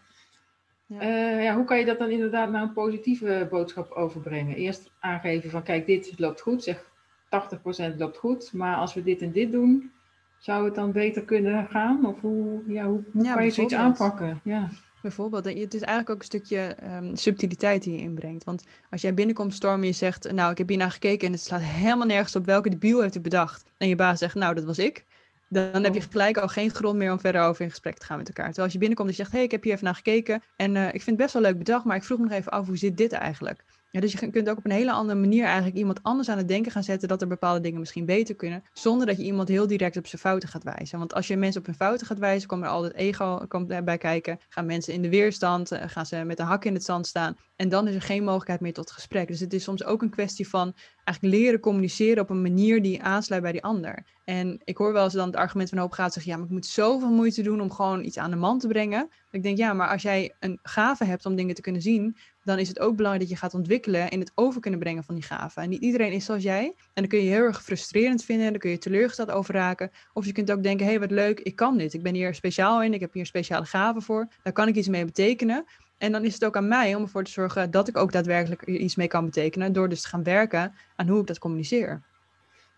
Ja. 0.86 1.00
Eh, 1.00 1.44
ja, 1.44 1.56
hoe 1.56 1.66
kan 1.66 1.80
je 1.80 1.86
dat 1.86 2.00
dan 2.00 2.10
inderdaad 2.10 2.50
naar 2.52 2.62
een 2.62 2.74
positieve 2.74 3.48
boodschap 3.50 3.92
overbrengen? 3.92 4.56
Eerst 4.56 4.92
aangeven 5.00 5.50
van 5.50 5.64
kijk, 5.64 5.86
dit 5.86 6.14
loopt 6.20 6.42
goed. 6.42 6.64
Zeg 6.64 6.92
80% 7.30 7.98
loopt 7.98 8.18
goed. 8.18 8.54
Maar 8.54 8.76
als 8.76 8.94
we 8.94 9.04
dit 9.04 9.22
en 9.22 9.32
dit 9.32 9.52
doen, 9.52 9.92
zou 10.38 10.66
het 10.66 10.76
dan 10.76 10.92
beter 10.92 11.24
kunnen 11.24 11.68
gaan? 11.68 12.06
Of 12.06 12.22
hoe, 12.22 12.62
ja, 12.68 12.86
hoe, 12.86 13.04
hoe 13.14 13.34
kan 13.34 13.44
je 13.46 13.52
zoiets 13.52 13.74
aanpakken? 13.74 14.40
Ja. 14.44 14.70
Bijvoorbeeld, 15.04 15.46
het 15.46 15.74
is 15.74 15.82
eigenlijk 15.82 16.10
ook 16.10 16.20
een 16.20 16.26
stukje 16.26 16.58
ehm, 16.58 17.16
subtiliteit 17.16 17.84
die 17.84 17.94
je 17.94 18.00
inbrengt. 18.00 18.44
Want 18.44 18.64
als 18.90 19.02
jij 19.02 19.14
binnenkomt 19.14 19.54
stormen 19.54 19.82
en 19.82 19.88
je 19.88 19.94
zegt, 19.94 20.32
nou, 20.32 20.52
ik 20.52 20.58
heb 20.58 20.68
hier 20.68 20.78
naar 20.78 20.92
gekeken 20.92 21.28
en 21.28 21.34
het 21.34 21.42
slaat 21.42 21.62
helemaal 21.62 22.08
nergens 22.08 22.36
op 22.36 22.46
welke 22.46 22.70
debiel 22.70 23.02
heeft 23.02 23.14
het 23.14 23.24
bedacht. 23.24 23.64
En 23.78 23.88
je 23.88 23.96
baas 23.96 24.20
zegt, 24.20 24.36
nou, 24.36 24.56
dat 24.56 24.64
was 24.64 24.80
ik. 24.80 25.06
Dan 25.50 25.84
heb 25.84 25.94
je 25.94 26.00
Oh. 26.00 26.06
gelijk 26.12 26.38
al 26.38 26.48
geen 26.48 26.70
grond 26.72 26.98
meer 26.98 27.12
om 27.12 27.20
verder 27.20 27.42
over 27.42 27.62
in 27.64 27.70
gesprek 27.70 27.98
te 27.98 28.06
gaan 28.06 28.18
met 28.18 28.28
elkaar. 28.28 28.46
Terwijl 28.46 28.64
als 28.64 28.74
je 28.74 28.80
binnenkomt 28.80 29.10
en 29.10 29.16
je 29.16 29.22
zegt, 29.22 29.32
hé, 29.32 29.38
hey, 29.38 29.46
ik 29.46 29.52
heb 29.52 29.64
hier 29.64 29.74
even 29.74 29.86
naar 29.86 29.96
gekeken 29.96 30.44
en 30.56 30.76
eh, 30.76 30.86
ik 30.86 30.92
vind 30.92 31.06
het 31.06 31.16
best 31.16 31.34
wel 31.34 31.42
leuk 31.42 31.58
bedacht, 31.58 31.86
maar 31.86 31.96
ik 31.96 32.04
vroeg 32.04 32.18
me 32.18 32.24
nog 32.24 32.34
even 32.34 32.52
af, 32.52 32.66
hoe 32.68 32.78
zit 32.78 32.98
dit 32.98 33.12
eigenlijk? 33.12 33.64
Ja, 33.94 34.00
dus 34.00 34.12
je 34.12 34.30
kunt 34.30 34.50
ook 34.50 34.58
op 34.58 34.66
een 34.66 34.72
hele 34.72 34.92
andere 34.92 35.20
manier 35.20 35.44
eigenlijk 35.46 35.76
iemand 35.76 36.04
anders 36.04 36.30
aan 36.30 36.38
het 36.38 36.48
denken 36.48 36.72
gaan 36.72 36.84
zetten 36.84 37.08
dat 37.08 37.22
er 37.22 37.28
bepaalde 37.28 37.60
dingen 37.60 37.80
misschien 37.80 38.06
beter 38.06 38.36
kunnen, 38.36 38.64
zonder 38.74 39.08
dat 39.08 39.18
je 39.18 39.24
iemand 39.24 39.48
heel 39.48 39.68
direct 39.68 39.98
op 39.98 40.08
zijn 40.08 40.22
fouten 40.22 40.50
gaat 40.50 40.64
wijzen. 40.64 41.00
Want 41.00 41.14
als 41.14 41.28
je 41.28 41.38
mensen 41.38 41.60
op 41.60 41.66
hun 41.66 41.76
fouten 41.76 42.08
gaat 42.08 42.18
wijzen, 42.18 42.48
komt 42.48 42.64
er 42.64 42.70
altijd 42.70 42.94
ego 42.94 43.46
komt 43.48 43.70
erbij 43.70 43.98
kijken, 43.98 44.40
gaan 44.50 44.66
mensen 44.66 44.94
in 44.94 45.02
de 45.02 45.10
weerstand, 45.10 45.72
eh, 45.72 45.84
gaan 45.88 46.06
ze 46.06 46.24
met 46.24 46.40
een 46.40 46.46
hak 46.46 46.66
in 46.66 46.74
het 46.74 46.84
zand 46.84 47.08
staan 47.08 47.38
en 47.56 47.70
dan 47.70 47.88
is 47.88 47.96
er 47.96 48.02
geen 48.02 48.24
mogelijkheid 48.24 48.60
meer 48.60 48.74
tot 48.74 48.92
gesprek. 48.92 49.28
Dus 49.28 49.40
het 49.40 49.54
is 49.54 49.64
soms 49.64 49.84
ook 49.84 50.02
een 50.02 50.10
kwestie 50.10 50.50
van 50.50 50.74
eigenlijk 51.04 51.36
leren 51.36 51.60
communiceren 51.60 52.24
op 52.24 52.30
een 52.30 52.42
manier 52.42 52.82
die 52.82 53.04
aansluit 53.04 53.42
bij 53.42 53.52
die 53.52 53.64
ander. 53.64 54.06
En 54.24 54.62
ik 54.64 54.78
hoor 54.78 54.94
wel 54.94 55.04
eens 55.04 55.14
dan 55.14 55.28
het 55.28 55.36
argument 55.36 55.70
van 55.70 55.78
hoop 55.78 55.92
gaat 55.92 56.14
zeggen, 56.14 56.32
ja, 56.32 56.38
maar 56.38 56.48
ik 56.48 56.54
moet 56.54 56.66
zoveel 56.66 57.12
moeite 57.12 57.42
doen 57.42 57.62
om 57.62 57.72
gewoon 57.72 58.04
iets 58.04 58.18
aan 58.18 58.30
de 58.30 58.36
man 58.36 58.60
te 58.60 58.68
brengen. 58.68 59.10
Ik 59.32 59.44
denk, 59.44 59.58
ja, 59.58 59.74
maar 59.74 59.90
als 59.90 60.02
jij 60.02 60.36
een 60.40 60.60
gave 60.64 61.04
hebt 61.04 61.26
om 61.26 61.36
dingen 61.36 61.56
te 61.56 61.62
kunnen 61.62 61.82
zien, 61.82 62.18
dan 62.44 62.60
is 62.60 62.68
het 62.68 62.80
ook 62.80 62.96
belangrijk 62.96 63.30
dat 63.30 63.38
je 63.40 63.46
gaat 63.46 63.54
ontwikkelen 63.54 64.10
in 64.10 64.20
het 64.20 64.32
over 64.36 64.62
kunnen 64.62 64.80
brengen 64.80 65.04
van 65.04 65.16
die 65.16 65.24
gave. 65.24 65.62
En 65.62 65.70
niet 65.70 65.82
iedereen 65.82 66.12
is 66.12 66.26
zoals 66.26 66.44
jij. 66.44 66.66
En 66.66 66.76
dan 66.94 67.08
kun 67.08 67.20
je 67.20 67.30
heel 67.30 67.44
erg 67.44 67.64
frustrerend 67.64 68.24
vinden, 68.24 68.50
dan 68.50 68.60
kun 68.60 68.70
je 68.70 68.78
teleurgesteld 68.78 69.32
over 69.32 69.54
raken. 69.54 69.92
Of 70.14 70.26
je 70.26 70.32
kunt 70.32 70.52
ook 70.52 70.64
denken, 70.64 70.86
hé, 70.86 70.92
hey, 70.92 71.00
wat 71.00 71.12
leuk, 71.12 71.40
ik 71.40 71.56
kan 71.56 71.78
dit. 71.78 71.94
Ik 71.94 72.04
ben 72.04 72.14
hier 72.14 72.36
speciaal 72.36 72.84
in, 72.84 72.94
ik 72.94 73.00
heb 73.00 73.14
hier 73.14 73.26
speciale 73.26 73.66
gave 73.66 74.02
voor. 74.02 74.28
Daar 74.44 74.54
kan 74.54 74.68
ik 74.68 74.76
iets 74.76 74.88
mee 74.88 75.06
betekenen. 75.06 75.66
En 75.98 76.12
dan 76.12 76.26
is 76.26 76.34
het 76.34 76.46
ook 76.46 76.58
aan 76.58 76.68
mij 76.68 76.96
om 76.96 77.02
ervoor 77.02 77.24
te 77.24 77.32
zorgen 77.32 77.72
dat 77.72 77.88
ik 77.88 77.98
ook 77.98 78.12
daadwerkelijk 78.12 78.62
er 78.62 78.76
iets 78.76 78.96
mee 78.96 79.08
kan 79.08 79.26
betekenen. 79.26 79.74
Door 79.74 79.90
dus 79.90 80.02
te 80.02 80.08
gaan 80.08 80.24
werken 80.24 80.74
aan 80.96 81.08
hoe 81.08 81.22
ik 81.22 81.28
dat 81.28 81.40
communiceer. 81.40 82.02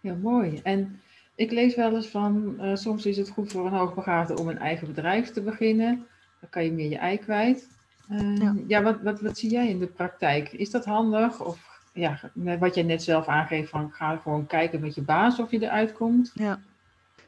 ja, 0.01 0.13
mooi. 0.13 0.59
En 0.63 1.01
ik 1.35 1.51
lees 1.51 1.75
wel 1.75 1.95
eens 1.95 2.07
van, 2.07 2.59
eh, 2.59 2.75
soms 2.75 3.05
is 3.05 3.17
het 3.17 3.29
goed 3.29 3.51
voor 3.51 3.65
een 3.65 3.73
hoogbegaafde 3.73 4.37
om 4.37 4.47
een 4.47 4.57
eigen 4.57 4.87
bedrijf 4.87 5.31
te 5.31 5.41
beginnen. 5.41 6.07
Dan 6.39 6.49
kan 6.49 6.63
je 6.63 6.71
meer 6.71 6.89
je 6.89 6.97
ei 6.97 7.17
kwijt. 7.17 7.67
Eh, 8.09 8.35
Ja. 8.35 8.55
ja, 8.67 8.81
wat, 8.81 9.01
wat, 9.01 9.21
wat 9.21 9.37
zie 9.37 9.49
jij 9.49 9.69
in 9.69 9.79
de 9.79 9.87
praktijk? 9.87 10.51
Is 10.51 10.69
dat 10.71 10.85
handig? 10.85 11.41
Of 11.41 11.81
ja, 11.93 12.19
wat 12.59 12.75
jij 12.75 12.83
net 12.83 13.03
zelf 13.03 13.27
aangeeft 13.27 13.69
van 13.69 13.91
ga 13.91 14.17
gewoon 14.17 14.47
kijken 14.47 14.79
met 14.79 14.95
je 14.95 15.01
baas 15.01 15.39
of 15.39 15.51
je 15.51 15.61
eruit 15.63 15.93
komt. 15.93 16.31
Ja. 16.33 16.59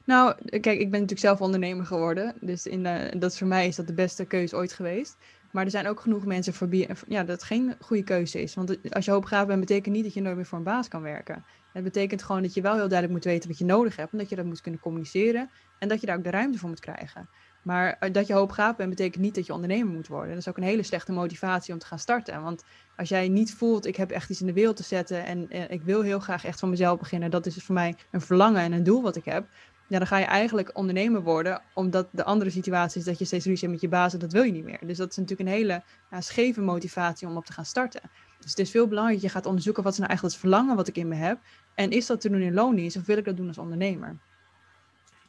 Nou, 0.03 0.35
kijk, 0.49 0.65
ik 0.65 0.91
ben 0.91 1.01
natuurlijk 1.01 1.19
zelf 1.19 1.41
ondernemer 1.41 1.85
geworden. 1.85 2.33
Dus 2.41 2.65
in 2.65 2.83
dat 3.19 3.31
is 3.31 3.37
voor 3.37 3.47
mij 3.47 3.67
is 3.67 3.75
dat 3.75 3.87
de 3.87 3.93
beste 3.93 4.25
keuze 4.25 4.55
ooit 4.55 4.73
geweest. 4.73 5.17
Maar 5.51 5.65
er 5.65 5.71
zijn 5.71 5.87
ook 5.87 5.99
genoeg 5.99 6.25
mensen 6.25 6.53
voor 6.53 6.69
wie 6.69 6.87
ja, 7.07 7.23
dat 7.23 7.43
geen 7.43 7.75
goede 7.79 8.03
keuze 8.03 8.41
is. 8.41 8.53
Want 8.53 8.93
als 8.93 9.05
je 9.05 9.11
hoogbegaafd 9.11 9.47
bent, 9.47 9.59
betekent 9.59 9.95
niet 9.95 10.03
dat 10.03 10.13
je 10.13 10.21
nooit 10.21 10.35
meer 10.35 10.45
voor 10.45 10.57
een 10.57 10.63
baas 10.63 10.87
kan 10.87 11.01
werken. 11.01 11.45
Het 11.73 11.83
betekent 11.83 12.23
gewoon 12.23 12.41
dat 12.41 12.53
je 12.53 12.61
wel 12.61 12.75
heel 12.75 12.87
duidelijk 12.87 13.11
moet 13.11 13.23
weten 13.23 13.49
wat 13.49 13.57
je 13.57 13.65
nodig 13.65 13.95
hebt. 13.95 14.11
En 14.11 14.17
dat 14.17 14.29
je 14.29 14.35
dat 14.35 14.45
moet 14.45 14.61
kunnen 14.61 14.79
communiceren. 14.79 15.49
En 15.79 15.87
dat 15.87 15.99
je 16.01 16.05
daar 16.07 16.17
ook 16.17 16.23
de 16.23 16.29
ruimte 16.29 16.57
voor 16.57 16.69
moet 16.69 16.79
krijgen. 16.79 17.29
Maar 17.67 17.97
eh, 17.99 18.13
dat 18.13 18.27
je 18.27 18.33
hoogbegaafd 18.33 18.77
bent, 18.77 18.89
betekent 18.89 19.23
niet 19.23 19.35
dat 19.35 19.45
je 19.45 19.53
ondernemer 19.53 19.93
moet 19.93 20.07
worden. 20.07 20.29
Dat 20.29 20.37
is 20.37 20.47
ook 20.47 20.57
een 20.57 20.63
hele 20.63 20.83
slechte 20.83 21.11
motivatie 21.11 21.73
om 21.73 21.79
te 21.79 21.85
gaan 21.85 21.99
starten. 21.99 22.41
Want 22.41 22.63
als 22.95 23.09
jij 23.09 23.27
niet 23.27 23.53
voelt, 23.53 23.85
ik 23.85 23.95
heb 23.95 24.11
echt 24.11 24.29
iets 24.29 24.41
in 24.41 24.47
de 24.47 24.53
wereld 24.53 24.75
te 24.75 24.83
zetten. 24.83 25.25
En 25.25 25.49
eh, 25.49 25.69
ik 25.69 25.81
wil 25.83 26.01
heel 26.01 26.19
graag 26.19 26.45
echt 26.45 26.59
van 26.59 26.69
mezelf 26.69 26.99
beginnen. 26.99 27.31
Dat 27.31 27.45
is 27.45 27.53
dus 27.53 27.63
voor 27.63 27.75
mij 27.75 27.95
een 28.11 28.21
verlangen 28.21 28.61
en 28.61 28.71
een 28.71 28.83
doel 28.83 29.01
wat 29.01 29.15
ik 29.15 29.25
heb 29.25 29.47
ja, 29.87 29.97
dan 29.97 30.07
ga 30.07 30.17
je 30.17 30.25
eigenlijk 30.25 30.77
ondernemer 30.77 31.23
worden, 31.23 31.61
omdat 31.73 32.07
de 32.11 32.23
andere 32.23 32.49
situatie 32.49 32.99
is 32.99 33.05
dat 33.05 33.19
je 33.19 33.25
steeds 33.25 33.45
ruzie 33.45 33.67
hebt 33.67 33.71
met 33.71 33.81
je 33.81 33.97
baas 33.97 34.13
en 34.13 34.19
dat 34.19 34.31
wil 34.31 34.43
je 34.43 34.51
niet 34.51 34.63
meer. 34.63 34.79
Dus 34.85 34.97
dat 34.97 35.09
is 35.09 35.17
natuurlijk 35.17 35.49
een 35.49 35.55
hele 35.55 35.83
ja, 36.11 36.21
scheve 36.21 36.61
motivatie 36.61 37.27
om 37.27 37.37
op 37.37 37.45
te 37.45 37.53
gaan 37.53 37.65
starten. 37.65 38.01
Dus 38.39 38.49
het 38.49 38.59
is 38.59 38.71
veel 38.71 38.87
belangrijker 38.87 39.21
dat 39.23 39.31
je 39.31 39.37
gaat 39.37 39.47
onderzoeken 39.47 39.83
wat 39.83 39.91
is 39.91 39.97
nou 39.97 40.09
eigenlijk 40.09 40.39
het 40.39 40.49
verlangen 40.49 40.75
wat 40.75 40.87
ik 40.87 40.97
in 40.97 41.07
me 41.07 41.15
heb. 41.15 41.39
En 41.75 41.91
is 41.91 42.05
dat 42.05 42.21
te 42.21 42.29
doen 42.29 42.41
in 42.41 42.53
loondienst 42.53 42.97
of 42.97 43.05
wil 43.05 43.17
ik 43.17 43.25
dat 43.25 43.37
doen 43.37 43.47
als 43.47 43.57
ondernemer? 43.57 44.17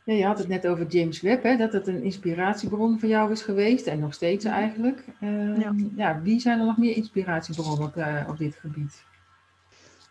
Ja, 0.08 0.14
je 0.14 0.24
had 0.24 0.38
het 0.38 0.48
net 0.48 0.66
over 0.66 0.86
James 0.86 1.20
Webb, 1.20 1.42
hè, 1.42 1.56
dat 1.56 1.72
het 1.72 1.86
een 1.86 2.02
inspiratiebron 2.02 3.00
voor 3.00 3.08
jou 3.08 3.32
is 3.32 3.42
geweest 3.42 3.86
en 3.86 3.98
nog 3.98 4.14
steeds 4.14 4.44
eigenlijk. 4.44 5.04
Eh, 5.20 5.58
Ja. 5.58 5.74
ja. 5.96 6.20
wie 6.22 6.40
zijn 6.40 6.58
er 6.58 6.66
nog 6.66 6.76
meer 6.76 6.96
inspiratiebronnen 6.96 7.86
op, 7.86 7.96
eh, 7.96 8.28
op 8.28 8.38
dit 8.38 8.56
gebied? 8.56 9.04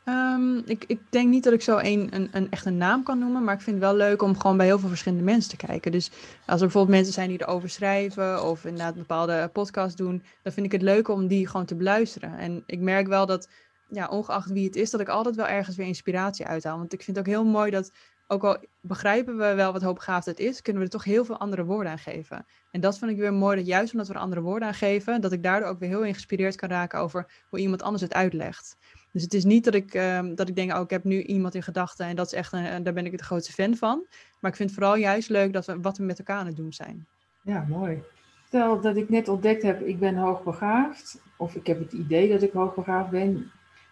Ehm, 0.03 0.57
ik, 0.57 0.83
ik 0.87 0.99
denk 1.09 1.29
niet 1.29 1.43
dat 1.43 1.53
ik 1.53 1.61
zo 1.61 1.77
een, 1.77 2.07
een, 2.11 2.29
een 2.31 2.51
echt 2.51 2.65
een 2.65 2.77
naam 2.77 3.03
kan 3.03 3.19
noemen, 3.19 3.43
maar 3.43 3.53
ik 3.53 3.61
vind 3.61 3.75
het 3.75 3.85
wel 3.85 3.95
leuk 3.95 4.21
om 4.21 4.39
gewoon 4.39 4.57
bij 4.57 4.65
heel 4.65 4.79
veel 4.79 4.89
verschillende 4.89 5.23
mensen 5.23 5.57
te 5.57 5.65
kijken. 5.65 5.91
Dus 5.91 6.11
als 6.45 6.59
er 6.61 6.65
bijvoorbeeld 6.67 6.95
mensen 6.95 7.13
zijn 7.13 7.29
die 7.29 7.41
erover 7.41 7.69
schrijven 7.69 8.43
of 8.43 8.65
inderdaad 8.65 8.93
een 8.93 8.99
bepaalde 8.99 9.49
podcast 9.53 9.97
doen, 9.97 10.23
dan 10.43 10.53
vind 10.53 10.65
ik 10.65 10.71
het 10.71 10.81
leuk 10.81 11.07
om 11.07 11.27
die 11.27 11.47
gewoon 11.47 11.65
te 11.65 11.75
beluisteren. 11.75 12.37
En 12.37 12.63
ik 12.65 12.79
merk 12.79 13.07
wel 13.07 13.25
dat, 13.25 13.49
ja, 13.89 14.07
ongeacht 14.07 14.51
wie 14.51 14.65
het 14.65 14.75
is, 14.75 14.89
dat 14.89 14.99
ik 15.01 15.09
altijd 15.09 15.35
wel 15.35 15.47
ergens 15.47 15.75
weer 15.75 15.87
inspiratie 15.87 16.45
uithaal. 16.45 16.77
Want 16.77 16.93
ik 16.93 17.03
vind 17.03 17.17
het 17.17 17.27
ook 17.27 17.33
heel 17.33 17.45
mooi 17.45 17.71
dat, 17.71 17.91
ook 18.27 18.43
al 18.43 18.57
begrijpen 18.81 19.37
we 19.37 19.53
wel 19.53 19.71
wat 19.71 19.81
hoopbegaafdheid 19.81 20.39
is, 20.39 20.61
kunnen 20.61 20.81
we 20.81 20.87
er 20.87 20.93
toch 20.93 21.03
heel 21.03 21.25
veel 21.25 21.37
andere 21.37 21.65
woorden 21.65 21.91
aan 21.91 21.99
geven. 21.99 22.45
En 22.71 22.81
dat 22.81 22.97
vind 22.97 23.11
ik 23.11 23.17
weer 23.17 23.33
mooi, 23.33 23.57
dat 23.57 23.65
juist 23.65 23.91
omdat 23.91 24.07
we 24.07 24.13
er 24.13 24.19
andere 24.19 24.41
woorden 24.41 24.67
aan 24.67 24.73
geven, 24.73 25.21
dat 25.21 25.31
ik 25.31 25.43
daardoor 25.43 25.69
ook 25.69 25.79
weer 25.79 25.89
heel 25.89 26.01
geïnspireerd 26.01 26.55
kan 26.55 26.69
raken 26.69 26.99
over 26.99 27.31
hoe 27.49 27.59
iemand 27.59 27.81
anders 27.81 28.03
het 28.03 28.13
uitlegt. 28.13 28.77
Dus 29.11 29.23
het 29.23 29.33
is 29.33 29.45
niet 29.45 29.63
dat 29.63 29.73
ik, 29.73 29.93
ehm, 29.93 30.35
dat 30.35 30.49
ik 30.49 30.55
denk, 30.55 30.73
oh, 30.73 30.81
ik 30.81 30.89
heb 30.89 31.03
nu 31.03 31.21
iemand 31.21 31.55
in 31.55 31.63
gedachten 31.63 32.05
en 32.05 32.15
dat 32.15 32.25
is 32.25 32.33
echt 32.33 32.53
een, 32.53 32.83
daar 32.83 32.93
ben 32.93 33.05
ik 33.05 33.17
de 33.17 33.23
grootste 33.23 33.53
fan 33.53 33.75
van. 33.75 34.05
Maar 34.39 34.51
ik 34.51 34.57
vind 34.57 34.69
het 34.69 34.79
vooral 34.79 34.97
juist 34.97 35.29
leuk 35.29 35.53
dat 35.53 35.65
we 35.65 35.79
wat 35.81 35.97
we 35.97 36.03
met 36.03 36.19
elkaar 36.19 36.39
aan 36.39 36.45
het 36.45 36.55
doen 36.55 36.73
zijn. 36.73 37.07
Ja, 37.41 37.65
mooi. 37.67 38.03
Stel 38.47 38.81
dat 38.81 38.95
ik 38.95 39.09
net 39.09 39.27
ontdekt 39.27 39.61
heb, 39.61 39.81
ik 39.81 39.99
ben 39.99 40.15
hoogbegaafd, 40.15 41.21
of 41.37 41.55
ik 41.55 41.67
heb 41.67 41.79
het 41.79 41.93
idee 41.93 42.29
dat 42.29 42.41
ik 42.41 42.51
hoogbegaafd 42.51 43.09
ben. 43.09 43.51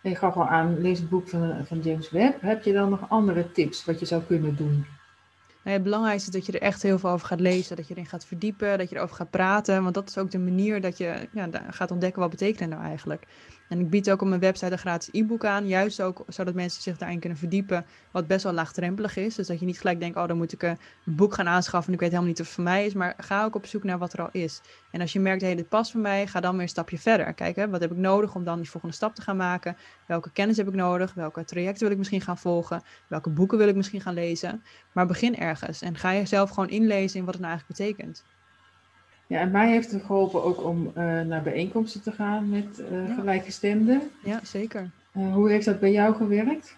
Je 0.10 0.16
gaf 0.16 0.36
al 0.36 0.48
aan, 0.48 0.82
lees 0.82 1.00
het 1.00 1.10
boek 1.10 1.28
van, 1.30 1.66
van 1.66 1.80
James 1.80 2.10
Webb. 2.10 2.42
Heb 2.42 2.64
je 2.64 2.74
dan 2.74 2.90
nog 2.90 3.10
andere 3.10 3.52
tips 3.52 3.86
wat 3.86 4.00
je 4.00 4.06
zou 4.06 4.24
kunnen 4.24 4.56
doen? 4.56 4.86
Nou, 5.64 5.78
het 5.78 5.84
belangrijkste 5.84 6.30
is 6.30 6.36
dat 6.36 6.46
je 6.46 6.52
er 6.52 6.68
echt 6.68 6.82
heel 6.82 7.00
veel 7.00 7.10
over 7.10 7.28
gaat 7.28 7.40
lezen, 7.40 7.76
dat 7.76 7.88
je 7.88 7.94
erin 7.94 8.06
gaat 8.06 8.26
verdiepen, 8.26 8.78
dat 8.78 8.90
je 8.90 8.96
erover 8.96 9.16
gaat 9.16 9.30
praten. 9.30 9.84
Want 9.84 9.94
dat 9.94 10.10
is 10.10 10.18
ook 10.18 10.32
de 10.32 10.40
manier 10.40 10.82
dat 10.82 10.98
je 10.98 11.28
ja, 11.32 11.50
gaat 11.70 11.92
ontdekken 11.92 12.22
wat 12.22 12.30
betekent 12.30 12.60
het 12.60 12.70
nou 12.70 12.84
eigenlijk. 12.84 13.24
En 13.70 13.80
ik 13.80 13.90
bied 13.90 14.12
ook 14.12 14.22
op 14.22 14.28
mijn 14.28 14.40
website 14.40 14.72
een 14.72 14.78
gratis 14.78 15.10
e-book 15.12 15.46
aan, 15.46 15.68
juist 15.68 16.02
ook 16.02 16.24
zodat 16.28 16.54
mensen 16.54 16.82
zich 16.82 16.98
daarin 16.98 17.20
kunnen 17.20 17.38
verdiepen, 17.38 17.86
wat 18.12 18.28
best 18.28 18.44
wel 18.44 18.54
laagdrempelig 18.54 19.18
is. 19.18 19.36
Dus 19.36 19.48
dat 19.48 19.60
je 19.60 19.66
niet 19.66 19.80
gelijk 19.80 20.00
denkt, 20.00 20.18
oh 20.18 20.28
dan 20.28 20.38
moet 20.38 20.54
ik 20.54 20.64
eh, 20.64 20.70
een 21.06 21.16
boek 21.16 21.34
gaan 21.34 21.48
aanschaffen 21.48 21.88
en 21.88 21.94
ik 21.94 22.00
weet 22.00 22.10
helemaal 22.10 22.30
niet 22.30 22.40
of 22.40 22.46
het 22.46 22.56
voor 22.56 22.64
mij 22.64 22.86
is. 22.86 22.94
Maar 22.94 23.14
ga 23.18 23.44
ook 23.44 23.56
op 23.56 23.66
zoek 23.66 23.84
naar 23.84 23.98
wat 23.98 24.14
er 24.14 24.22
al 24.22 24.30
is. 24.32 24.62
En 24.92 25.02
als 25.02 25.14
je 25.14 25.20
merkt, 25.20 25.42
hé, 25.42 25.48
hey, 25.48 25.56
dit 25.56 25.70
past 25.70 25.92
voor 25.92 26.02
mij, 26.02 26.28
ga 26.28 26.40
dan 26.40 26.54
weer 26.54 26.62
een 26.62 26.70
stapje 26.70 26.98
verder. 26.98 27.34
Kijk, 27.34 27.72
wat 27.72 27.82
heb 27.82 27.92
ik 27.92 27.98
nodig 27.98 28.36
om 28.36 28.44
dan 28.44 28.58
die 28.58 28.70
volgende 28.70 28.96
stap 28.96 29.16
te 29.16 29.22
gaan 29.22 29.38
maken? 29.38 29.78
Welke 30.08 30.32
kennis 30.32 30.58
heb 30.58 30.68
ik 30.68 30.74
nodig? 30.74 31.14
Welke 31.14 31.46
trajecten 31.46 31.82
wil 31.82 31.92
ik 31.92 31.98
misschien 31.98 32.22
gaan 32.22 32.38
volgen? 32.38 32.84
Welke 33.08 33.30
boeken 33.30 33.58
wil 33.58 33.68
ik 33.68 33.76
misschien 33.76 34.02
gaan 34.02 34.14
lezen? 34.14 34.64
Maar 34.92 35.06
begin 35.06 35.38
ergens 35.38 35.82
en 35.82 35.98
ga 35.98 36.14
jezelf 36.14 36.50
gewoon 36.50 36.70
inlezen 36.70 37.20
in 37.20 37.26
wat 37.26 37.34
het 37.34 37.44
nou 37.44 37.54
eigenlijk 37.54 37.80
betekent. 37.80 38.24
Ja, 39.28 39.40
en 39.40 39.52
mij 39.52 39.70
heeft 39.72 39.92
het 39.92 40.04
geholpen 40.04 40.44
ook 40.44 40.64
om 40.64 40.92
eh, 40.94 41.04
naar 41.22 41.42
bijeenkomsten 41.44 42.02
te 42.02 42.12
gaan 42.12 42.50
met 42.50 42.80
eh, 42.92 43.08
Ja. 43.08 43.14
gelijkgestemden. 43.14 44.02
Ja, 44.24 44.40
zeker. 44.44 44.90
Eh, 45.12 45.34
hoe 45.34 45.50
heeft 45.50 45.66
dat 45.66 45.80
bij 45.80 45.92
jou 45.92 46.16
gewerkt? 46.16 46.76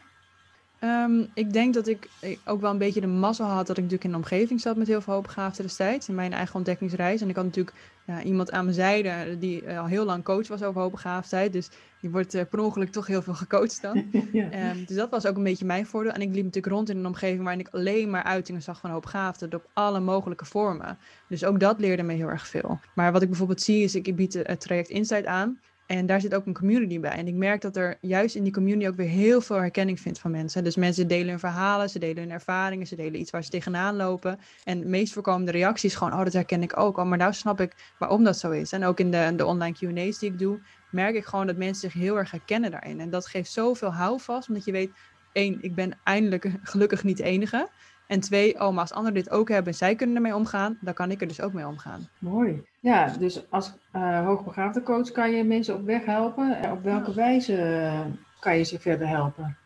Ehm, 0.79 1.23
ik 1.33 1.53
denk 1.53 1.73
dat 1.73 1.87
ik 1.87 2.09
ook 2.45 2.61
wel 2.61 2.71
een 2.71 2.77
beetje 2.77 3.01
de 3.01 3.07
mazzel 3.07 3.45
had 3.45 3.67
dat 3.67 3.77
ik 3.77 3.83
natuurlijk 3.83 4.03
in 4.03 4.09
een 4.09 4.15
omgeving 4.15 4.61
zat 4.61 4.75
met 4.75 4.87
heel 4.87 5.01
veel 5.01 5.13
hoopbegaafden 5.13 5.65
destijds. 5.65 6.09
In 6.09 6.15
mijn 6.15 6.33
eigen 6.33 6.55
ontdekkingsreis. 6.55 7.21
En 7.21 7.29
ik 7.29 7.35
had 7.35 7.45
natuurlijk 7.45 7.75
ja, 8.05 8.23
iemand 8.23 8.51
aan 8.51 8.63
mijn 8.63 8.75
zijde 8.75 9.37
die 9.39 9.65
eh, 9.65 9.79
al 9.79 9.85
heel 9.85 10.05
lang 10.05 10.23
coach 10.23 10.47
was 10.47 10.63
over 10.63 10.81
hoopbegaafdheid. 10.81 11.53
Dus 11.53 11.69
die 12.01 12.09
wordt 12.09 12.33
eh, 12.33 12.45
per 12.49 12.59
ongeluk 12.59 12.91
toch 12.91 13.07
heel 13.07 13.21
veel 13.21 13.33
gecoacht 13.33 13.81
dan. 13.81 14.05
ja. 14.31 14.49
Ehm, 14.51 14.85
dus 14.85 14.95
dat 14.95 15.09
was 15.09 15.25
ook 15.25 15.37
een 15.37 15.43
beetje 15.43 15.65
mijn 15.65 15.85
voordeel. 15.85 16.11
En 16.11 16.21
ik 16.21 16.33
liep 16.33 16.43
natuurlijk 16.43 16.73
rond 16.73 16.89
in 16.89 16.97
een 16.97 17.05
omgeving 17.05 17.43
waarin 17.43 17.59
ik 17.59 17.73
alleen 17.73 18.09
maar 18.09 18.23
uitingen 18.23 18.61
zag 18.61 18.79
van 18.79 18.89
hoopbegaafden. 18.89 19.53
Op 19.53 19.69
alle 19.73 19.99
mogelijke 19.99 20.45
vormen. 20.45 20.97
Dus 21.27 21.43
ook 21.43 21.59
dat 21.59 21.79
leerde 21.79 22.03
me 22.03 22.13
heel 22.13 22.29
erg 22.29 22.47
veel. 22.47 22.79
Maar 22.95 23.11
wat 23.11 23.21
ik 23.21 23.29
bijvoorbeeld 23.29 23.61
zie 23.61 23.83
is, 23.83 23.95
ik 23.95 24.15
bied 24.15 24.33
het 24.33 24.61
traject 24.61 24.89
Insight 24.89 25.25
aan. 25.25 25.59
En 25.87 26.05
daar 26.05 26.21
zit 26.21 26.35
ook 26.35 26.45
een 26.45 26.53
community 26.53 26.99
bij. 26.99 27.11
En 27.11 27.27
ik 27.27 27.33
merk 27.33 27.61
dat 27.61 27.75
er 27.75 27.97
juist 28.01 28.35
in 28.35 28.43
die 28.43 28.53
community 28.53 28.87
ook 28.87 28.95
weer 28.95 29.07
heel 29.07 29.41
veel 29.41 29.55
herkenning 29.55 29.99
vindt 29.99 30.19
van 30.19 30.31
mensen. 30.31 30.63
Dus 30.63 30.75
mensen 30.75 31.07
delen 31.07 31.29
hun 31.29 31.39
verhalen, 31.39 31.89
ze 31.89 31.99
delen 31.99 32.23
hun 32.23 32.31
ervaringen, 32.31 32.87
ze 32.87 32.95
delen 32.95 33.19
iets 33.19 33.31
waar 33.31 33.43
ze 33.43 33.49
tegenaan 33.49 33.95
lopen. 33.95 34.39
En 34.63 34.89
meest 34.89 35.13
voorkomende 35.13 35.51
reactie 35.51 35.89
is 35.89 35.95
gewoon, 35.95 36.13
oh 36.13 36.23
dat 36.23 36.33
herken 36.33 36.61
ik 36.61 36.79
ook. 36.79 36.97
Oh, 36.97 37.05
maar 37.05 37.17
nou 37.17 37.33
snap 37.33 37.61
ik 37.61 37.93
waarom 37.97 38.23
dat 38.23 38.37
zo 38.37 38.51
is. 38.51 38.71
En 38.71 38.83
ook 38.83 38.99
in 38.99 39.11
de, 39.11 39.33
de 39.35 39.45
online 39.45 39.75
Q&A's 39.75 40.19
die 40.19 40.31
ik 40.31 40.39
doe, 40.39 40.59
merk 40.91 41.15
ik 41.15 41.25
gewoon 41.25 41.47
dat 41.47 41.57
mensen 41.57 41.91
zich 41.91 42.01
heel 42.01 42.17
erg 42.17 42.31
herkennen 42.31 42.71
daarin. 42.71 42.99
En 42.99 43.09
dat 43.09 43.27
geeft 43.27 43.51
zoveel 43.51 43.93
houvast, 43.93 44.47
omdat 44.47 44.65
je 44.65 44.71
weet, 44.71 44.91
één, 45.31 45.57
ik 45.61 45.75
ben 45.75 45.99
eindelijk 46.03 46.51
gelukkig 46.63 47.03
niet 47.03 47.17
de 47.17 47.23
enige. 47.23 47.69
En 48.07 48.19
twee, 48.19 48.53
oh, 48.53 48.69
maar 48.69 48.79
als 48.79 48.93
anderen 48.93 49.13
dit 49.13 49.29
ook 49.29 49.49
hebben 49.49 49.71
en 49.71 49.77
zij 49.77 49.95
kunnen 49.95 50.15
ermee 50.15 50.35
omgaan, 50.35 50.77
dan 50.81 50.93
kan 50.93 51.11
ik 51.11 51.21
er 51.21 51.27
dus 51.27 51.41
ook 51.41 51.53
mee 51.53 51.67
omgaan. 51.67 52.07
Mooi. 52.19 52.63
Ja, 52.79 53.13
dus 53.19 53.51
als 53.51 53.73
uh, 53.95 54.25
hoogbegaafde 54.25 54.83
coach 54.83 55.11
kan 55.11 55.31
je 55.31 55.43
mensen 55.43 55.75
op 55.75 55.85
weg 55.85 56.05
helpen. 56.05 56.71
Op 56.71 56.83
welke 56.83 57.13
wijze 57.13 57.55
eh, 57.55 57.99
kan 58.39 58.57
je 58.57 58.63
ze 58.63 58.79
verder 58.79 59.07
helpen? 59.07 59.57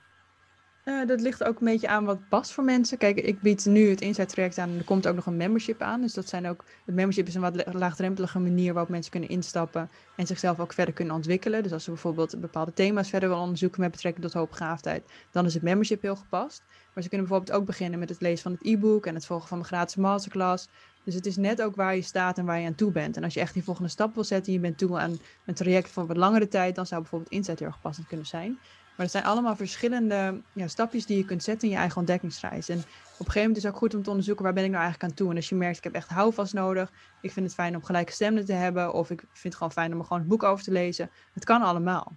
Uh, 0.86 1.08
dat 1.08 1.22
ligt 1.22 1.44
ook 1.44 1.60
een 1.60 1.66
beetje 1.66 1.88
aan 1.88 2.06
wat 2.06 2.30
past 2.30 2.52
voor 2.52 2.64
mensen. 2.64 2.98
Kijk, 2.98 3.18
ik 3.18 3.42
bied 3.42 3.66
nu 3.66 3.90
het 3.90 4.02
Insight 4.02 4.30
traject 4.30 4.58
aan 4.58 4.70
en 4.70 4.78
er 4.78 4.84
komt 4.84 5.08
ook 5.08 5.16
nog 5.16 5.26
een 5.26 5.38
membership 5.38 5.82
aan. 5.82 6.02
Dus 6.02 6.14
dat 6.14 6.30
zijn 6.30 6.48
ook, 6.48 6.64
het 6.86 6.96
membership 6.96 7.28
is 7.28 7.36
een 7.36 7.42
wat 7.42 7.74
laagdrempelige 7.74 8.40
manier 8.40 8.74
waarop 8.74 8.92
mensen 8.92 9.12
kunnen 9.12 9.30
instappen 9.30 9.90
en 10.16 10.28
zichzelf 10.28 10.60
ook 10.60 10.74
verder 10.74 10.94
kunnen 10.94 11.16
ontwikkelen. 11.16 11.64
Dus 11.64 11.72
als 11.72 11.84
ze 11.84 11.90
bijvoorbeeld 11.90 12.42
bepaalde 12.42 12.74
thema's 12.74 13.10
verder 13.10 13.30
willen 13.30 13.44
onderzoeken 13.44 13.82
met 13.82 13.92
betrekking 13.92 14.26
tot 14.26 14.34
hoogbegaafdheid, 14.34 15.04
dan 15.32 15.46
is 15.46 15.54
het 15.54 15.64
membership 15.64 16.02
heel 16.02 16.16
gepast. 16.16 16.64
Maar 16.94 17.04
ze 17.04 17.10
kunnen 17.10 17.28
bijvoorbeeld 17.28 17.60
ook 17.60 17.66
beginnen 17.66 18.00
met 18.00 18.10
het 18.10 18.22
lezen 18.22 18.42
van 18.42 18.52
het 18.52 18.66
e-book 18.66 19.06
en 19.06 19.16
het 19.16 19.26
volgen 19.26 19.48
van 19.48 19.58
mijn 19.58 19.70
gratis 19.70 19.96
masterclass. 19.96 20.70
Dus 21.04 21.14
het 21.14 21.26
is 21.26 21.36
net 21.36 21.62
ook 21.62 21.76
waar 21.76 21.96
je 21.96 22.02
staat 22.02 22.38
en 22.38 22.46
waar 22.46 22.60
je 22.60 22.68
aan 22.68 22.76
toe 22.76 22.92
bent. 22.92 23.18
En 23.18 23.24
als 23.24 23.34
je 23.34 23.40
echt 23.40 23.54
die 23.54 23.64
volgende 23.64 23.90
stap 23.90 24.14
wil 24.14 24.24
zetten 24.24 24.48
en 24.48 24.54
je 24.54 24.66
bent 24.66 24.78
toe 24.78 25.00
aan 25.00 25.20
een 25.46 25.54
traject 25.54 25.90
voor 25.90 26.06
wat 26.06 26.18
langere 26.18 26.48
tijd, 26.48 26.76
dan 26.76 26.86
zou 26.86 27.02
bijvoorbeeld 27.02 27.32
Insight 27.32 27.60
heel 27.60 27.72
gepast 27.72 28.08
kunnen 28.08 28.26
zijn. 28.26 28.60
Maar 28.96 29.06
het 29.06 29.12
zijn 29.12 29.24
allemaal 29.24 29.56
verschillende 29.56 30.42
ja, 30.54 30.68
stapjes 30.68 31.06
die 31.06 31.18
je 31.18 31.26
kunt 31.26 31.44
zetten 31.44 31.68
in 31.68 31.74
je 31.74 31.80
eigen 31.80 31.98
ontdekkingsreis. 31.98 32.70
En 32.70 32.78
op 32.78 32.84
een 32.84 33.16
gegeven 33.18 33.40
moment 33.40 33.58
is 33.58 33.64
het 33.64 33.72
ook 33.72 33.78
goed 33.78 33.96
om 33.96 34.04
te 34.04 34.10
onderzoeken 34.10 34.44
waar 34.44 34.54
ben 34.54 34.64
ik 34.64 34.70
nou 34.70 34.82
eigenlijk 34.82 35.12
aan 35.12 35.18
toe. 35.18 35.30
En 35.30 35.36
als 35.36 35.50
je 35.50 35.56
merkt, 35.56 35.78
ik 35.78 35.84
heb 35.84 35.94
echt 35.94 36.10
houvast 36.10 36.54
nodig. 36.54 36.92
Ik 37.22 37.32
vind 37.32 37.46
het 37.46 37.56
fijn 37.56 37.76
om 37.76 37.84
gelijke 37.84 38.12
stemmen 38.12 38.46
te 38.46 38.54
hebben. 38.54 38.94
Of 38.94 39.10
ik 39.10 39.20
vind 39.20 39.44
het 39.44 39.56
gewoon 39.56 39.72
fijn 39.72 39.94
om 39.94 40.00
er 40.00 40.06
gewoon 40.06 40.20
het 40.20 40.30
boek 40.30 40.44
over 40.44 40.64
te 40.64 40.72
lezen. 40.72 41.10
Het 41.34 41.44
kan 41.44 41.62
allemaal. 41.62 42.14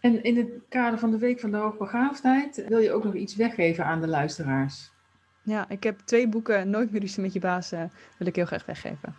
En 0.00 0.22
in 0.22 0.36
het 0.36 0.48
kader 0.68 0.98
van 0.98 1.10
de 1.10 1.18
Week 1.18 1.40
van 1.40 1.50
de 1.50 1.56
Hoogbegaafdheid 1.56 2.64
wil 2.68 2.78
je 2.78 2.92
ook 2.92 3.04
nog 3.04 3.14
iets 3.14 3.36
weggeven 3.36 3.84
aan 3.84 4.00
de 4.00 4.08
luisteraars. 4.08 4.90
Ja, 5.42 5.68
ik 5.68 5.82
heb 5.82 6.00
twee 6.04 6.28
boeken, 6.28 6.70
Nooit 6.70 6.90
meer 6.90 7.14
met 7.16 7.32
je 7.32 7.40
baas, 7.40 7.72
uh, 7.72 7.82
wil 8.16 8.26
ik 8.26 8.36
heel 8.36 8.44
graag 8.44 8.66
weggeven. 8.66 9.14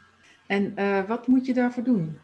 En 0.48 0.74
uh, 0.76 1.04
wat 1.08 1.28
moet 1.28 1.46
je 1.46 1.54
daarvoor 1.54 1.84
doen? 1.84 2.20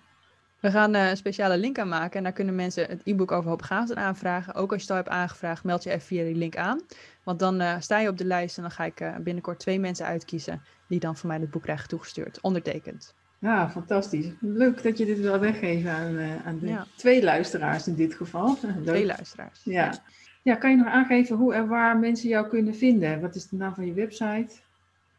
We 0.60 0.72
gaan 0.72 0.96
uh, 0.96 1.10
een 1.10 1.18
speciale 1.18 1.58
link 1.58 1.80
aanmaken 1.80 2.18
en 2.18 2.24
daar 2.24 2.34
kunnen 2.34 2.56
mensen 2.56 2.88
het 2.88 3.02
e-book 3.04 3.32
over 3.32 3.50
hoogbegaafdheid 3.50 4.00
aanvragen. 4.00 4.54
Ook 4.54 4.72
als 4.72 4.82
je 4.82 4.88
het 4.88 4.98
al 4.98 5.04
hebt 5.04 5.22
aangevraagd, 5.22 5.64
meld 5.64 5.84
je 5.84 5.90
even 5.90 6.08
via 6.08 6.24
die 6.24 6.36
link 6.36 6.58
aan. 6.58 6.82
Want 7.24 7.40
dan 7.40 7.82
sta 7.82 8.00
je 8.00 8.10
op 8.10 8.18
de 8.18 8.26
lijst 8.26 8.58
en 8.58 8.62
dan 8.62 8.72
ga 8.72 8.84
ik 8.84 9.24
binnenkort 9.24 9.60
twee 9.60 9.80
mensen 9.80 10.06
uitkiezen 10.06 10.62
die 10.88 11.00
dan 11.00 11.18
voor 11.18 11.28
mij 11.28 11.40
het 11.40 11.50
boek 11.50 11.62
krijgen 11.62 11.88
toegestuurd, 11.88 12.42
ondertekend. 12.42 13.16
Ja, 13.40 13.70
fantastisch. 13.70 14.28
Leuk 14.40 14.84
dat 14.84 14.98
je 14.98 15.06
dit 15.06 15.20
wil 15.20 15.40
weggeven 15.40 15.92
aan, 15.92 16.20
aan 16.46 16.60
de 16.60 16.82
twee 16.96 17.24
luisteraars 17.24 17.88
in 17.88 17.96
dit 17.96 18.14
geval. 18.14 18.48
Leuk. 18.62 18.86
Twee 18.86 19.06
luisteraars. 19.06 19.62
Ja. 19.64 20.04
ja. 20.44 20.56
kan 20.56 20.70
je 20.70 20.78
nog 20.78 20.88
aangeven 20.88 21.36
hoe 21.36 21.54
en 21.54 21.68
waar 21.68 21.98
mensen 21.98 22.30
jou 22.30 22.48
kunnen 22.48 22.76
vinden? 22.76 23.22
Wat 23.22 23.36
is 23.36 23.48
de 23.48 23.56
naam 23.56 23.74
van 23.74 23.86
je 23.86 23.94
website? 23.94 24.50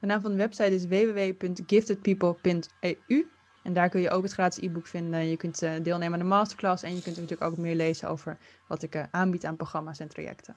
De 0.00 0.06
naam 0.06 0.20
van 0.20 0.30
de 0.30 0.36
website 0.36 0.74
is 0.74 0.86
www.giftedpeople.eu. 0.86 3.26
En 3.68 3.74
daar 3.74 3.88
kun 3.88 4.00
je 4.00 4.10
ook 4.10 4.22
het 4.22 4.32
gratis 4.32 4.64
e-book 4.64 4.86
vinden. 4.86 5.28
Je 5.28 5.36
kunt 5.36 5.58
deelnemen 5.58 6.12
aan 6.12 6.18
de 6.18 6.24
masterclass 6.34 6.82
en 6.82 6.94
je 6.94 7.02
kunt 7.02 7.16
natuurlijk 7.16 7.50
ook 7.50 7.56
meer 7.56 7.74
lezen 7.74 8.08
over 8.08 8.38
wat 8.68 8.82
ik 8.82 9.08
aanbied 9.10 9.44
aan 9.44 9.56
programma's 9.56 10.00
en 10.00 10.08
trajecten. 10.08 10.56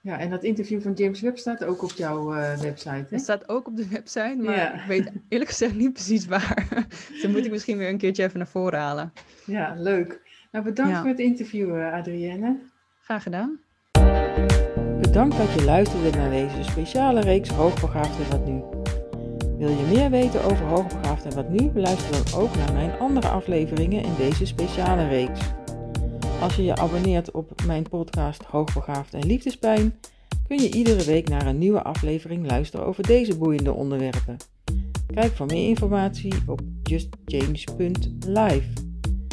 Ja, 0.00 0.18
en 0.18 0.30
dat 0.30 0.42
interview 0.42 0.82
van 0.82 0.92
James 0.92 1.20
Webb 1.20 1.38
staat 1.38 1.64
ook 1.64 1.82
op 1.82 1.90
jouw 1.90 2.34
uh, 2.34 2.58
website. 2.58 2.90
Hè? 2.90 3.04
Het 3.08 3.20
staat 3.20 3.48
ook 3.48 3.66
op 3.66 3.76
de 3.76 3.88
website, 3.88 4.36
maar 4.38 4.74
ik 4.74 4.86
weet 4.86 5.12
eerlijk 5.28 5.50
gezegd 5.50 5.74
niet 5.74 5.92
precies 5.92 6.26
waar. 6.26 6.68
dus 7.10 7.22
dan 7.22 7.30
moet 7.30 7.44
ik 7.44 7.50
misschien 7.50 7.78
weer 7.78 7.88
een 7.88 7.98
keertje 7.98 8.24
even 8.24 8.38
naar 8.38 8.48
voren 8.48 8.78
halen. 8.78 9.12
Ja, 9.46 9.74
leuk. 9.76 10.20
Nou, 10.50 10.64
bedankt 10.64 10.98
voor 10.98 11.08
het 11.08 11.18
interview, 11.18 11.92
Adrienne. 11.92 12.58
Graag 13.00 13.22
gedaan. 13.22 13.60
Bedankt 15.00 15.36
dat 15.36 15.52
je 15.54 15.64
luisterde 15.64 16.10
naar 16.10 16.30
deze 16.30 16.62
speciale 16.62 17.20
reeks 17.20 17.48
Hoogbegaafd 17.48 18.18
en 18.18 18.30
Wat 18.30 18.46
Nu. 18.46 18.81
Wil 19.62 19.70
je 19.70 19.94
meer 19.94 20.10
weten 20.10 20.44
over 20.44 20.66
Hoogbegaafd 20.66 21.24
en 21.24 21.34
Wat 21.34 21.48
Nu? 21.48 21.70
Luister 21.74 22.24
dan 22.24 22.34
ook 22.40 22.56
naar 22.56 22.72
mijn 22.72 22.98
andere 22.98 23.28
afleveringen 23.28 24.02
in 24.02 24.14
deze 24.16 24.46
speciale 24.46 25.08
reeks. 25.08 25.40
Als 26.40 26.56
je 26.56 26.64
je 26.64 26.76
abonneert 26.76 27.30
op 27.30 27.62
mijn 27.66 27.88
podcast 27.88 28.42
Hoogbegaafd 28.42 29.14
en 29.14 29.26
Liefdespijn, 29.26 29.94
kun 30.48 30.62
je 30.62 30.70
iedere 30.70 31.04
week 31.04 31.28
naar 31.28 31.46
een 31.46 31.58
nieuwe 31.58 31.82
aflevering 31.82 32.46
luisteren 32.46 32.86
over 32.86 33.06
deze 33.06 33.38
boeiende 33.38 33.72
onderwerpen. 33.72 34.36
Kijk 35.06 35.32
voor 35.32 35.46
meer 35.46 35.68
informatie 35.68 36.34
op 36.46 36.60
justjames.live. 36.82 38.68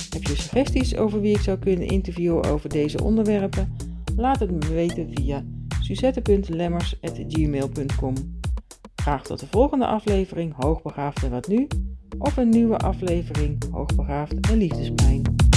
Heb 0.10 0.24
je 0.24 0.36
suggesties 0.36 0.96
over 0.96 1.22
wie 1.22 1.36
ik 1.36 1.42
zou 1.42 1.58
kunnen 1.58 1.88
interviewen 1.88 2.46
over 2.46 2.70
deze 2.70 3.04
onderwerpen? 3.04 3.76
Laat 4.15 4.39
het 4.39 4.52
me 4.52 4.74
weten 4.74 5.10
via 5.13 5.44
suzette.lemmers.gmail.com 5.82 8.38
Graag 9.00 9.24
tot 9.24 9.40
de 9.40 9.48
volgende 9.48 9.86
aflevering 9.86 10.54
Hoogbegaafd 10.56 11.24
en 11.24 11.32
wat 11.32 11.48
nu? 11.48 11.68
Of 12.18 12.38
een 12.38 12.50
nieuwe 12.50 12.78
aflevering 12.78 13.64
Hoogbegaafd 13.72 14.34
en 14.40 14.58
Liefdespijn. 14.58 15.49